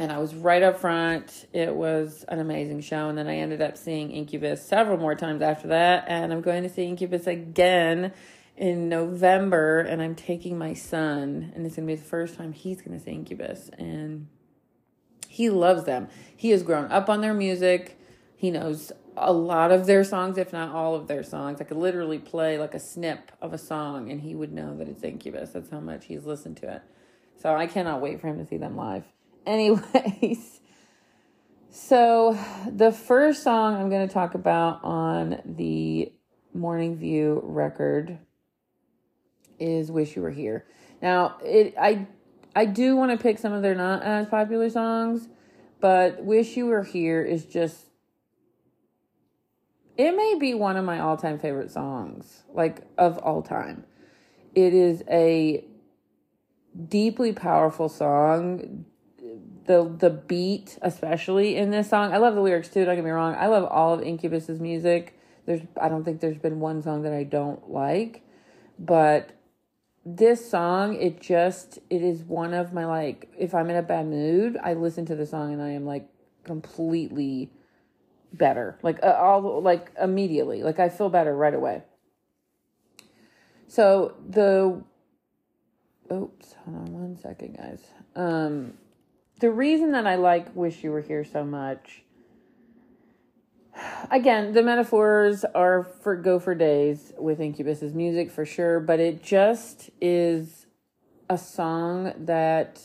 and 0.00 0.10
I 0.10 0.16
was 0.16 0.34
right 0.34 0.62
up 0.62 0.80
front. 0.80 1.46
It 1.52 1.74
was 1.74 2.24
an 2.28 2.38
amazing 2.38 2.80
show, 2.80 3.10
and 3.10 3.18
then 3.18 3.28
I 3.28 3.36
ended 3.36 3.60
up 3.60 3.76
seeing 3.76 4.10
Incubus 4.10 4.66
several 4.66 4.96
more 4.96 5.14
times 5.14 5.42
after 5.42 5.68
that, 5.68 6.06
and 6.08 6.32
I'm 6.32 6.40
going 6.40 6.62
to 6.62 6.70
see 6.70 6.84
Incubus 6.84 7.26
again 7.26 8.14
in 8.56 8.88
November, 8.88 9.80
and 9.80 10.00
I'm 10.00 10.14
taking 10.14 10.56
my 10.56 10.72
son, 10.72 11.52
and 11.54 11.66
it's 11.66 11.76
going 11.76 11.86
to 11.86 11.94
be 11.94 12.00
the 12.00 12.08
first 12.08 12.36
time 12.36 12.54
he's 12.54 12.80
going 12.80 12.98
to 12.98 13.04
see 13.04 13.10
Incubus, 13.10 13.68
and 13.76 14.28
he 15.28 15.50
loves 15.50 15.84
them. 15.84 16.08
He 16.34 16.48
has 16.48 16.62
grown 16.62 16.90
up 16.90 17.10
on 17.10 17.20
their 17.20 17.34
music. 17.34 17.98
He 18.36 18.50
knows 18.50 18.92
a 19.18 19.34
lot 19.34 19.70
of 19.70 19.84
their 19.84 20.02
songs, 20.02 20.38
if 20.38 20.50
not 20.50 20.74
all 20.74 20.94
of 20.94 21.08
their 21.08 21.22
songs. 21.22 21.60
I 21.60 21.64
could 21.64 21.76
literally 21.76 22.18
play 22.18 22.58
like 22.58 22.72
a 22.72 22.80
snip 22.80 23.32
of 23.42 23.52
a 23.52 23.58
song 23.58 24.10
and 24.10 24.22
he 24.22 24.34
would 24.34 24.52
know 24.52 24.74
that 24.78 24.88
it's 24.88 25.02
Incubus. 25.02 25.50
That's 25.50 25.70
how 25.70 25.80
much 25.80 26.06
he's 26.06 26.24
listened 26.24 26.56
to 26.58 26.72
it. 26.76 26.82
So 27.36 27.54
I 27.54 27.66
cannot 27.66 28.00
wait 28.00 28.20
for 28.20 28.28
him 28.28 28.38
to 28.38 28.46
see 28.46 28.56
them 28.56 28.76
live. 28.76 29.04
Anyways, 29.46 30.60
so 31.70 32.38
the 32.70 32.92
first 32.92 33.42
song 33.42 33.76
I'm 33.76 33.90
going 33.90 34.06
to 34.06 34.12
talk 34.12 34.34
about 34.34 34.84
on 34.84 35.40
the 35.44 36.12
Morning 36.52 36.96
View 36.96 37.40
record 37.44 38.18
is 39.58 39.90
Wish 39.90 40.16
You 40.16 40.22
Were 40.22 40.30
Here. 40.30 40.66
Now, 41.00 41.36
it 41.44 41.74
I 41.78 42.06
I 42.54 42.64
do 42.66 42.96
want 42.96 43.12
to 43.12 43.16
pick 43.16 43.38
some 43.38 43.52
of 43.52 43.62
their 43.62 43.74
not 43.74 44.02
as 44.02 44.26
popular 44.26 44.68
songs, 44.68 45.28
but 45.80 46.24
Wish 46.24 46.56
You 46.56 46.66
Were 46.66 46.82
Here 46.82 47.22
is 47.22 47.44
just 47.44 47.86
it 49.96 50.16
may 50.16 50.34
be 50.38 50.54
one 50.54 50.76
of 50.76 50.84
my 50.84 50.98
all-time 51.00 51.38
favorite 51.38 51.70
songs, 51.70 52.44
like 52.54 52.82
of 52.96 53.18
all 53.18 53.42
time. 53.42 53.84
It 54.54 54.72
is 54.72 55.04
a 55.10 55.64
deeply 56.88 57.32
powerful 57.32 57.88
song. 57.88 58.86
The 59.66 59.94
the 59.98 60.10
beat, 60.10 60.78
especially 60.82 61.56
in 61.56 61.70
this 61.70 61.90
song. 61.90 62.12
I 62.12 62.16
love 62.16 62.34
the 62.34 62.40
lyrics 62.40 62.68
too, 62.68 62.84
don't 62.84 62.96
get 62.96 63.04
me 63.04 63.10
wrong. 63.10 63.34
I 63.38 63.46
love 63.46 63.64
all 63.64 63.94
of 63.94 64.02
Incubus's 64.02 64.60
music. 64.60 65.18
There's 65.46 65.60
I 65.80 65.88
don't 65.88 66.04
think 66.04 66.20
there's 66.20 66.38
been 66.38 66.60
one 66.60 66.82
song 66.82 67.02
that 67.02 67.12
I 67.12 67.24
don't 67.24 67.70
like, 67.70 68.22
but 68.78 69.32
this 70.04 70.50
song 70.50 70.94
it 70.94 71.20
just 71.20 71.78
it 71.90 72.02
is 72.02 72.22
one 72.22 72.54
of 72.54 72.72
my 72.72 72.86
like 72.86 73.28
if 73.38 73.54
i'm 73.54 73.68
in 73.68 73.76
a 73.76 73.82
bad 73.82 74.06
mood 74.06 74.58
i 74.62 74.72
listen 74.72 75.04
to 75.04 75.14
the 75.14 75.26
song 75.26 75.52
and 75.52 75.60
i 75.60 75.70
am 75.70 75.84
like 75.84 76.08
completely 76.44 77.50
better 78.32 78.78
like 78.82 78.98
uh, 79.02 79.12
all 79.12 79.60
like 79.60 79.92
immediately 80.00 80.62
like 80.62 80.78
i 80.78 80.88
feel 80.88 81.10
better 81.10 81.36
right 81.36 81.52
away 81.52 81.82
so 83.68 84.14
the 84.26 84.82
oops 86.10 86.54
hold 86.64 86.76
on 86.76 86.92
one 86.92 87.16
second 87.16 87.56
guys 87.56 87.82
um 88.16 88.72
the 89.40 89.50
reason 89.50 89.92
that 89.92 90.06
i 90.06 90.14
like 90.14 90.54
wish 90.54 90.84
you 90.84 90.90
were 90.90 91.02
here 91.02 91.24
so 91.24 91.44
much 91.44 92.02
again, 94.10 94.52
the 94.52 94.62
metaphors 94.62 95.44
are 95.54 95.84
for 95.84 96.16
go 96.16 96.38
for 96.38 96.54
days 96.54 97.12
with 97.18 97.40
Incubus's 97.40 97.94
music 97.94 98.30
for 98.30 98.44
sure, 98.44 98.80
but 98.80 99.00
it 99.00 99.22
just 99.22 99.90
is 100.00 100.66
a 101.28 101.38
song 101.38 102.12
that 102.16 102.80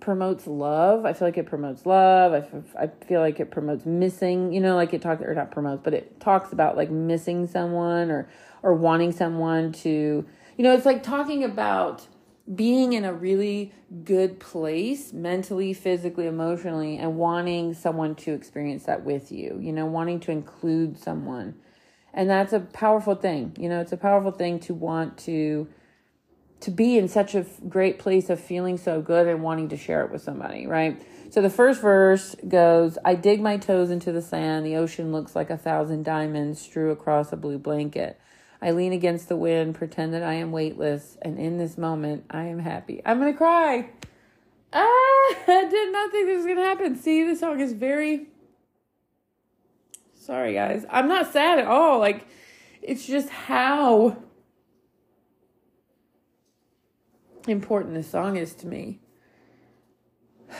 promotes 0.00 0.46
love. 0.46 1.04
I 1.04 1.12
feel 1.12 1.28
like 1.28 1.38
it 1.38 1.46
promotes 1.46 1.86
love. 1.86 2.32
I, 2.76 2.88
feel 3.06 3.20
like 3.20 3.40
it 3.40 3.50
promotes 3.50 3.86
missing, 3.86 4.52
you 4.52 4.60
know, 4.60 4.74
like 4.74 4.92
it 4.94 5.02
talks 5.02 5.22
or 5.22 5.34
not 5.34 5.50
promotes, 5.50 5.82
but 5.82 5.94
it 5.94 6.20
talks 6.20 6.52
about 6.52 6.76
like 6.76 6.90
missing 6.90 7.46
someone 7.46 8.10
or 8.10 8.28
or 8.64 8.74
wanting 8.74 9.10
someone 9.10 9.72
to, 9.72 10.24
you 10.56 10.64
know, 10.64 10.72
it's 10.72 10.86
like 10.86 11.02
talking 11.02 11.42
about 11.42 12.06
being 12.52 12.92
in 12.92 13.04
a 13.04 13.12
really 13.12 13.72
good 14.04 14.40
place 14.40 15.12
mentally, 15.12 15.72
physically, 15.72 16.26
emotionally 16.26 16.98
and 16.98 17.16
wanting 17.16 17.74
someone 17.74 18.14
to 18.16 18.32
experience 18.32 18.84
that 18.84 19.04
with 19.04 19.30
you, 19.30 19.58
you 19.60 19.72
know, 19.72 19.86
wanting 19.86 20.18
to 20.20 20.32
include 20.32 20.98
someone. 20.98 21.54
And 22.12 22.28
that's 22.28 22.52
a 22.52 22.60
powerful 22.60 23.14
thing. 23.14 23.56
You 23.58 23.68
know, 23.68 23.80
it's 23.80 23.92
a 23.92 23.96
powerful 23.96 24.32
thing 24.32 24.58
to 24.60 24.74
want 24.74 25.18
to 25.18 25.68
to 26.60 26.70
be 26.70 26.96
in 26.96 27.08
such 27.08 27.34
a 27.34 27.44
great 27.68 27.98
place 27.98 28.30
of 28.30 28.38
feeling 28.38 28.78
so 28.78 29.02
good 29.02 29.26
and 29.26 29.42
wanting 29.42 29.68
to 29.68 29.76
share 29.76 30.04
it 30.04 30.12
with 30.12 30.22
somebody, 30.22 30.64
right? 30.64 31.02
So 31.28 31.42
the 31.42 31.50
first 31.50 31.80
verse 31.80 32.36
goes, 32.46 32.98
I 33.04 33.16
dig 33.16 33.40
my 33.40 33.56
toes 33.56 33.90
into 33.90 34.12
the 34.12 34.22
sand. 34.22 34.64
The 34.64 34.76
ocean 34.76 35.10
looks 35.10 35.34
like 35.34 35.50
a 35.50 35.56
thousand 35.56 36.04
diamonds 36.04 36.60
strew 36.60 36.92
across 36.92 37.32
a 37.32 37.36
blue 37.36 37.58
blanket. 37.58 38.20
I 38.62 38.70
lean 38.70 38.92
against 38.92 39.28
the 39.28 39.36
wind, 39.36 39.74
pretend 39.74 40.14
that 40.14 40.22
I 40.22 40.34
am 40.34 40.52
weightless, 40.52 41.18
and 41.20 41.36
in 41.36 41.58
this 41.58 41.76
moment, 41.76 42.24
I 42.30 42.44
am 42.44 42.60
happy. 42.60 43.02
I'm 43.04 43.18
to 43.32 43.36
cry. 43.36 43.90
Ah, 44.72 44.78
I 45.48 45.66
did 45.68 45.92
not 45.92 46.12
think 46.12 46.28
this 46.28 46.36
was 46.36 46.46
to 46.58 46.62
happen. 46.62 46.96
See, 46.96 47.24
the 47.24 47.34
song 47.34 47.58
is 47.58 47.72
very. 47.72 48.28
Sorry, 50.14 50.54
guys. 50.54 50.86
I'm 50.88 51.08
not 51.08 51.32
sad 51.32 51.58
at 51.58 51.66
all. 51.66 51.98
Like, 51.98 52.28
it's 52.80 53.04
just 53.04 53.30
how 53.30 54.16
important 57.48 57.94
this 57.94 58.08
song 58.08 58.36
is 58.36 58.54
to 58.54 58.68
me. 58.68 59.00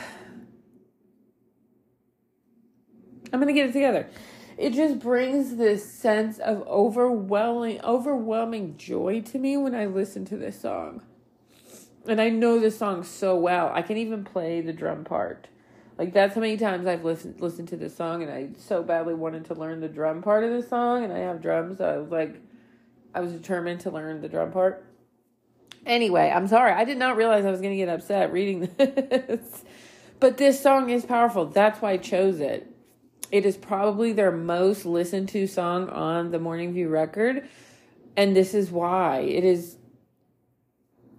I'm 3.31 3.39
to 3.47 3.53
get 3.53 3.69
it 3.69 3.73
together. 3.73 4.09
It 4.57 4.73
just 4.73 4.99
brings 4.99 5.55
this 5.55 5.89
sense 5.91 6.39
of 6.39 6.67
overwhelming 6.67 7.81
overwhelming 7.81 8.77
joy 8.77 9.21
to 9.21 9.39
me 9.39 9.57
when 9.57 9.73
I 9.73 9.85
listen 9.85 10.25
to 10.25 10.37
this 10.37 10.59
song. 10.59 11.01
And 12.07 12.21
I 12.21 12.29
know 12.29 12.59
this 12.59 12.77
song 12.77 13.03
so 13.03 13.35
well. 13.35 13.71
I 13.73 13.81
can 13.81 13.97
even 13.97 14.23
play 14.23 14.61
the 14.61 14.73
drum 14.73 15.03
part. 15.03 15.47
Like 15.97 16.13
that's 16.13 16.35
how 16.35 16.41
many 16.41 16.57
times 16.57 16.87
I've 16.87 17.05
listened 17.05 17.39
listened 17.39 17.67
to 17.69 17.77
this 17.77 17.95
song 17.95 18.23
and 18.23 18.31
I 18.31 18.49
so 18.57 18.83
badly 18.83 19.13
wanted 19.13 19.45
to 19.45 19.53
learn 19.53 19.79
the 19.79 19.87
drum 19.87 20.21
part 20.21 20.43
of 20.43 20.51
this 20.51 20.69
song 20.69 21.03
and 21.03 21.13
I 21.13 21.19
have 21.19 21.41
drums, 21.41 21.77
so 21.77 21.85
I 21.85 21.97
was 21.97 22.09
like 22.09 22.41
I 23.13 23.19
was 23.19 23.31
determined 23.31 23.81
to 23.81 23.91
learn 23.91 24.21
the 24.21 24.29
drum 24.29 24.51
part. 24.51 24.85
Anyway, 25.85 26.31
I'm 26.33 26.47
sorry. 26.47 26.71
I 26.71 26.85
did 26.85 26.97
not 26.97 27.17
realize 27.17 27.45
I 27.45 27.51
was 27.51 27.59
going 27.59 27.73
to 27.73 27.77
get 27.77 27.89
upset 27.89 28.31
reading 28.31 28.69
this. 28.77 29.63
but 30.19 30.37
this 30.37 30.61
song 30.61 30.89
is 30.89 31.05
powerful. 31.05 31.45
That's 31.45 31.81
why 31.81 31.91
I 31.91 31.97
chose 31.97 32.39
it. 32.39 32.72
It 33.33 33.47
is 33.47 33.57
probably 33.57 34.13
their 34.13 34.31
most 34.31 34.85
listened 34.85 35.27
to 35.29 35.47
song 35.47 35.89
on 35.89 36.29
the 36.29 36.37
Morning 36.37 36.71
View 36.71 36.87
record. 36.87 37.49
And 38.15 38.35
this 38.35 38.53
is 38.53 38.69
why. 38.69 39.21
It 39.21 39.43
is 39.43 39.75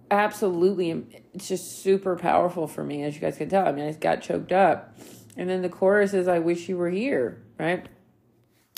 absolutely, 0.09 1.05
it's 1.33 1.49
just 1.49 1.83
super 1.83 2.15
powerful 2.15 2.67
for 2.67 2.85
me, 2.85 3.03
as 3.03 3.15
you 3.15 3.19
guys 3.19 3.37
can 3.37 3.49
tell. 3.49 3.67
I 3.67 3.73
mean, 3.73 3.85
I 3.85 3.91
got 3.91 4.21
choked 4.21 4.53
up. 4.53 4.97
And 5.35 5.49
then 5.49 5.61
the 5.61 5.67
chorus 5.67 6.13
is, 6.13 6.29
I 6.29 6.39
wish 6.39 6.69
you 6.69 6.77
were 6.77 6.89
here, 6.89 7.43
right? 7.59 7.85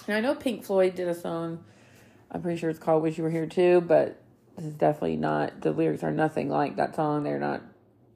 And 0.08 0.18
I 0.18 0.20
know 0.20 0.34
Pink 0.34 0.64
Floyd 0.64 0.96
did 0.96 1.08
a 1.08 1.14
song, 1.14 1.64
I'm 2.32 2.42
pretty 2.42 2.58
sure 2.60 2.72
it's 2.72 2.80
called 2.80 3.04
Wish 3.04 3.20
You 3.20 3.24
Were 3.24 3.30
Here 3.30 3.46
Too, 3.46 3.82
but 3.82 4.20
this 4.56 4.66
is 4.66 4.74
definitely 4.74 5.18
not, 5.18 5.62
the 5.62 5.74
lyrics 5.74 6.04
are 6.04 6.10
nothing 6.10 6.50
like 6.50 6.78
that 6.78 6.96
song. 6.96 7.22
They're 7.22 7.38
not, 7.38 7.62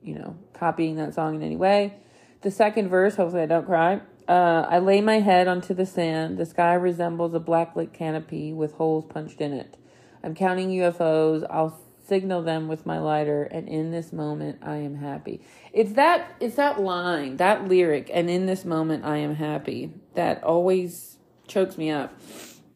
you 0.02 0.16
know, 0.16 0.36
copying 0.54 0.96
that 0.96 1.14
song 1.14 1.36
in 1.36 1.44
any 1.44 1.58
way. 1.58 1.94
The 2.42 2.50
second 2.50 2.90
verse, 2.90 3.18
hopefully 3.18 3.44
I 3.44 3.46
don't 3.46 3.68
cry. 3.68 4.02
Uh, 4.32 4.66
I 4.70 4.80
lay 4.80 5.02
my 5.02 5.20
head 5.20 5.50
onto 5.50 5.74
the 5.74 5.86
sand. 5.86 6.38
The 6.38 6.46
sky 6.46 6.74
resembles 6.76 7.34
a 7.34 7.40
blacklit 7.42 7.92
canopy 7.92 8.54
with 8.54 8.72
holes 8.76 9.04
punched 9.10 9.42
in 9.42 9.52
it. 9.52 9.76
I'm 10.24 10.36
counting 10.36 10.70
UFOs. 10.70 11.46
I'll 11.50 11.78
signal 12.08 12.42
them 12.42 12.70
with 12.70 12.86
my 12.86 12.98
lighter, 12.98 13.44
and 13.44 13.68
in 13.68 13.92
this 13.92 14.14
moment, 14.14 14.60
I 14.62 14.78
am 14.78 14.96
happy. 14.96 15.42
It's 15.74 15.92
that 15.94 16.34
it's 16.40 16.56
that 16.56 16.80
line, 16.80 17.36
that 17.38 17.68
lyric, 17.68 18.10
and 18.14 18.30
in 18.30 18.46
this 18.46 18.64
moment, 18.64 19.04
I 19.04 19.18
am 19.18 19.36
happy. 19.36 19.92
That 20.14 20.42
always 20.46 21.18
chokes 21.46 21.78
me 21.78 21.90
up, 21.92 22.18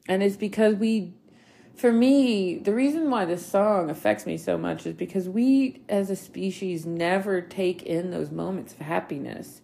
and 0.10 0.22
it's 0.22 0.36
because 0.36 0.76
we 0.76 1.13
for 1.74 1.94
me, 1.94 2.58
the 2.58 2.74
reason 2.74 3.10
why 3.10 3.24
this 3.24 3.46
song 3.46 3.89
affects 3.89 4.26
me 4.26 4.38
so 4.38 4.58
much 4.58 4.86
is 4.86 4.94
because 4.94 5.30
we 5.30 5.84
as 5.88 6.10
a 6.10 6.18
species 6.18 6.86
never 6.86 7.39
take 7.39 7.82
in 7.84 8.12
those 8.12 8.30
moments 8.30 8.74
of 8.74 8.80
happiness. 8.80 9.62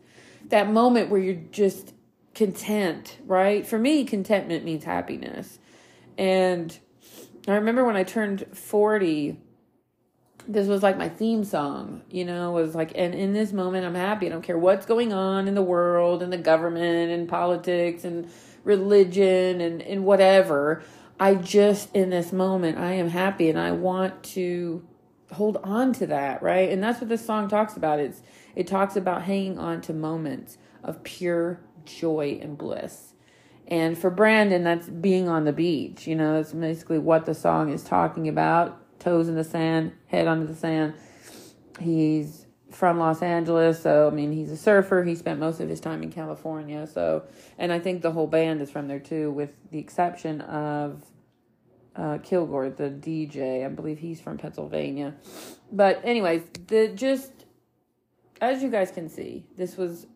That 0.52 0.70
moment 0.70 1.10
where 1.10 1.20
you're 1.20 1.36
just 1.52 1.94
content, 2.34 3.18
right? 3.26 3.66
For 3.66 3.78
me, 3.78 4.06
contentment 4.06 4.64
means 4.64 4.84
happiness. 4.84 5.60
And 6.18 6.78
I 7.48 7.56
remember 7.56 7.84
when 7.84 7.96
I 7.96 8.04
turned 8.04 8.46
40, 8.54 9.40
this 10.48 10.68
was 10.68 10.84
like 10.84 10.98
my 10.98 11.10
theme 11.10 11.44
song, 11.44 12.04
you 12.10 12.26
know, 12.26 12.52
was 12.52 12.76
like, 12.76 12.92
and 12.96 13.14
in 13.14 13.34
this 13.34 13.52
moment, 13.52 13.86
I'm 13.86 13.96
happy. 13.96 14.28
I 14.28 14.30
don't 14.30 14.42
care 14.44 14.58
what's 14.58 14.86
going 14.86 15.14
on 15.14 15.48
in 15.48 15.56
the 15.56 15.62
world 15.62 16.22
and 16.22 16.32
the 16.32 16.38
government 16.38 17.12
and 17.12 17.28
politics 17.28 18.04
and 18.04 18.30
religion 18.64 19.62
and, 19.62 19.82
and 19.82 20.06
whatever. 20.06 20.84
I 21.20 21.36
just, 21.36 21.94
in 21.96 22.10
this 22.10 22.32
moment, 22.32 22.78
I 22.78 22.94
am 22.94 23.10
happy 23.10 23.50
and 23.50 23.60
I 23.60 23.72
want 23.72 24.24
to 24.24 24.86
hold 25.32 25.58
on 25.58 25.94
to 25.94 26.08
that, 26.08 26.42
right? 26.42 26.70
And 26.70 26.84
that's 26.84 27.00
what 27.00 27.10
this 27.10 27.26
song 27.26 27.48
talks 27.48 27.78
about. 27.78 28.00
It's, 28.00 28.22
it 28.56 28.68
talks 28.68 28.96
about 28.96 29.24
hanging 29.24 29.58
on 29.58 29.82
to 29.82 29.94
moments 29.94 30.58
of 30.84 31.04
pure 31.04 31.60
joy 31.86 32.40
and 32.42 32.58
bliss. 32.58 33.14
And 33.68 33.98
for 33.98 34.10
Brandon, 34.10 34.64
that's 34.64 34.90
being 34.90 35.30
on 35.30 35.46
the 35.46 35.54
beach. 35.54 36.06
You 36.08 36.16
know, 36.16 36.36
that's 36.36 36.52
basically 36.52 37.00
what 37.00 37.26
the 37.26 37.34
song 37.34 37.72
is 37.72 37.84
talking 37.84 38.28
about. 38.28 38.78
Toes 39.00 39.30
in 39.30 39.36
the 39.36 39.44
sand, 39.44 39.94
head 40.08 40.28
under 40.28 40.46
the 40.46 40.56
sand. 40.56 40.94
He's 41.80 42.46
from 42.70 43.00
Los 43.00 43.22
Angeles, 43.22 43.82
so 43.82 44.08
I 44.08 44.12
mean, 44.12 44.32
he's 44.32 44.52
a 44.52 44.58
surfer. 44.58 45.04
He 45.04 45.16
spent 45.16 45.40
most 45.40 45.60
of 45.60 45.70
his 45.70 45.80
time 45.80 46.04
in 46.04 46.12
California. 46.12 46.88
So, 46.88 47.24
and 47.58 47.72
I 47.72 47.80
think 47.80 48.02
the 48.02 48.12
whole 48.12 48.28
band 48.28 48.62
is 48.62 48.70
from 48.70 48.88
there 48.88 49.00
too, 49.00 49.32
with 49.32 49.52
the 49.72 49.80
exception 49.80 50.42
of 50.42 51.04
uh, 51.96 52.20
Kilmore, 52.20 52.70
the 52.70 52.90
DJ. 52.90 53.66
I 53.66 53.70
believe 53.70 54.00
he's 54.00 54.22
from 54.22 54.38
Pennsylvania. 54.38 55.16
But 55.72 56.02
anyways, 56.04 56.44
the 56.68 56.90
just 56.90 57.41
as 58.42 58.64
you 58.64 58.70
guys 58.70 58.92
can 58.92 59.08
see, 59.08 59.46
this 59.56 59.78
was 59.78 60.08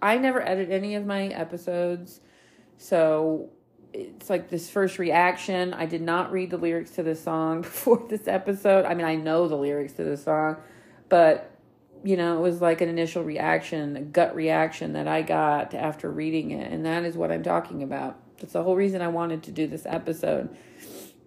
I 0.00 0.18
never 0.18 0.46
edit 0.46 0.70
any 0.70 0.94
of 0.94 1.06
my 1.06 1.28
episodes. 1.28 2.20
So 2.76 3.50
it's 3.92 4.28
like 4.28 4.50
this 4.50 4.68
first 4.68 4.98
reaction. 4.98 5.72
I 5.72 5.86
did 5.86 6.02
not 6.02 6.32
read 6.32 6.50
the 6.50 6.56
lyrics 6.58 6.90
to 6.92 7.02
this 7.02 7.22
song 7.22 7.62
before 7.62 8.04
this 8.08 8.28
episode. 8.28 8.84
I 8.84 8.94
mean, 8.94 9.06
I 9.06 9.14
know 9.16 9.48
the 9.48 9.56
lyrics 9.56 9.94
to 9.94 10.04
this 10.04 10.24
song, 10.24 10.56
but 11.08 11.48
you 12.04 12.16
know, 12.16 12.36
it 12.36 12.40
was 12.40 12.60
like 12.60 12.80
an 12.80 12.88
initial 12.88 13.22
reaction, 13.22 13.96
a 13.96 14.00
gut 14.00 14.34
reaction 14.34 14.94
that 14.94 15.06
I 15.06 15.22
got 15.22 15.72
after 15.72 16.10
reading 16.10 16.50
it. 16.50 16.72
And 16.72 16.84
that 16.84 17.04
is 17.04 17.16
what 17.16 17.30
I'm 17.30 17.44
talking 17.44 17.84
about. 17.84 18.18
That's 18.38 18.54
the 18.54 18.62
whole 18.64 18.74
reason 18.74 19.00
I 19.02 19.08
wanted 19.08 19.44
to 19.44 19.52
do 19.52 19.68
this 19.68 19.86
episode 19.86 20.54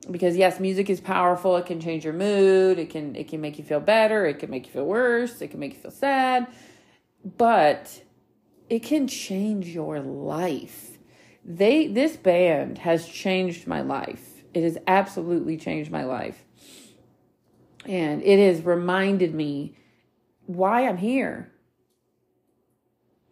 because 0.10 0.38
yes 0.38 0.60
music 0.60 0.90
is 0.90 1.02
powerful. 1.02 1.58
It 1.58 1.66
can 1.66 1.80
change 1.80 2.04
your 2.04 2.14
mood. 2.14 2.80
It 2.80 2.90
can 2.90 3.16
it 3.16 3.28
can 3.28 3.42
make 3.42 3.58
you 3.58 3.64
feel 3.64 3.80
better. 3.80 4.26
It 4.26 4.40
can 4.40 4.50
make 4.50 4.66
you 4.66 4.72
feel 4.72 4.86
worse. 4.86 5.42
It 5.42 5.50
can 5.50 5.60
make 5.60 5.74
you 5.74 5.80
feel 5.80 5.92
sad. 5.92 6.48
But 7.38 8.04
it 8.70 8.84
can 8.84 9.08
change 9.08 9.68
your 9.68 10.00
life. 10.00 10.98
They 11.44 11.88
this 11.88 12.18
band 12.18 12.80
has 12.80 13.08
changed 13.08 13.68
my 13.68 13.82
life. 13.82 14.44
It 14.54 14.64
has 14.64 14.78
absolutely 14.88 15.58
changed 15.58 15.92
my 15.92 16.04
life. 16.04 16.44
And 17.86 18.24
it 18.24 18.40
has 18.40 18.64
reminded 18.64 19.36
me 19.36 19.76
why 20.48 20.88
i'm 20.88 20.98
here. 20.98 21.52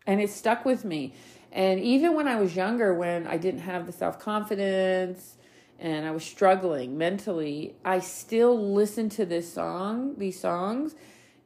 And 0.05 0.21
it 0.21 0.29
stuck 0.29 0.65
with 0.65 0.83
me. 0.83 1.13
And 1.51 1.79
even 1.79 2.15
when 2.15 2.27
i 2.27 2.36
was 2.36 2.55
younger 2.55 2.93
when 2.93 3.27
i 3.27 3.38
didn't 3.38 3.62
have 3.62 3.86
the 3.86 3.91
self-confidence 3.91 5.38
and 5.83 6.05
I 6.05 6.11
was 6.11 6.23
struggling 6.23 6.97
mentally, 6.97 7.75
I 7.83 7.99
still 7.99 8.73
listen 8.73 9.09
to 9.09 9.25
this 9.25 9.53
song, 9.53 10.15
these 10.17 10.39
songs, 10.39 10.95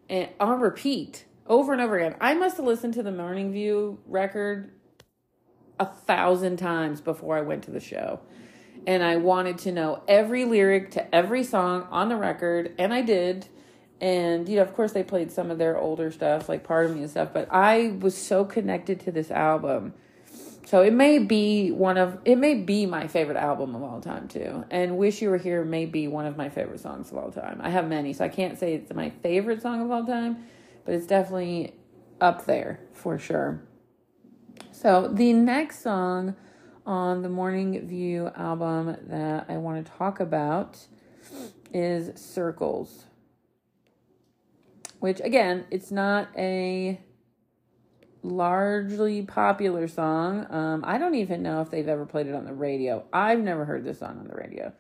and 0.07 0.29
on 0.39 0.61
repeat 0.61 1.25
over 1.47 1.73
and 1.73 1.81
over 1.81 1.97
again. 1.97 2.15
I 2.21 2.35
must 2.35 2.57
have 2.57 2.65
listened 2.65 2.93
to 2.93 3.03
the 3.03 3.11
Morning 3.11 3.51
View 3.51 3.97
record 4.05 4.71
a 5.79 5.87
thousand 5.87 6.57
times 6.57 7.01
before 7.01 7.35
I 7.35 7.41
went 7.41 7.63
to 7.63 7.71
the 7.71 7.79
show. 7.79 8.19
And 8.85 9.03
I 9.03 9.17
wanted 9.17 9.57
to 9.59 9.71
know 9.71 10.03
every 10.07 10.45
lyric 10.45 10.91
to 10.91 11.13
every 11.13 11.43
song 11.43 11.87
on 11.89 12.07
the 12.07 12.15
record, 12.15 12.75
and 12.77 12.93
I 12.93 13.01
did. 13.01 13.47
And, 13.99 14.47
you 14.47 14.57
know, 14.57 14.61
of 14.61 14.75
course, 14.75 14.91
they 14.91 15.03
played 15.03 15.31
some 15.31 15.49
of 15.49 15.57
their 15.57 15.79
older 15.79 16.11
stuff, 16.11 16.47
like 16.47 16.63
Pardon 16.63 16.95
Me 16.95 17.01
and 17.01 17.09
stuff, 17.09 17.29
but 17.33 17.47
I 17.51 17.97
was 17.99 18.15
so 18.15 18.45
connected 18.45 18.99
to 19.01 19.11
this 19.11 19.31
album 19.31 19.95
so 20.67 20.81
it 20.81 20.91
may 20.91 21.17
be 21.17 21.71
one 21.71 21.97
of 21.97 22.19
it 22.25 22.35
may 22.35 22.53
be 22.53 22.85
my 22.85 23.07
favorite 23.07 23.37
album 23.37 23.73
of 23.73 23.81
all 23.83 24.01
time 24.01 24.27
too. 24.27 24.65
And 24.69 24.97
wish 24.97 25.21
you 25.21 25.29
were 25.29 25.37
here 25.37 25.63
may 25.63 25.85
be 25.85 26.09
one 26.09 26.25
of 26.25 26.35
my 26.35 26.49
favorite 26.49 26.81
songs 26.81 27.09
of 27.09 27.17
all 27.17 27.31
time. 27.31 27.61
I 27.63 27.69
have 27.69 27.87
many 27.87 28.11
so 28.11 28.25
i 28.25 28.27
can't 28.27 28.59
say 28.59 28.73
it's 28.73 28.93
my 28.93 29.11
favorite 29.23 29.61
song 29.61 29.81
of 29.81 29.89
all 29.89 30.05
time 30.05 30.43
but 30.83 30.93
it's 30.93 31.07
definitely 31.07 31.73
up 32.19 32.43
there 32.43 32.81
for 32.91 33.17
sure. 33.17 33.61
So 34.73 35.07
the 35.07 35.31
next 35.31 35.81
song 35.81 36.35
on 36.85 37.21
the 37.21 37.29
morning 37.29 37.87
view 37.87 38.29
album 38.35 38.97
that 39.03 39.45
i 39.47 39.55
want 39.55 39.85
to 39.85 39.91
talk 39.93 40.19
about 40.19 40.85
is 41.73 42.19
circles 42.19 43.05
which 44.99 45.21
again 45.21 45.63
it's 45.71 45.91
not 45.91 46.27
a 46.37 46.99
largely 48.23 49.21
popular 49.21 49.87
song. 49.87 50.45
Um, 50.49 50.83
I 50.85 50.97
don't 50.97 51.15
even 51.15 51.41
know 51.43 51.61
if 51.61 51.69
they've 51.69 51.87
ever 51.87 52.05
played 52.05 52.27
it 52.27 52.35
on 52.35 52.45
the 52.45 52.53
radio. 52.53 53.05
I've 53.13 53.39
never 53.39 53.65
heard 53.65 53.83
this 53.83 53.99
song 53.99 54.19
on 54.19 54.27
the 54.27 54.35
radio, 54.35 54.73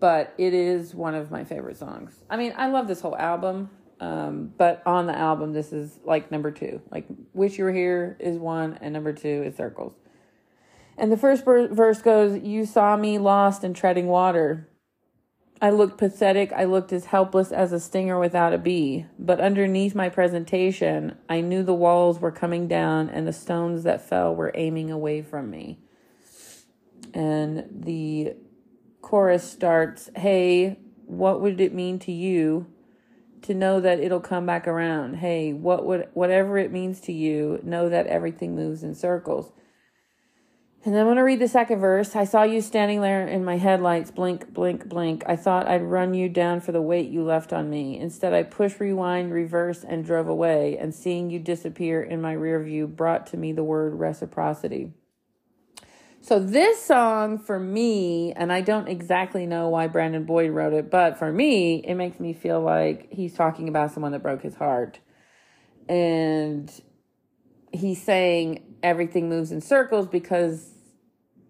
but 0.00 0.34
it 0.38 0.54
is 0.54 0.94
one 0.94 1.14
of 1.14 1.30
my 1.30 1.44
favorite 1.44 1.76
songs. 1.76 2.14
I 2.30 2.36
mean, 2.36 2.54
I 2.56 2.68
love 2.68 2.88
this 2.88 3.00
whole 3.00 3.16
album, 3.16 3.70
um, 4.00 4.52
but 4.56 4.82
on 4.86 5.06
the 5.06 5.16
album, 5.16 5.52
this 5.52 5.72
is 5.72 5.98
like 6.04 6.30
number 6.30 6.50
two. 6.50 6.80
Like, 6.90 7.06
Wish 7.34 7.58
You 7.58 7.64
Were 7.64 7.72
Here 7.72 8.16
is 8.20 8.38
one, 8.38 8.78
and 8.80 8.92
number 8.92 9.12
two 9.12 9.42
is 9.44 9.56
Circles. 9.56 9.94
And 10.98 11.12
the 11.12 11.16
first 11.16 11.44
verse 11.44 12.00
goes, 12.00 12.42
You 12.42 12.64
saw 12.64 12.96
me 12.96 13.18
lost 13.18 13.64
and 13.64 13.76
treading 13.76 14.06
water. 14.06 14.68
I 15.60 15.70
looked 15.70 15.96
pathetic. 15.96 16.52
I 16.52 16.64
looked 16.64 16.92
as 16.92 17.06
helpless 17.06 17.50
as 17.50 17.72
a 17.72 17.80
stinger 17.80 18.18
without 18.18 18.52
a 18.52 18.58
bee. 18.58 19.06
But 19.18 19.40
underneath 19.40 19.94
my 19.94 20.08
presentation, 20.08 21.16
I 21.28 21.40
knew 21.40 21.62
the 21.62 21.74
walls 21.74 22.20
were 22.20 22.30
coming 22.30 22.68
down 22.68 23.08
and 23.08 23.26
the 23.26 23.32
stones 23.32 23.82
that 23.84 24.06
fell 24.06 24.34
were 24.34 24.52
aiming 24.54 24.90
away 24.90 25.22
from 25.22 25.50
me. 25.50 25.78
And 27.14 27.64
the 27.70 28.34
chorus 29.00 29.50
starts 29.50 30.10
Hey, 30.14 30.78
what 31.06 31.40
would 31.40 31.60
it 31.60 31.72
mean 31.72 31.98
to 32.00 32.12
you 32.12 32.66
to 33.42 33.54
know 33.54 33.80
that 33.80 34.00
it'll 34.00 34.20
come 34.20 34.44
back 34.44 34.68
around? 34.68 35.14
Hey, 35.14 35.54
what 35.54 35.86
would 35.86 36.08
whatever 36.12 36.58
it 36.58 36.72
means 36.72 37.00
to 37.02 37.12
you, 37.12 37.60
know 37.62 37.88
that 37.88 38.06
everything 38.08 38.54
moves 38.54 38.82
in 38.82 38.94
circles. 38.94 39.52
And 40.84 40.94
then 40.94 41.00
I'm 41.00 41.06
going 41.08 41.16
to 41.16 41.22
read 41.24 41.40
the 41.40 41.48
second 41.48 41.80
verse. 41.80 42.14
I 42.14 42.24
saw 42.24 42.44
you 42.44 42.60
standing 42.60 43.00
there 43.00 43.26
in 43.26 43.44
my 43.44 43.56
headlights, 43.56 44.12
blink, 44.12 44.52
blink, 44.52 44.88
blink. 44.88 45.24
I 45.26 45.34
thought 45.34 45.66
I'd 45.66 45.82
run 45.82 46.14
you 46.14 46.28
down 46.28 46.60
for 46.60 46.70
the 46.70 46.80
weight 46.80 47.10
you 47.10 47.24
left 47.24 47.52
on 47.52 47.68
me. 47.68 47.98
Instead, 47.98 48.32
I 48.32 48.44
pushed 48.44 48.78
rewind, 48.78 49.32
reverse, 49.32 49.82
and 49.82 50.04
drove 50.04 50.28
away. 50.28 50.78
And 50.78 50.94
seeing 50.94 51.28
you 51.28 51.40
disappear 51.40 52.02
in 52.02 52.22
my 52.22 52.34
rear 52.34 52.62
view 52.62 52.86
brought 52.86 53.26
to 53.28 53.36
me 53.36 53.52
the 53.52 53.64
word 53.64 53.94
reciprocity. 53.94 54.92
So, 56.20 56.40
this 56.40 56.82
song 56.82 57.38
for 57.38 57.58
me, 57.58 58.32
and 58.32 58.52
I 58.52 58.60
don't 58.60 58.88
exactly 58.88 59.46
know 59.46 59.68
why 59.68 59.86
Brandon 59.86 60.24
Boyd 60.24 60.50
wrote 60.50 60.72
it, 60.72 60.90
but 60.90 61.18
for 61.18 61.32
me, 61.32 61.76
it 61.76 61.94
makes 61.94 62.18
me 62.18 62.32
feel 62.32 62.60
like 62.60 63.12
he's 63.12 63.34
talking 63.34 63.68
about 63.68 63.92
someone 63.92 64.10
that 64.10 64.24
broke 64.24 64.42
his 64.42 64.56
heart. 64.56 64.98
And 65.88 66.68
he's 67.76 68.02
saying 68.02 68.62
everything 68.82 69.28
moves 69.28 69.52
in 69.52 69.60
circles 69.60 70.06
because 70.06 70.70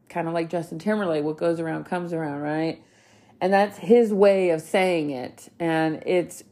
kind 0.08 0.28
of 0.28 0.34
like 0.34 0.50
Justin 0.50 0.78
Timberlake, 0.78 1.24
what 1.24 1.36
goes 1.36 1.60
around 1.60 1.84
comes 1.84 2.12
around, 2.12 2.40
right? 2.40 2.82
And 3.40 3.52
that's 3.52 3.78
his 3.78 4.12
way 4.12 4.50
of 4.50 4.62
saying 4.62 5.10
it. 5.10 5.50
And 5.58 6.02
it's 6.06 6.42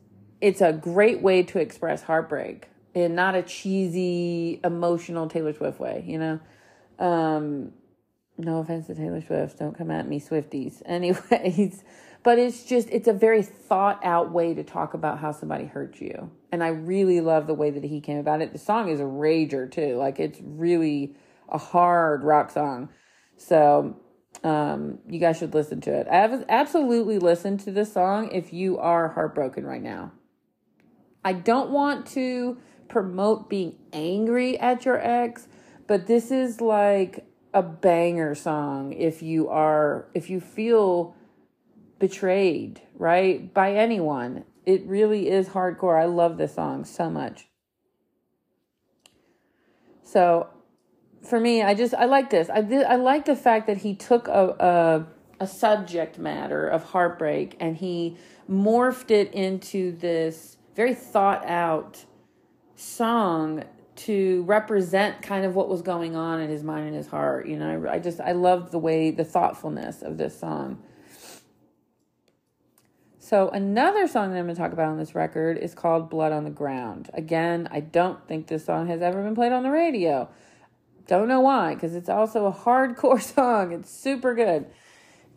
it's 0.41 0.61
a 0.61 0.73
great 0.73 1.23
way 1.23 1.43
to 1.43 1.59
express 1.59 2.03
heartbreak 2.03 2.69
in 2.95 3.15
not 3.15 3.35
a 3.35 3.43
cheesy, 3.43 4.61
emotional 4.63 5.29
Taylor 5.29 5.53
Swift 5.53 5.81
way, 5.81 6.05
you 6.07 6.19
know? 6.19 6.41
Um, 6.99 7.73
no 8.37 8.59
offense 8.59 8.87
to 8.87 8.95
Taylor 8.95 9.21
Swift, 9.21 9.59
don't 9.59 9.77
come 9.77 9.91
at 9.91 10.09
me, 10.09 10.21
Swifties. 10.21 10.83
Anyways, 10.87 11.83
but 12.25 12.39
it's 12.39 12.65
just, 12.65 12.89
it's 12.91 13.07
a 13.07 13.13
very 13.13 13.43
thought 13.43 14.01
out 14.03 14.33
way 14.33 14.55
to 14.55 14.65
talk 14.65 14.95
about 14.95 15.19
how 15.19 15.31
somebody 15.31 15.67
hurt 15.67 16.01
you. 16.01 16.31
And 16.51 16.65
I 16.65 16.69
really 16.69 17.21
love 17.21 17.47
the 17.47 17.55
way 17.55 17.71
that 17.71 17.85
he 17.85 18.01
came 18.01 18.19
about 18.19 18.41
it. 18.41 18.53
The 18.53 18.59
song 18.59 18.89
is 18.89 18.99
a 18.99 19.05
rager 19.05 19.71
too. 19.71 19.97
Like 19.97 20.19
it's 20.19 20.41
really 20.43 21.15
a 21.51 21.59
hard 21.59 22.25
rock 22.25 22.51
song. 22.51 22.89
So 23.37 24.01
um, 24.43 25.01
you 25.07 25.21
guys 25.21 25.37
should 25.37 25.53
listen 25.53 25.83
to 25.83 25.93
it. 25.93 26.09
i 26.11 26.45
absolutely 26.49 27.19
listen 27.19 27.59
to 27.59 27.71
this 27.71 27.93
song 27.93 28.31
if 28.33 28.55
you 28.55 28.79
are 28.79 29.09
heartbroken 29.09 29.67
right 29.67 29.83
now. 29.83 30.13
I 31.23 31.35
don't 31.35 31.71
want 31.71 32.07
to 32.09 32.57
promote 32.89 33.51
being 33.51 33.77
angry 33.93 34.59
at 34.59 34.87
your 34.87 34.99
ex, 34.99 35.47
but 35.87 36.07
this 36.07 36.31
is 36.31 36.63
like 36.63 37.27
a 37.53 37.63
banger 37.63 38.35
song 38.35 38.93
if 38.93 39.23
you 39.23 39.49
are 39.49 40.09
if 40.13 40.29
you 40.29 40.41
feel 40.41 41.15
betrayed, 41.99 42.83
right? 42.95 43.53
By 43.53 43.75
anyone. 43.75 44.45
It 44.67 44.85
really 44.87 45.29
is 45.29 45.49
hardcore. 45.49 46.01
I 46.01 46.07
love 46.07 46.39
this 46.39 46.55
song 46.55 46.85
so 46.85 47.11
much. 47.11 47.49
So 50.03 50.49
for 51.23 51.41
me, 51.41 51.63
I 51.63 51.75
just 51.75 51.95
I 51.95 52.05
like 52.05 52.31
this. 52.31 52.49
I 52.49 52.61
I 52.89 52.97
like 52.97 53.25
the 53.25 53.37
fact 53.37 53.67
that 53.67 53.79
he 53.79 53.95
took 53.95 54.29
a, 54.29 54.57
a 54.61 55.07
a 55.41 55.47
subject 55.47 56.19
matter 56.19 56.69
of 56.69 56.85
heartbreak 56.85 57.57
and 57.61 57.77
he 57.77 58.17
morphed 58.51 59.11
it 59.11 59.33
into 59.33 59.93
this 59.93 60.57
very 60.77 60.95
thought 60.95 61.45
out 61.47 62.05
song 62.77 63.65
to 63.97 64.43
represent 64.43 65.23
kind 65.23 65.45
of 65.45 65.55
what 65.55 65.69
was 65.69 65.83
going 65.83 66.17
on 66.17 66.41
in 66.41 66.51
his 66.51 66.63
mind 66.63 66.87
and 66.87 66.97
his 66.97 67.07
heart. 67.07 67.47
You 67.47 67.59
know, 67.59 67.85
I, 67.87 67.95
I 67.95 67.99
just 67.99 68.21
I 68.21 68.33
loved 68.33 68.73
the 68.73 68.79
way 68.79 69.11
the 69.11 69.25
thoughtfulness 69.25 70.03
of 70.03 70.19
this 70.19 70.39
song. 70.39 70.83
So 73.25 73.49
another 73.49 74.07
song 74.07 74.33
that 74.33 74.39
I'm 74.39 74.45
going 74.45 74.55
to 74.55 74.61
talk 74.61 74.75
about 74.75 74.91
on 74.91 74.99
this 74.99 75.15
record 75.15 75.57
is 75.57 75.75
called 75.75 76.11
Blood 76.11 76.31
on 76.31 76.45
the 76.45 76.51
Ground. 76.51 77.09
Again, 77.15 77.67
I 77.71 77.81
don't 77.81 78.29
think 78.29 78.49
this 78.49 78.67
song 78.67 78.89
has 78.89 79.01
ever 79.01 79.23
been 79.23 79.35
played 79.35 79.51
on 79.51 79.63
the 79.63 79.71
radio. 79.71 80.29
Don't 81.07 81.27
know 81.27 81.41
why, 81.41 81.73
because 81.73 81.95
it's 81.95 82.11
also 82.11 82.45
a 82.45 82.53
hardcore 82.53 83.23
song. 83.35 83.73
It's 83.73 83.91
super 83.91 84.35
good. 84.35 84.67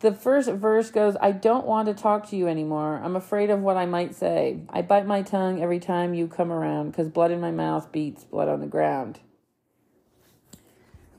The 0.00 0.12
first 0.12 0.50
verse 0.50 0.90
goes, 0.90 1.16
I 1.18 1.32
don't 1.32 1.64
want 1.64 1.88
to 1.88 1.94
talk 1.94 2.28
to 2.28 2.36
you 2.36 2.46
anymore. 2.46 3.00
I'm 3.02 3.16
afraid 3.16 3.48
of 3.48 3.60
what 3.60 3.78
I 3.78 3.86
might 3.86 4.14
say. 4.14 4.60
I 4.68 4.82
bite 4.82 5.06
my 5.06 5.22
tongue 5.22 5.62
every 5.62 5.80
time 5.80 6.12
you 6.12 6.28
come 6.28 6.52
around 6.52 6.90
because 6.90 7.08
blood 7.08 7.30
in 7.30 7.40
my 7.40 7.52
mouth 7.52 7.90
beats 7.90 8.22
blood 8.22 8.50
on 8.50 8.60
the 8.60 8.66
ground. 8.66 9.20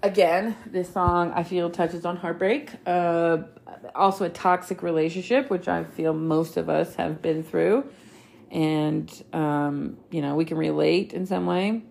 Again, 0.01 0.55
this 0.65 0.93
song 0.93 1.33
I 1.35 1.43
feel 1.43 1.69
touches 1.69 2.05
on 2.05 2.15
heartbreak, 2.15 2.71
uh, 2.85 3.39
also 3.93 4.23
a 4.23 4.29
toxic 4.29 4.81
relationship, 4.81 5.49
which 5.49 5.67
I 5.67 5.83
feel 5.83 6.13
most 6.13 6.55
of 6.55 6.69
us 6.69 6.95
have 6.95 7.21
been 7.21 7.43
through. 7.43 7.85
And, 8.49 9.11
um, 9.33 9.97
you 10.09 10.21
know, 10.21 10.35
we 10.35 10.45
can 10.45 10.57
relate 10.57 11.11
in 11.11 11.25
some 11.25 11.45
way. 11.45 11.83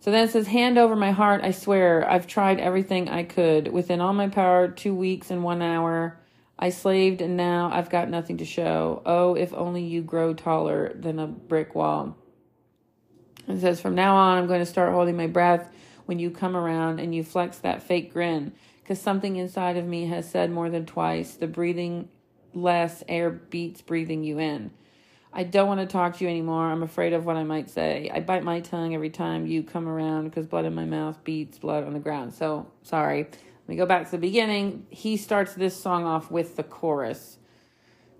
So 0.00 0.10
then 0.10 0.28
it 0.28 0.30
says, 0.30 0.46
Hand 0.46 0.76
over 0.76 0.94
my 0.94 1.10
heart, 1.10 1.40
I 1.42 1.52
swear, 1.52 2.08
I've 2.08 2.26
tried 2.26 2.60
everything 2.60 3.08
I 3.08 3.22
could. 3.22 3.68
Within 3.68 4.02
all 4.02 4.12
my 4.12 4.28
power, 4.28 4.68
two 4.68 4.94
weeks 4.94 5.30
and 5.30 5.42
one 5.42 5.62
hour, 5.62 6.20
I 6.58 6.68
slaved 6.68 7.22
and 7.22 7.38
now 7.38 7.70
I've 7.72 7.88
got 7.88 8.10
nothing 8.10 8.36
to 8.38 8.44
show. 8.44 9.00
Oh, 9.06 9.34
if 9.34 9.54
only 9.54 9.84
you 9.84 10.02
grow 10.02 10.34
taller 10.34 10.92
than 10.94 11.18
a 11.18 11.26
brick 11.26 11.74
wall. 11.74 12.14
It 13.48 13.60
says, 13.60 13.80
From 13.80 13.94
now 13.94 14.16
on, 14.16 14.36
I'm 14.36 14.46
going 14.48 14.60
to 14.60 14.66
start 14.66 14.92
holding 14.92 15.16
my 15.16 15.28
breath 15.28 15.66
when 16.08 16.18
you 16.18 16.30
come 16.30 16.56
around 16.56 16.98
and 16.98 17.14
you 17.14 17.22
flex 17.22 17.58
that 17.58 17.82
fake 17.82 18.14
grin. 18.14 18.50
Because 18.82 18.98
something 18.98 19.36
inside 19.36 19.76
of 19.76 19.84
me 19.84 20.06
has 20.06 20.26
said 20.26 20.50
more 20.50 20.70
than 20.70 20.86
twice 20.86 21.34
the 21.34 21.46
breathing 21.46 22.08
less 22.54 23.04
air 23.06 23.28
beats 23.28 23.82
breathing 23.82 24.24
you 24.24 24.38
in. 24.38 24.70
I 25.34 25.42
don't 25.42 25.68
want 25.68 25.80
to 25.80 25.86
talk 25.86 26.16
to 26.16 26.24
you 26.24 26.30
anymore. 26.30 26.64
I'm 26.64 26.82
afraid 26.82 27.12
of 27.12 27.26
what 27.26 27.36
I 27.36 27.44
might 27.44 27.68
say. 27.68 28.10
I 28.10 28.20
bite 28.20 28.42
my 28.42 28.60
tongue 28.60 28.94
every 28.94 29.10
time 29.10 29.46
you 29.46 29.62
come 29.62 29.86
around 29.86 30.30
because 30.30 30.46
blood 30.46 30.64
in 30.64 30.74
my 30.74 30.86
mouth 30.86 31.22
beats 31.24 31.58
blood 31.58 31.84
on 31.84 31.92
the 31.92 31.98
ground. 31.98 32.32
So, 32.32 32.72
sorry. 32.82 33.24
Let 33.24 33.68
me 33.68 33.76
go 33.76 33.84
back 33.84 34.06
to 34.06 34.12
the 34.12 34.18
beginning. 34.18 34.86
He 34.88 35.18
starts 35.18 35.52
this 35.52 35.78
song 35.78 36.06
off 36.06 36.30
with 36.30 36.56
the 36.56 36.62
chorus. 36.62 37.36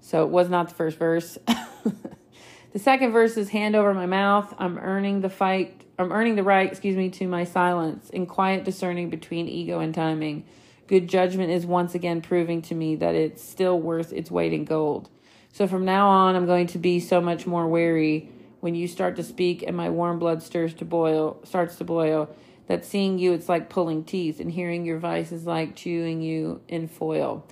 So, 0.03 0.24
it 0.24 0.29
was 0.29 0.51
not 0.51 0.68
the 0.68 0.74
first 0.74 0.98
verse. 0.98 1.38
the 1.46 2.79
second 2.79 3.12
verse 3.12 3.38
is 3.38 3.48
hand 3.48 3.74
over 3.74 3.94
my 3.94 4.05
mouth. 4.05 4.55
I'm 4.59 4.77
earning 4.77 5.22
the 5.22 5.31
fight. 5.31 5.87
I'm 5.98 6.12
earning 6.12 6.37
the 6.37 6.44
right, 6.44 6.70
excuse 6.70 6.96
me, 6.96 7.11
to 7.11 7.26
my 7.26 7.42
silence 7.42 8.08
in 8.11 8.26
quiet 8.26 8.64
discerning 8.64 9.11
between 9.11 9.48
ego 9.48 9.80
and 9.80 9.92
timing. 9.92 10.44
Good 10.87 11.08
judgment 11.08 11.50
is 11.50 11.66
once 11.66 11.94
again 11.94 12.22
proving 12.22 12.62
to 12.62 12.74
me 12.74 12.94
that 12.96 13.16
it's 13.16 13.42
still 13.42 13.80
worth 13.80 14.12
its 14.12 14.30
weight 14.30 14.52
in 14.52 14.64
gold. 14.64 15.11
So 15.52 15.66
from 15.66 15.84
now 15.84 16.08
on, 16.08 16.37
I'm 16.37 16.46
going 16.46 16.68
to 16.68 16.78
be 16.78 17.00
so 17.00 17.20
much 17.20 17.46
more 17.46 17.66
wary 17.66 18.30
when 18.61 18.76
you 18.76 18.87
start 18.87 19.16
to 19.16 19.24
speak 19.24 19.62
and 19.62 19.76
my 19.76 19.90
warm 19.90 20.20
blood 20.20 20.42
stirs 20.42 20.72
to 20.74 20.84
boil, 20.84 21.40
starts 21.44 21.76
to 21.76 21.84
boil. 21.84 22.34
That 22.68 22.84
seeing 22.84 23.18
you, 23.18 23.32
it's 23.32 23.48
like 23.48 23.70
pulling 23.70 24.04
teeth, 24.04 24.40
and 24.40 24.52
hearing 24.52 24.84
your 24.84 24.98
voice 24.98 25.32
is 25.32 25.46
like 25.46 25.74
chewing 25.74 26.20
you 26.20 26.61
in 26.68 26.87
foil. 26.87 27.46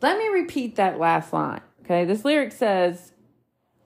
Let 0.00 0.16
me 0.16 0.28
repeat 0.28 0.76
that 0.76 1.00
last 1.00 1.32
line. 1.32 1.60
Okay, 1.84 2.04
this 2.04 2.24
lyric 2.24 2.52
says 2.52 3.12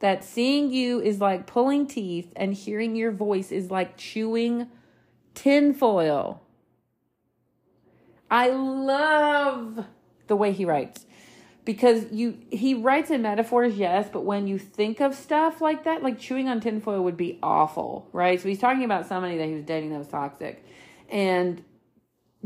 that 0.02 0.22
seeing 0.22 0.70
you 0.70 1.00
is 1.00 1.20
like 1.20 1.46
pulling 1.46 1.86
teeth, 1.86 2.32
and 2.36 2.52
hearing 2.52 2.94
your 2.94 3.12
voice 3.12 3.50
is 3.50 3.70
like 3.70 3.96
chewing 3.96 4.68
tinfoil. 5.34 6.42
I 8.30 8.48
love 8.48 9.86
the 10.26 10.36
way 10.36 10.52
he 10.52 10.64
writes 10.64 11.06
because 11.64 12.10
you 12.10 12.38
he 12.50 12.74
writes 12.74 13.10
in 13.10 13.22
metaphors, 13.22 13.76
yes, 13.76 14.08
but 14.12 14.24
when 14.24 14.46
you 14.46 14.58
think 14.58 15.00
of 15.00 15.14
stuff 15.14 15.60
like 15.60 15.84
that, 15.84 16.02
like 16.02 16.18
chewing 16.18 16.48
on 16.48 16.60
tinfoil 16.60 17.02
would 17.02 17.16
be 17.16 17.38
awful, 17.42 18.08
right? 18.12 18.40
So 18.40 18.48
he's 18.48 18.58
talking 18.58 18.84
about 18.84 19.06
somebody 19.06 19.38
that 19.38 19.46
he 19.46 19.54
was 19.54 19.64
dating 19.64 19.90
that 19.90 19.98
was 19.98 20.08
toxic, 20.08 20.64
and 21.08 21.62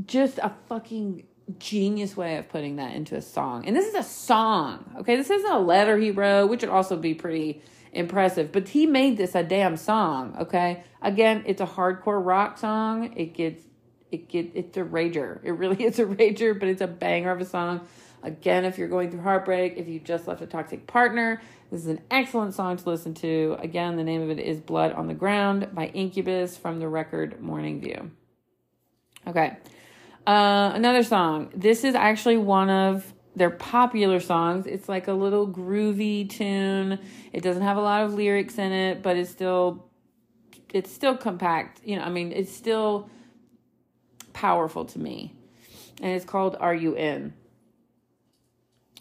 just 0.05 0.39
a 0.39 0.53
fucking 0.69 1.25
genius 1.59 2.17
way 2.17 2.37
of 2.37 2.49
putting 2.49 2.77
that 2.77 2.95
into 2.95 3.15
a 3.15 3.23
song. 3.23 3.67
And 3.67 3.77
this 3.77 3.87
is 3.87 3.95
a 3.95 4.03
song, 4.03 4.97
okay? 4.99 5.17
This 5.17 5.31
isn't 5.31 5.51
a 5.51 5.59
letter 5.59 5.97
he 5.97 6.11
wrote, 6.11 6.49
which 6.49 6.63
would 6.63 6.71
also 6.71 6.97
be 6.97 7.15
pretty 7.15 7.63
impressive, 7.93 8.53
but 8.53 8.69
he 8.69 8.87
made 8.87 9.17
this 9.17 9.35
a 9.35 9.43
damn 9.43 9.77
song, 9.77 10.37
okay? 10.41 10.85
Again, 11.03 11.45
it's 11.47 11.61
a 11.61 11.67
hardcore 11.67 12.25
rock 12.25 12.59
song. 12.59 13.13
It 13.17 13.35
gets 13.35 13.65
it 14.13 14.29
get 14.29 14.53
it's 14.55 14.77
a 14.77 14.83
rager. 14.83 15.41
It 15.43 15.53
really 15.53 15.85
is 15.85 15.99
a 15.99 16.05
rager, 16.05 16.59
but 16.59 16.69
it's 16.69 16.83
a 16.83 16.87
banger 16.87 17.31
of 17.31 17.41
a 17.41 17.45
song. 17.45 17.87
Again, 18.23 18.65
if 18.65 18.77
you're 18.77 18.89
going 18.89 19.11
through 19.11 19.21
heartbreak, 19.21 19.75
if 19.77 19.87
you 19.87 20.01
just 20.01 20.27
left 20.27 20.43
a 20.43 20.47
toxic 20.47 20.87
partner, 20.87 21.41
this 21.71 21.81
is 21.83 21.87
an 21.87 22.01
excellent 22.11 22.55
song 22.55 22.77
to 22.77 22.89
listen 22.89 23.15
to. 23.15 23.57
Again, 23.61 23.97
the 23.97 24.05
name 24.05 24.23
of 24.23 24.31
it 24.31 24.41
is 24.41 24.61
Blood 24.61 24.93
on 24.93 25.07
the 25.07 25.15
Ground 25.15 25.69
by 25.73 25.87
Incubus 25.89 26.57
from 26.57 26.81
the 26.81 26.89
record 26.89 27.41
Morning 27.41 27.81
View. 27.81 28.11
Okay. 29.27 29.57
Uh, 30.27 30.73
another 30.75 31.05
song. 31.05 31.51
This 31.55 31.85
is 31.85 31.95
actually 31.95 32.37
one 32.37 32.69
of 32.69 33.15
their 33.37 33.51
popular 33.51 34.19
songs. 34.19 34.67
It's 34.67 34.89
like 34.89 35.07
a 35.07 35.13
little 35.13 35.47
groovy 35.47 36.29
tune. 36.29 36.99
It 37.33 37.43
doesn't 37.43 37.63
have 37.63 37.77
a 37.77 37.81
lot 37.81 38.05
of 38.05 38.15
lyrics 38.15 38.59
in 38.59 38.73
it, 38.73 39.03
but 39.03 39.17
it's 39.17 39.31
still 39.31 39.89
it's 40.73 40.91
still 40.91 41.17
compact. 41.17 41.81
You 41.85 41.97
know, 41.97 42.03
I 42.03 42.09
mean, 42.09 42.33
it's 42.33 42.53
still 42.53 43.09
powerful 44.33 44.85
to 44.87 44.99
me. 44.99 45.35
And 46.03 46.13
it's 46.13 46.25
called 46.25 46.57
Are 46.59 46.75
You 46.75 46.97
In? 46.97 47.33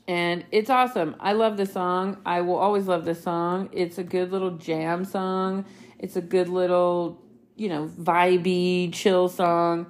And 0.08 0.46
it's 0.52 0.70
awesome. 0.70 1.16
I 1.20 1.34
love 1.34 1.58
this 1.58 1.74
song. 1.74 2.22
I 2.26 2.42
will 2.42 2.58
always 2.58 2.88
love 2.88 3.04
this 3.06 3.24
song. 3.24 3.70
It's 3.72 3.98
a 3.98 4.04
good 4.04 4.32
little 4.32 4.52
jam 4.52 5.04
song. 5.04 5.66
It's 5.98 6.16
a 6.16 6.22
good 6.22 6.50
little, 6.50 7.20
you 7.56 7.70
know, 7.70 7.88
vibey, 7.88 8.94
chill 8.94 9.28
song. 9.28 9.88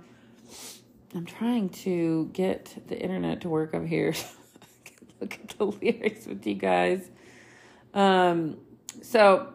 I'm 1.15 1.25
trying 1.25 1.69
to 1.69 2.29
get 2.33 2.83
the 2.87 2.99
internet 3.01 3.39
to 3.41 3.49
work 3.49 3.73
up 3.73 3.85
here. 3.85 4.13
Look 5.21 5.39
at 5.41 5.57
the 5.57 5.65
lyrics 5.65 6.25
with 6.25 6.45
you 6.45 6.55
guys. 6.55 7.09
Um, 7.93 8.57
so 9.01 9.53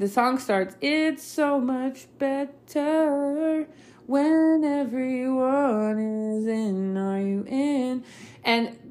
the 0.00 0.08
song 0.08 0.40
starts, 0.40 0.74
It's 0.80 1.22
so 1.22 1.60
much 1.60 2.08
better 2.18 3.68
when 4.06 4.64
everyone 4.64 5.98
is 6.00 6.46
in. 6.48 6.96
Are 6.96 7.20
you 7.20 7.44
in? 7.48 8.02
And 8.42 8.85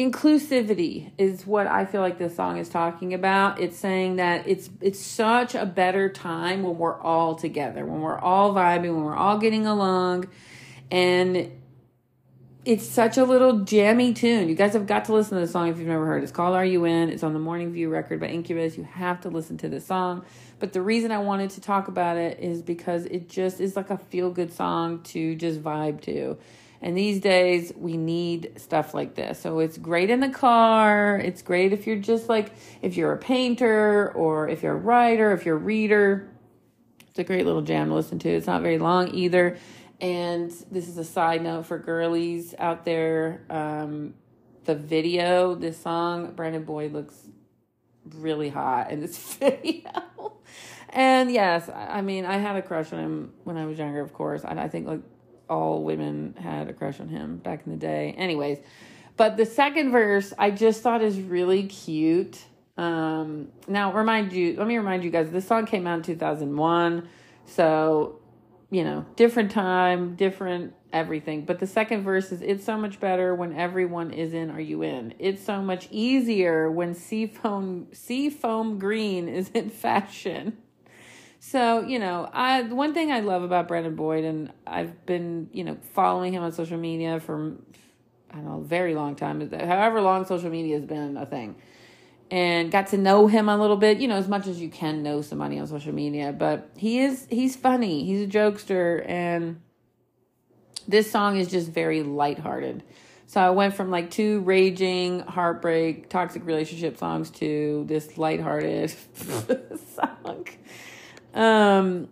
inclusivity 0.00 1.10
is 1.18 1.46
what 1.46 1.66
I 1.66 1.84
feel 1.84 2.00
like 2.00 2.16
this 2.16 2.34
song 2.34 2.56
is 2.56 2.70
talking 2.70 3.12
about. 3.12 3.60
It's 3.60 3.76
saying 3.76 4.16
that 4.16 4.48
it's 4.48 4.70
it's 4.80 4.98
such 4.98 5.54
a 5.54 5.66
better 5.66 6.08
time 6.08 6.62
when 6.62 6.78
we're 6.78 6.98
all 6.98 7.34
together, 7.34 7.84
when 7.84 8.00
we're 8.00 8.18
all 8.18 8.54
vibing, 8.54 8.94
when 8.94 9.04
we're 9.04 9.14
all 9.14 9.36
getting 9.36 9.66
along, 9.66 10.28
and 10.90 11.52
it's 12.64 12.86
such 12.86 13.18
a 13.18 13.24
little 13.24 13.58
jammy 13.60 14.14
tune. 14.14 14.48
You 14.48 14.54
guys 14.54 14.72
have 14.72 14.86
got 14.86 15.04
to 15.06 15.12
listen 15.12 15.38
to 15.38 15.44
the 15.44 15.52
song 15.52 15.68
if 15.68 15.76
you've 15.76 15.86
never 15.86 16.06
heard. 16.06 16.22
It's 16.22 16.32
called 16.32 16.56
"Are 16.56 16.64
You 16.64 16.86
In." 16.86 17.10
It's 17.10 17.22
on 17.22 17.34
the 17.34 17.38
Morning 17.38 17.70
View 17.70 17.90
record 17.90 18.20
by 18.20 18.28
Incubus. 18.28 18.78
You 18.78 18.84
have 18.84 19.20
to 19.22 19.28
listen 19.28 19.58
to 19.58 19.68
the 19.68 19.80
song. 19.80 20.24
But 20.60 20.72
the 20.72 20.80
reason 20.80 21.12
I 21.12 21.18
wanted 21.18 21.50
to 21.50 21.60
talk 21.60 21.88
about 21.88 22.16
it 22.16 22.40
is 22.40 22.62
because 22.62 23.04
it 23.04 23.28
just 23.28 23.60
is 23.60 23.76
like 23.76 23.90
a 23.90 23.98
feel 23.98 24.30
good 24.30 24.52
song 24.52 25.02
to 25.04 25.34
just 25.36 25.62
vibe 25.62 26.00
to. 26.02 26.38
And 26.82 26.96
these 26.96 27.20
days, 27.20 27.72
we 27.76 27.96
need 27.96 28.52
stuff 28.56 28.94
like 28.94 29.14
this. 29.14 29.38
So 29.38 29.58
it's 29.58 29.76
great 29.76 30.08
in 30.08 30.20
the 30.20 30.30
car. 30.30 31.18
It's 31.18 31.42
great 31.42 31.72
if 31.72 31.86
you're 31.86 31.96
just 31.96 32.28
like, 32.28 32.52
if 32.80 32.96
you're 32.96 33.12
a 33.12 33.18
painter 33.18 34.10
or 34.12 34.48
if 34.48 34.62
you're 34.62 34.74
a 34.74 34.78
writer, 34.78 35.32
if 35.32 35.44
you're 35.44 35.56
a 35.56 35.58
reader. 35.58 36.30
It's 37.08 37.18
a 37.18 37.24
great 37.24 37.44
little 37.44 37.60
jam 37.60 37.88
to 37.88 37.94
listen 37.94 38.18
to. 38.20 38.30
It's 38.30 38.46
not 38.46 38.62
very 38.62 38.78
long 38.78 39.14
either. 39.14 39.58
And 40.00 40.50
this 40.70 40.88
is 40.88 40.96
a 40.96 41.04
side 41.04 41.42
note 41.42 41.66
for 41.66 41.78
girlies 41.78 42.54
out 42.58 42.86
there. 42.86 43.42
Um, 43.50 44.14
the 44.64 44.74
video, 44.74 45.54
this 45.54 45.78
song, 45.78 46.32
Brandon 46.32 46.64
Boyd 46.64 46.92
looks 46.92 47.14
really 48.14 48.48
hot 48.48 48.90
in 48.90 49.00
this 49.00 49.34
video. 49.34 50.38
and 50.88 51.30
yes, 51.30 51.68
I 51.68 52.00
mean, 52.00 52.24
I 52.24 52.38
had 52.38 52.56
a 52.56 52.62
crush 52.62 52.92
on 52.92 53.00
him 53.00 53.32
when 53.44 53.58
I 53.58 53.66
was 53.66 53.78
younger, 53.78 54.00
of 54.00 54.14
course. 54.14 54.44
I, 54.44 54.52
I 54.52 54.68
think 54.68 54.86
like 54.86 55.00
all 55.50 55.82
women 55.82 56.34
had 56.38 56.68
a 56.68 56.72
crush 56.72 57.00
on 57.00 57.08
him 57.08 57.38
back 57.38 57.66
in 57.66 57.72
the 57.72 57.78
day. 57.78 58.14
Anyways, 58.16 58.58
but 59.16 59.36
the 59.36 59.44
second 59.44 59.90
verse 59.90 60.32
I 60.38 60.50
just 60.50 60.82
thought 60.82 61.02
is 61.02 61.20
really 61.20 61.64
cute. 61.64 62.38
Um, 62.78 63.48
now 63.68 63.92
remind 63.92 64.32
you, 64.32 64.56
let 64.56 64.66
me 64.66 64.78
remind 64.78 65.04
you 65.04 65.10
guys, 65.10 65.30
this 65.30 65.46
song 65.46 65.66
came 65.66 65.86
out 65.86 65.96
in 65.96 66.02
2001. 66.02 67.08
So, 67.44 68.20
you 68.70 68.84
know, 68.84 69.04
different 69.16 69.50
time, 69.50 70.14
different 70.14 70.72
everything. 70.92 71.44
But 71.44 71.58
the 71.58 71.66
second 71.66 72.04
verse 72.04 72.32
is 72.32 72.40
it's 72.40 72.64
so 72.64 72.76
much 72.76 73.00
better 73.00 73.34
when 73.34 73.54
everyone 73.54 74.12
is 74.12 74.32
in 74.32 74.50
are 74.50 74.60
you 74.60 74.82
in? 74.82 75.14
It's 75.18 75.42
so 75.42 75.60
much 75.60 75.88
easier 75.90 76.70
when 76.70 76.94
seafoam 76.94 77.88
seafoam 77.92 78.78
green 78.78 79.28
is 79.28 79.50
in 79.50 79.70
fashion. 79.70 80.58
So, 81.42 81.80
you 81.80 81.98
know, 81.98 82.28
I 82.30 82.62
one 82.62 82.92
thing 82.92 83.10
I 83.10 83.20
love 83.20 83.42
about 83.42 83.66
Brandon 83.66 83.96
Boyd, 83.96 84.24
and 84.24 84.52
I've 84.66 85.06
been, 85.06 85.48
you 85.54 85.64
know, 85.64 85.78
following 85.94 86.34
him 86.34 86.42
on 86.42 86.52
social 86.52 86.76
media 86.76 87.18
for 87.18 87.56
I 88.30 88.36
don't 88.36 88.44
know, 88.44 88.58
a 88.58 88.64
very 88.64 88.94
long 88.94 89.16
time, 89.16 89.50
however 89.50 90.02
long 90.02 90.26
social 90.26 90.50
media 90.50 90.76
has 90.76 90.84
been 90.84 91.16
a 91.16 91.24
thing. 91.24 91.56
And 92.30 92.70
got 92.70 92.88
to 92.88 92.98
know 92.98 93.26
him 93.26 93.48
a 93.48 93.56
little 93.56 93.78
bit, 93.78 93.98
you 93.98 94.06
know, 94.06 94.16
as 94.16 94.28
much 94.28 94.46
as 94.46 94.60
you 94.60 94.68
can 94.68 95.02
know 95.02 95.22
somebody 95.22 95.58
on 95.58 95.66
social 95.66 95.92
media. 95.92 96.32
But 96.32 96.70
he 96.76 97.00
is 97.00 97.26
he's 97.30 97.56
funny. 97.56 98.04
He's 98.04 98.22
a 98.22 98.26
jokester 98.26 99.02
and 99.08 99.62
this 100.86 101.10
song 101.10 101.38
is 101.38 101.48
just 101.48 101.70
very 101.70 102.02
lighthearted. 102.02 102.84
So 103.26 103.40
I 103.40 103.50
went 103.50 103.74
from 103.74 103.90
like 103.90 104.10
two 104.10 104.40
raging, 104.40 105.20
heartbreak, 105.20 106.10
toxic 106.10 106.44
relationship 106.44 106.98
songs 106.98 107.30
to 107.30 107.84
this 107.88 108.18
lighthearted 108.18 108.90
song. 109.96 110.46
Um, 111.34 112.08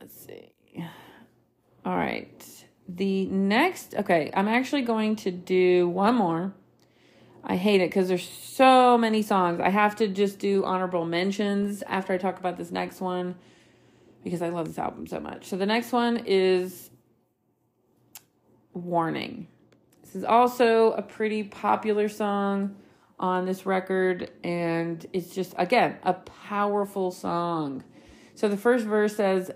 let's 0.00 0.14
see. 0.26 0.52
All 1.84 1.96
right. 1.96 2.44
The 2.88 3.26
next, 3.26 3.94
okay, 3.94 4.30
I'm 4.34 4.48
actually 4.48 4.82
going 4.82 5.16
to 5.16 5.30
do 5.30 5.88
one 5.88 6.16
more. 6.16 6.52
I 7.42 7.56
hate 7.56 7.80
it 7.80 7.88
because 7.88 8.08
there's 8.08 8.28
so 8.28 8.98
many 8.98 9.22
songs. 9.22 9.60
I 9.60 9.70
have 9.70 9.96
to 9.96 10.08
just 10.08 10.38
do 10.38 10.64
honorable 10.64 11.04
mentions 11.04 11.82
after 11.82 12.12
I 12.12 12.18
talk 12.18 12.38
about 12.38 12.58
this 12.58 12.70
next 12.70 13.00
one 13.00 13.36
because 14.22 14.42
I 14.42 14.50
love 14.50 14.66
this 14.66 14.78
album 14.78 15.06
so 15.06 15.20
much. 15.20 15.46
So 15.46 15.56
the 15.56 15.66
next 15.66 15.92
one 15.92 16.22
is 16.26 16.90
Warning. 18.72 19.48
This 20.02 20.14
is 20.14 20.24
also 20.24 20.92
a 20.92 21.02
pretty 21.02 21.42
popular 21.42 22.08
song 22.08 22.76
on 23.18 23.44
this 23.44 23.66
record, 23.66 24.30
and 24.44 25.04
it's 25.12 25.34
just, 25.34 25.54
again, 25.58 25.98
a 26.04 26.14
powerful 26.14 27.10
song. 27.10 27.82
So 28.40 28.48
the 28.48 28.56
first 28.56 28.86
verse 28.86 29.16
says, 29.16 29.50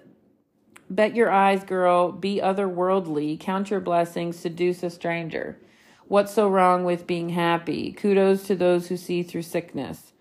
Bet 0.90 1.16
your 1.16 1.30
eyes, 1.30 1.64
girl, 1.64 2.12
be 2.12 2.42
otherworldly, 2.42 3.40
count 3.40 3.70
your 3.70 3.80
blessings, 3.80 4.38
seduce 4.38 4.82
a 4.82 4.90
stranger. 4.90 5.58
What's 6.06 6.34
so 6.34 6.50
wrong 6.50 6.84
with 6.84 7.06
being 7.06 7.30
happy? 7.30 7.92
Kudos 7.92 8.46
to 8.46 8.54
those 8.54 8.88
who 8.88 8.98
see 8.98 9.22
through 9.22 9.40
sickness. 9.40 10.12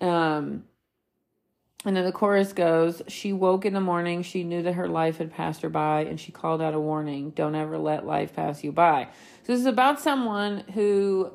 Um, 0.00 0.64
and 1.84 1.96
then 1.96 2.04
the 2.04 2.10
chorus 2.10 2.52
goes, 2.52 3.00
She 3.06 3.32
woke 3.32 3.64
in 3.64 3.74
the 3.74 3.80
morning, 3.80 4.24
she 4.24 4.42
knew 4.42 4.62
that 4.62 4.74
her 4.74 4.88
life 4.88 5.18
had 5.18 5.32
passed 5.32 5.62
her 5.62 5.68
by, 5.68 6.00
and 6.00 6.18
she 6.18 6.32
called 6.32 6.60
out 6.60 6.74
a 6.74 6.80
warning 6.80 7.30
don't 7.30 7.54
ever 7.54 7.78
let 7.78 8.04
life 8.04 8.34
pass 8.34 8.64
you 8.64 8.72
by. 8.72 9.06
So 9.44 9.52
this 9.52 9.60
is 9.60 9.66
about 9.66 10.00
someone 10.00 10.64
who 10.74 11.30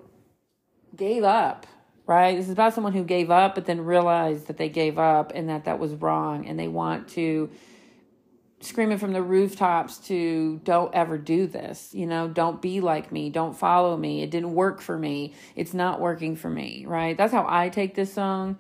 gave 0.94 1.24
up 1.24 1.66
right? 2.08 2.36
This 2.36 2.46
is 2.46 2.52
about 2.52 2.74
someone 2.74 2.94
who 2.94 3.04
gave 3.04 3.30
up, 3.30 3.54
but 3.54 3.66
then 3.66 3.82
realized 3.82 4.48
that 4.48 4.58
they 4.58 4.70
gave 4.70 4.98
up 4.98 5.34
and 5.36 5.50
that 5.50 5.66
that 5.66 5.78
was 5.78 5.94
wrong, 5.94 6.48
and 6.48 6.58
they 6.58 6.68
want 6.68 7.10
to 7.10 7.52
scream 8.60 8.92
it 8.92 9.00
from 9.00 9.14
the 9.14 9.22
rooftops 9.22 9.98
to 10.00 10.60
don't 10.64 10.94
ever 10.96 11.18
do 11.18 11.46
this. 11.46 11.94
You 11.94 12.08
know 12.08 12.28
don't 12.28 12.62
be 12.62 12.82
like 12.82 13.12
me. 13.12 13.30
Don't 13.30 13.56
follow 13.56 13.96
me. 13.96 14.24
It 14.24 14.32
didn't 14.32 14.56
work 14.56 14.82
for 14.82 14.98
me. 14.98 15.34
It's 15.56 15.74
not 15.76 16.00
working 16.02 16.36
for 16.36 16.50
me 16.50 16.86
right? 16.88 17.18
That's 17.18 17.34
how 17.34 17.46
i 17.48 17.70
take 17.70 17.96
this 17.96 18.12
song. 18.12 18.58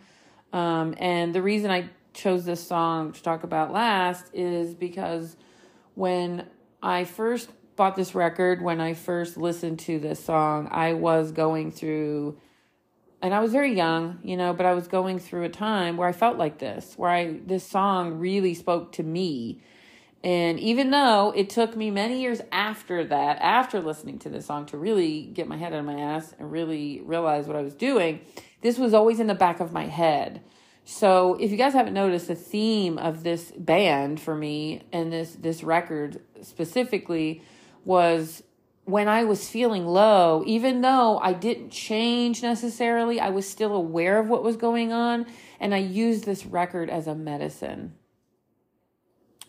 Um, 0.53 0.95
and 0.97 1.33
the 1.33 1.41
reason 1.41 1.71
i 1.71 1.89
chose 2.13 2.45
this 2.45 2.65
song 2.65 3.11
to 3.11 3.21
talk 3.21 3.43
about 3.43 3.71
last 3.71 4.25
is 4.33 4.73
because 4.73 5.35
when 5.93 6.47
i 6.81 7.03
first 7.03 7.49
bought 7.75 7.95
this 7.95 8.15
record 8.15 8.61
when 8.61 8.81
i 8.81 8.93
first 8.95 9.37
listened 9.37 9.77
to 9.77 9.99
this 9.99 10.23
song 10.23 10.67
i 10.71 10.93
was 10.93 11.31
going 11.31 11.71
through 11.71 12.35
and 13.21 13.33
I 13.33 13.39
was 13.39 13.51
very 13.51 13.75
young, 13.75 14.19
you 14.23 14.37
know, 14.37 14.53
but 14.53 14.65
I 14.65 14.73
was 14.73 14.87
going 14.87 15.19
through 15.19 15.43
a 15.43 15.49
time 15.49 15.97
where 15.97 16.07
I 16.07 16.11
felt 16.11 16.37
like 16.37 16.59
this, 16.59 16.93
where 16.97 17.09
I 17.09 17.39
this 17.45 17.65
song 17.65 18.19
really 18.19 18.53
spoke 18.53 18.91
to 18.93 19.03
me. 19.03 19.61
And 20.23 20.59
even 20.59 20.91
though 20.91 21.33
it 21.35 21.49
took 21.49 21.75
me 21.75 21.89
many 21.89 22.21
years 22.21 22.41
after 22.51 23.03
that, 23.05 23.39
after 23.39 23.79
listening 23.79 24.19
to 24.19 24.29
this 24.29 24.47
song, 24.47 24.65
to 24.67 24.77
really 24.77 25.21
get 25.21 25.47
my 25.47 25.57
head 25.57 25.73
out 25.73 25.79
of 25.79 25.85
my 25.85 25.99
ass 25.99 26.33
and 26.37 26.51
really 26.51 27.01
realize 27.01 27.47
what 27.47 27.55
I 27.55 27.61
was 27.61 27.73
doing, 27.73 28.21
this 28.61 28.77
was 28.77 28.93
always 28.93 29.19
in 29.19 29.27
the 29.27 29.35
back 29.35 29.59
of 29.59 29.71
my 29.71 29.85
head. 29.85 30.41
So 30.83 31.35
if 31.39 31.51
you 31.51 31.57
guys 31.57 31.73
haven't 31.73 31.93
noticed, 31.93 32.27
the 32.27 32.35
theme 32.35 32.97
of 32.97 33.23
this 33.23 33.51
band 33.51 34.19
for 34.19 34.35
me 34.35 34.83
and 34.93 35.11
this 35.11 35.35
this 35.35 35.63
record 35.63 36.21
specifically 36.41 37.41
was 37.83 38.43
when 38.87 39.09
I 39.09 39.25
was 39.25 39.49
feeling 39.49 39.85
low, 39.85 40.43
even 40.45 40.79
though 40.79 41.19
I 41.19 41.33
didn't 41.33 41.71
change 41.71 42.41
necessarily, 42.41 43.19
I 43.19 43.31
was 43.31 43.47
still 43.47 43.75
aware 43.75 44.17
of 44.17 44.29
what 44.29 44.43
was 44.43 44.55
going 44.55 44.93
on, 44.93 45.25
and 45.59 45.75
I 45.75 45.79
used 45.79 46.23
this 46.23 46.45
record 46.45 46.89
as 46.89 47.05
a 47.05 47.13
medicine. 47.13 47.95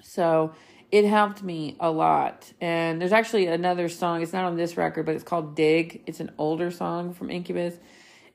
So 0.03 0.55
it 0.91 1.05
helped 1.05 1.45
me 1.45 1.77
a 1.79 1.89
lot. 1.89 2.53
And 2.61 3.01
there's 3.01 3.13
actually 3.13 3.47
another 3.47 3.89
song, 3.89 4.23
it's 4.23 4.33
not 4.33 4.45
on 4.45 4.57
this 4.57 4.77
record, 4.77 5.07
but 5.07 5.15
it's 5.15 5.23
called 5.23 5.55
Dig. 5.55 6.03
It's 6.07 6.19
an 6.19 6.33
older 6.37 6.73
song 6.73 7.15
from 7.15 7.31
Incubus. 7.31 7.77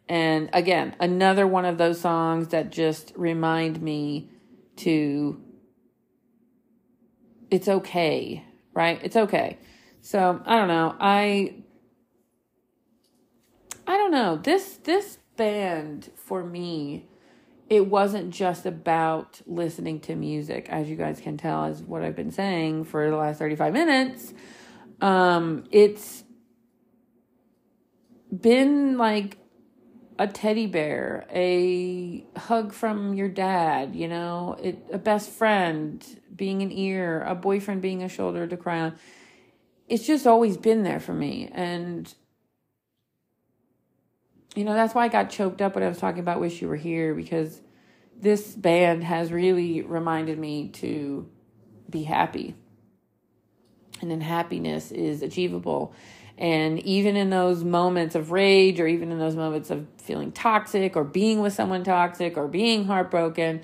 And 0.07 0.49
again, 0.53 0.95
another 1.01 1.45
one 1.45 1.65
of 1.65 1.77
those 1.77 1.99
songs 1.99 2.47
that 2.49 2.71
just 2.71 3.11
remind 3.17 3.81
me 3.81 4.29
to 4.77 5.41
it's 7.51 7.67
okay, 7.67 8.45
right? 8.73 9.01
It's 9.03 9.17
okay. 9.17 9.59
So, 10.03 10.41
I 10.45 10.57
don't 10.57 10.67
know. 10.67 10.95
I 10.99 11.55
I 13.87 13.97
don't 13.97 14.11
know. 14.11 14.35
This 14.35 14.77
this 14.83 15.17
band 15.37 16.11
for 16.15 16.43
me 16.43 17.07
it 17.69 17.87
wasn't 17.87 18.31
just 18.31 18.65
about 18.65 19.41
listening 19.47 19.99
to 20.01 20.15
music, 20.15 20.67
as 20.69 20.89
you 20.89 20.95
guys 20.95 21.19
can 21.19 21.37
tell, 21.37 21.63
as 21.63 21.81
what 21.81 22.03
I've 22.03 22.15
been 22.15 22.31
saying 22.31 22.83
for 22.83 23.09
the 23.09 23.15
last 23.15 23.39
35 23.39 23.73
minutes. 23.73 24.33
Um, 25.01 25.63
it's 25.71 26.23
been 28.31 28.97
like 28.97 29.37
a 30.19 30.27
teddy 30.27 30.67
bear, 30.67 31.25
a 31.33 32.25
hug 32.37 32.73
from 32.73 33.13
your 33.13 33.29
dad, 33.29 33.95
you 33.95 34.07
know, 34.07 34.57
it, 34.61 34.85
a 34.91 34.97
best 34.97 35.29
friend 35.29 36.05
being 36.35 36.61
an 36.61 36.71
ear, 36.71 37.23
a 37.23 37.33
boyfriend 37.33 37.81
being 37.81 38.03
a 38.03 38.09
shoulder 38.09 38.45
to 38.45 38.57
cry 38.57 38.81
on. 38.81 38.95
It's 39.87 40.05
just 40.05 40.25
always 40.25 40.57
been 40.57 40.83
there 40.83 40.99
for 40.99 41.13
me. 41.13 41.49
And 41.51 42.13
you 44.55 44.63
know, 44.63 44.73
that's 44.73 44.93
why 44.93 45.05
I 45.05 45.07
got 45.07 45.29
choked 45.29 45.61
up 45.61 45.75
when 45.75 45.83
I 45.83 45.87
was 45.87 45.97
talking 45.97 46.19
about 46.19 46.39
Wish 46.39 46.61
You 46.61 46.67
Were 46.67 46.75
Here 46.75 47.13
because 47.15 47.61
this 48.19 48.55
band 48.55 49.03
has 49.03 49.31
really 49.31 49.81
reminded 49.81 50.37
me 50.37 50.69
to 50.69 51.27
be 51.89 52.03
happy. 52.03 52.55
And 54.01 54.11
then 54.11 54.21
happiness 54.21 54.91
is 54.91 55.21
achievable. 55.21 55.93
And 56.37 56.79
even 56.79 57.15
in 57.15 57.29
those 57.29 57.63
moments 57.63 58.15
of 58.15 58.31
rage, 58.31 58.79
or 58.79 58.87
even 58.87 59.11
in 59.11 59.19
those 59.19 59.35
moments 59.35 59.69
of 59.69 59.85
feeling 59.97 60.31
toxic, 60.31 60.95
or 60.95 61.03
being 61.03 61.41
with 61.41 61.53
someone 61.53 61.83
toxic, 61.83 62.37
or 62.37 62.47
being 62.47 62.85
heartbroken, 62.85 63.61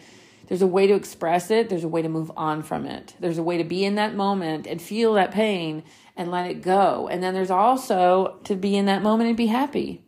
there's 0.49 0.63
a 0.63 0.67
way 0.67 0.87
to 0.87 0.95
express 0.95 1.51
it. 1.51 1.69
There's 1.69 1.83
a 1.83 1.87
way 1.87 2.01
to 2.01 2.09
move 2.09 2.31
on 2.35 2.63
from 2.63 2.87
it. 2.87 3.13
There's 3.19 3.37
a 3.37 3.43
way 3.43 3.59
to 3.59 3.63
be 3.63 3.85
in 3.85 3.95
that 3.95 4.15
moment 4.15 4.65
and 4.65 4.81
feel 4.81 5.13
that 5.13 5.31
pain 5.31 5.83
and 6.17 6.31
let 6.31 6.49
it 6.49 6.63
go. 6.63 7.07
And 7.07 7.21
then 7.21 7.35
there's 7.35 7.51
also 7.51 8.39
to 8.45 8.55
be 8.55 8.75
in 8.75 8.87
that 8.87 9.03
moment 9.03 9.27
and 9.27 9.37
be 9.37 9.45
happy. 9.45 10.03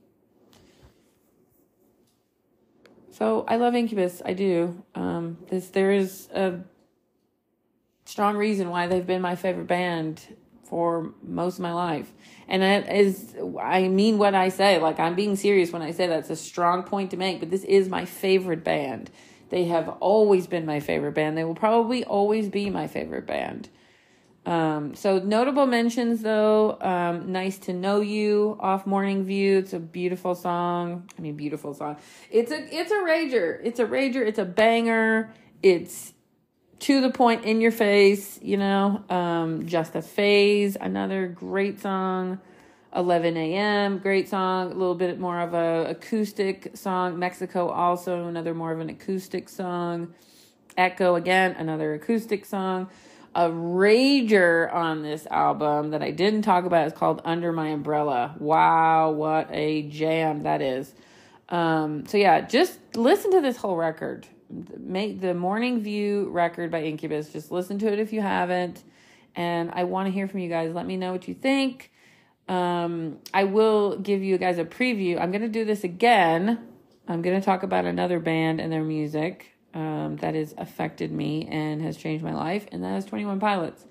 So 3.11 3.45
I 3.47 3.57
love 3.57 3.75
Incubus. 3.75 4.23
I 4.25 4.33
do. 4.33 4.83
Um, 4.95 5.37
this 5.47 5.67
there 5.67 5.91
is 5.91 6.27
a 6.33 6.61
strong 8.05 8.35
reason 8.35 8.71
why 8.71 8.87
they've 8.87 9.05
been 9.05 9.21
my 9.21 9.35
favorite 9.35 9.67
band 9.67 10.21
for 10.63 11.13
most 11.21 11.55
of 11.55 11.61
my 11.61 11.73
life, 11.73 12.11
and 12.47 12.63
that 12.63 12.91
is 12.91 13.35
I 13.61 13.89
mean 13.89 14.17
what 14.17 14.33
I 14.33 14.49
say. 14.49 14.79
Like 14.79 14.99
I'm 14.99 15.13
being 15.13 15.35
serious 15.35 15.71
when 15.71 15.83
I 15.83 15.91
say 15.91 16.07
that's 16.07 16.31
a 16.31 16.35
strong 16.35 16.81
point 16.81 17.11
to 17.11 17.17
make. 17.17 17.41
But 17.41 17.51
this 17.51 17.63
is 17.65 17.89
my 17.89 18.05
favorite 18.05 18.63
band. 18.63 19.11
They 19.51 19.65
have 19.65 19.89
always 19.99 20.47
been 20.47 20.65
my 20.65 20.79
favorite 20.79 21.11
band. 21.11 21.37
They 21.37 21.43
will 21.43 21.55
probably 21.55 22.05
always 22.05 22.47
be 22.47 22.69
my 22.69 22.87
favorite 22.87 23.27
band. 23.27 23.69
Um, 24.45 24.95
so 24.95 25.19
notable 25.19 25.67
mentions 25.67 26.21
though, 26.21 26.79
um, 26.81 27.31
nice 27.31 27.59
to 27.59 27.73
know 27.73 27.99
you 27.99 28.57
off 28.59 28.87
morning 28.87 29.25
view. 29.25 29.59
It's 29.59 29.73
a 29.73 29.79
beautiful 29.79 30.35
song. 30.35 31.07
I 31.17 31.21
mean, 31.21 31.35
beautiful 31.35 31.73
song. 31.73 31.97
It's 32.31 32.51
a, 32.51 32.75
it's 32.75 32.91
a 32.91 32.95
rager. 32.95 33.59
It's 33.61 33.79
a 33.79 33.85
rager. 33.85 34.25
It's 34.25 34.39
a 34.39 34.45
banger. 34.45 35.33
It's 35.61 36.13
to 36.79 37.01
the 37.01 37.11
point 37.11 37.43
in 37.43 37.59
your 37.61 37.71
face, 37.71 38.39
you 38.41 38.57
know, 38.57 39.03
um, 39.09 39.67
just 39.67 39.95
a 39.95 40.01
phrase, 40.01 40.77
another 40.79 41.27
great 41.27 41.81
song. 41.81 42.39
11 42.95 43.37
a.m. 43.37 43.99
Great 43.99 44.29
song. 44.29 44.71
A 44.71 44.75
little 44.75 44.95
bit 44.95 45.19
more 45.19 45.39
of 45.39 45.53
a 45.53 45.89
acoustic 45.89 46.71
song. 46.75 47.17
Mexico 47.17 47.69
also 47.69 48.27
another 48.27 48.53
more 48.53 48.71
of 48.71 48.79
an 48.79 48.89
acoustic 48.89 49.49
song. 49.49 50.13
Echo 50.77 51.15
again, 51.15 51.55
another 51.57 51.93
acoustic 51.93 52.45
song 52.45 52.89
a 53.33 53.49
rager 53.49 54.71
on 54.73 55.03
this 55.03 55.25
album 55.27 55.91
that 55.91 56.01
I 56.01 56.11
didn't 56.11 56.41
talk 56.41 56.65
about 56.65 56.87
is 56.87 56.93
called 56.93 57.21
Under 57.23 57.53
My 57.53 57.69
Umbrella. 57.69 58.35
Wow, 58.39 59.11
what 59.11 59.47
a 59.51 59.83
jam 59.83 60.43
that 60.43 60.61
is. 60.61 60.93
Um, 61.47 62.05
so 62.05 62.17
yeah, 62.17 62.41
just 62.41 62.79
listen 62.95 63.31
to 63.31 63.41
this 63.41 63.57
whole 63.57 63.77
record. 63.77 64.27
Make 64.77 65.21
the 65.21 65.33
Morning 65.33 65.81
View 65.81 66.29
record 66.29 66.71
by 66.71 66.83
Incubus. 66.83 67.31
Just 67.31 67.51
listen 67.51 67.79
to 67.79 67.91
it 67.91 67.99
if 67.99 68.11
you 68.11 68.21
haven't. 68.21 68.83
And 69.33 69.71
I 69.71 69.85
want 69.85 70.07
to 70.07 70.11
hear 70.11 70.27
from 70.27 70.41
you 70.41 70.49
guys. 70.49 70.73
Let 70.73 70.85
me 70.85 70.97
know 70.97 71.13
what 71.13 71.29
you 71.29 71.33
think. 71.33 71.91
Um, 72.47 73.19
I 73.33 73.45
will 73.45 73.97
give 73.97 74.23
you 74.23 74.37
guys 74.37 74.57
a 74.57 74.65
preview. 74.65 75.19
I'm 75.19 75.31
going 75.31 75.41
to 75.41 75.47
do 75.47 75.65
this 75.65 75.83
again. 75.83 76.67
I'm 77.07 77.21
going 77.21 77.39
to 77.39 77.45
talk 77.45 77.63
about 77.63 77.85
another 77.85 78.19
band 78.19 78.59
and 78.59 78.71
their 78.71 78.83
music 78.83 79.55
um, 79.73 80.17
that 80.17 80.35
has 80.35 80.53
affected 80.57 81.11
me 81.11 81.47
and 81.49 81.81
has 81.81 81.97
changed 81.97 82.23
my 82.23 82.33
life, 82.33 82.67
and 82.71 82.83
that 82.83 82.97
is 82.97 83.05
21 83.05 83.39
Pilots. 83.39 83.85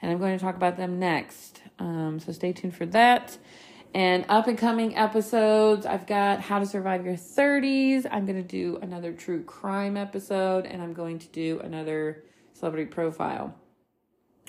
And 0.00 0.10
I'm 0.10 0.18
going 0.18 0.36
to 0.36 0.44
talk 0.44 0.54
about 0.54 0.76
them 0.76 0.98
next. 0.98 1.62
Um, 1.78 2.20
so 2.20 2.32
stay 2.32 2.52
tuned 2.52 2.76
for 2.76 2.86
that. 2.86 3.38
And 3.94 4.24
up 4.28 4.48
and 4.48 4.58
coming 4.58 4.96
episodes, 4.96 5.86
I've 5.86 6.06
got 6.06 6.40
How 6.40 6.58
to 6.58 6.66
Survive 6.66 7.04
Your 7.04 7.14
30s. 7.14 8.06
I'm 8.10 8.26
going 8.26 8.42
to 8.42 8.48
do 8.48 8.76
another 8.82 9.12
true 9.12 9.44
crime 9.44 9.96
episode, 9.96 10.66
and 10.66 10.82
I'm 10.82 10.92
going 10.92 11.20
to 11.20 11.28
do 11.28 11.60
another 11.60 12.24
celebrity 12.54 12.90
profile 12.90 13.54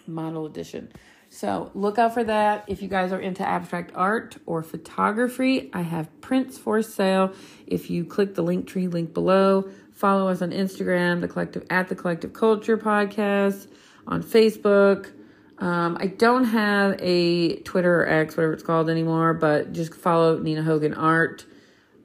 model 0.07 0.45
edition. 0.45 0.91
So 1.35 1.71
look 1.73 1.99
out 1.99 2.13
for 2.13 2.23
that. 2.23 2.63
If 2.67 2.81
you 2.81 2.87
guys 2.87 3.11
are 3.11 3.19
into 3.19 3.45
abstract 3.45 3.91
art 3.93 4.37
or 4.45 4.63
photography, 4.63 5.69
I 5.73 5.81
have 5.81 6.21
prints 6.21 6.57
for 6.57 6.81
sale. 6.81 7.33
If 7.67 7.89
you 7.89 8.05
click 8.05 8.35
the 8.35 8.43
Linktree 8.43 8.91
link 8.91 9.13
below, 9.13 9.69
Follow 9.95 10.27
us 10.27 10.41
on 10.41 10.51
Instagram, 10.51 11.21
the 11.21 11.27
collective 11.29 11.65
at 11.69 11.87
the 11.87 11.95
collective 11.95 12.33
culture 12.33 12.77
podcast, 12.77 13.67
on 14.05 14.21
Facebook. 14.21 15.09
Um, 15.57 15.97
I 15.97 16.07
don't 16.07 16.43
have 16.43 16.99
a 16.99 17.61
Twitter 17.61 18.01
or 18.01 18.09
X, 18.09 18.35
whatever 18.35 18.51
it's 18.51 18.63
called 18.63 18.89
anymore, 18.89 19.33
but 19.33 19.71
just 19.71 19.95
follow 19.95 20.37
Nina 20.37 20.63
Hogan 20.63 20.93
Art. 20.93 21.45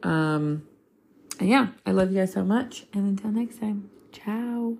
Um, 0.04 0.68
and 1.40 1.48
yeah, 1.48 1.68
I 1.84 1.90
love 1.90 2.12
you 2.12 2.18
guys 2.18 2.32
so 2.32 2.44
much. 2.44 2.86
And 2.92 3.08
until 3.08 3.32
next 3.32 3.58
time, 3.58 3.90
ciao. 4.12 4.76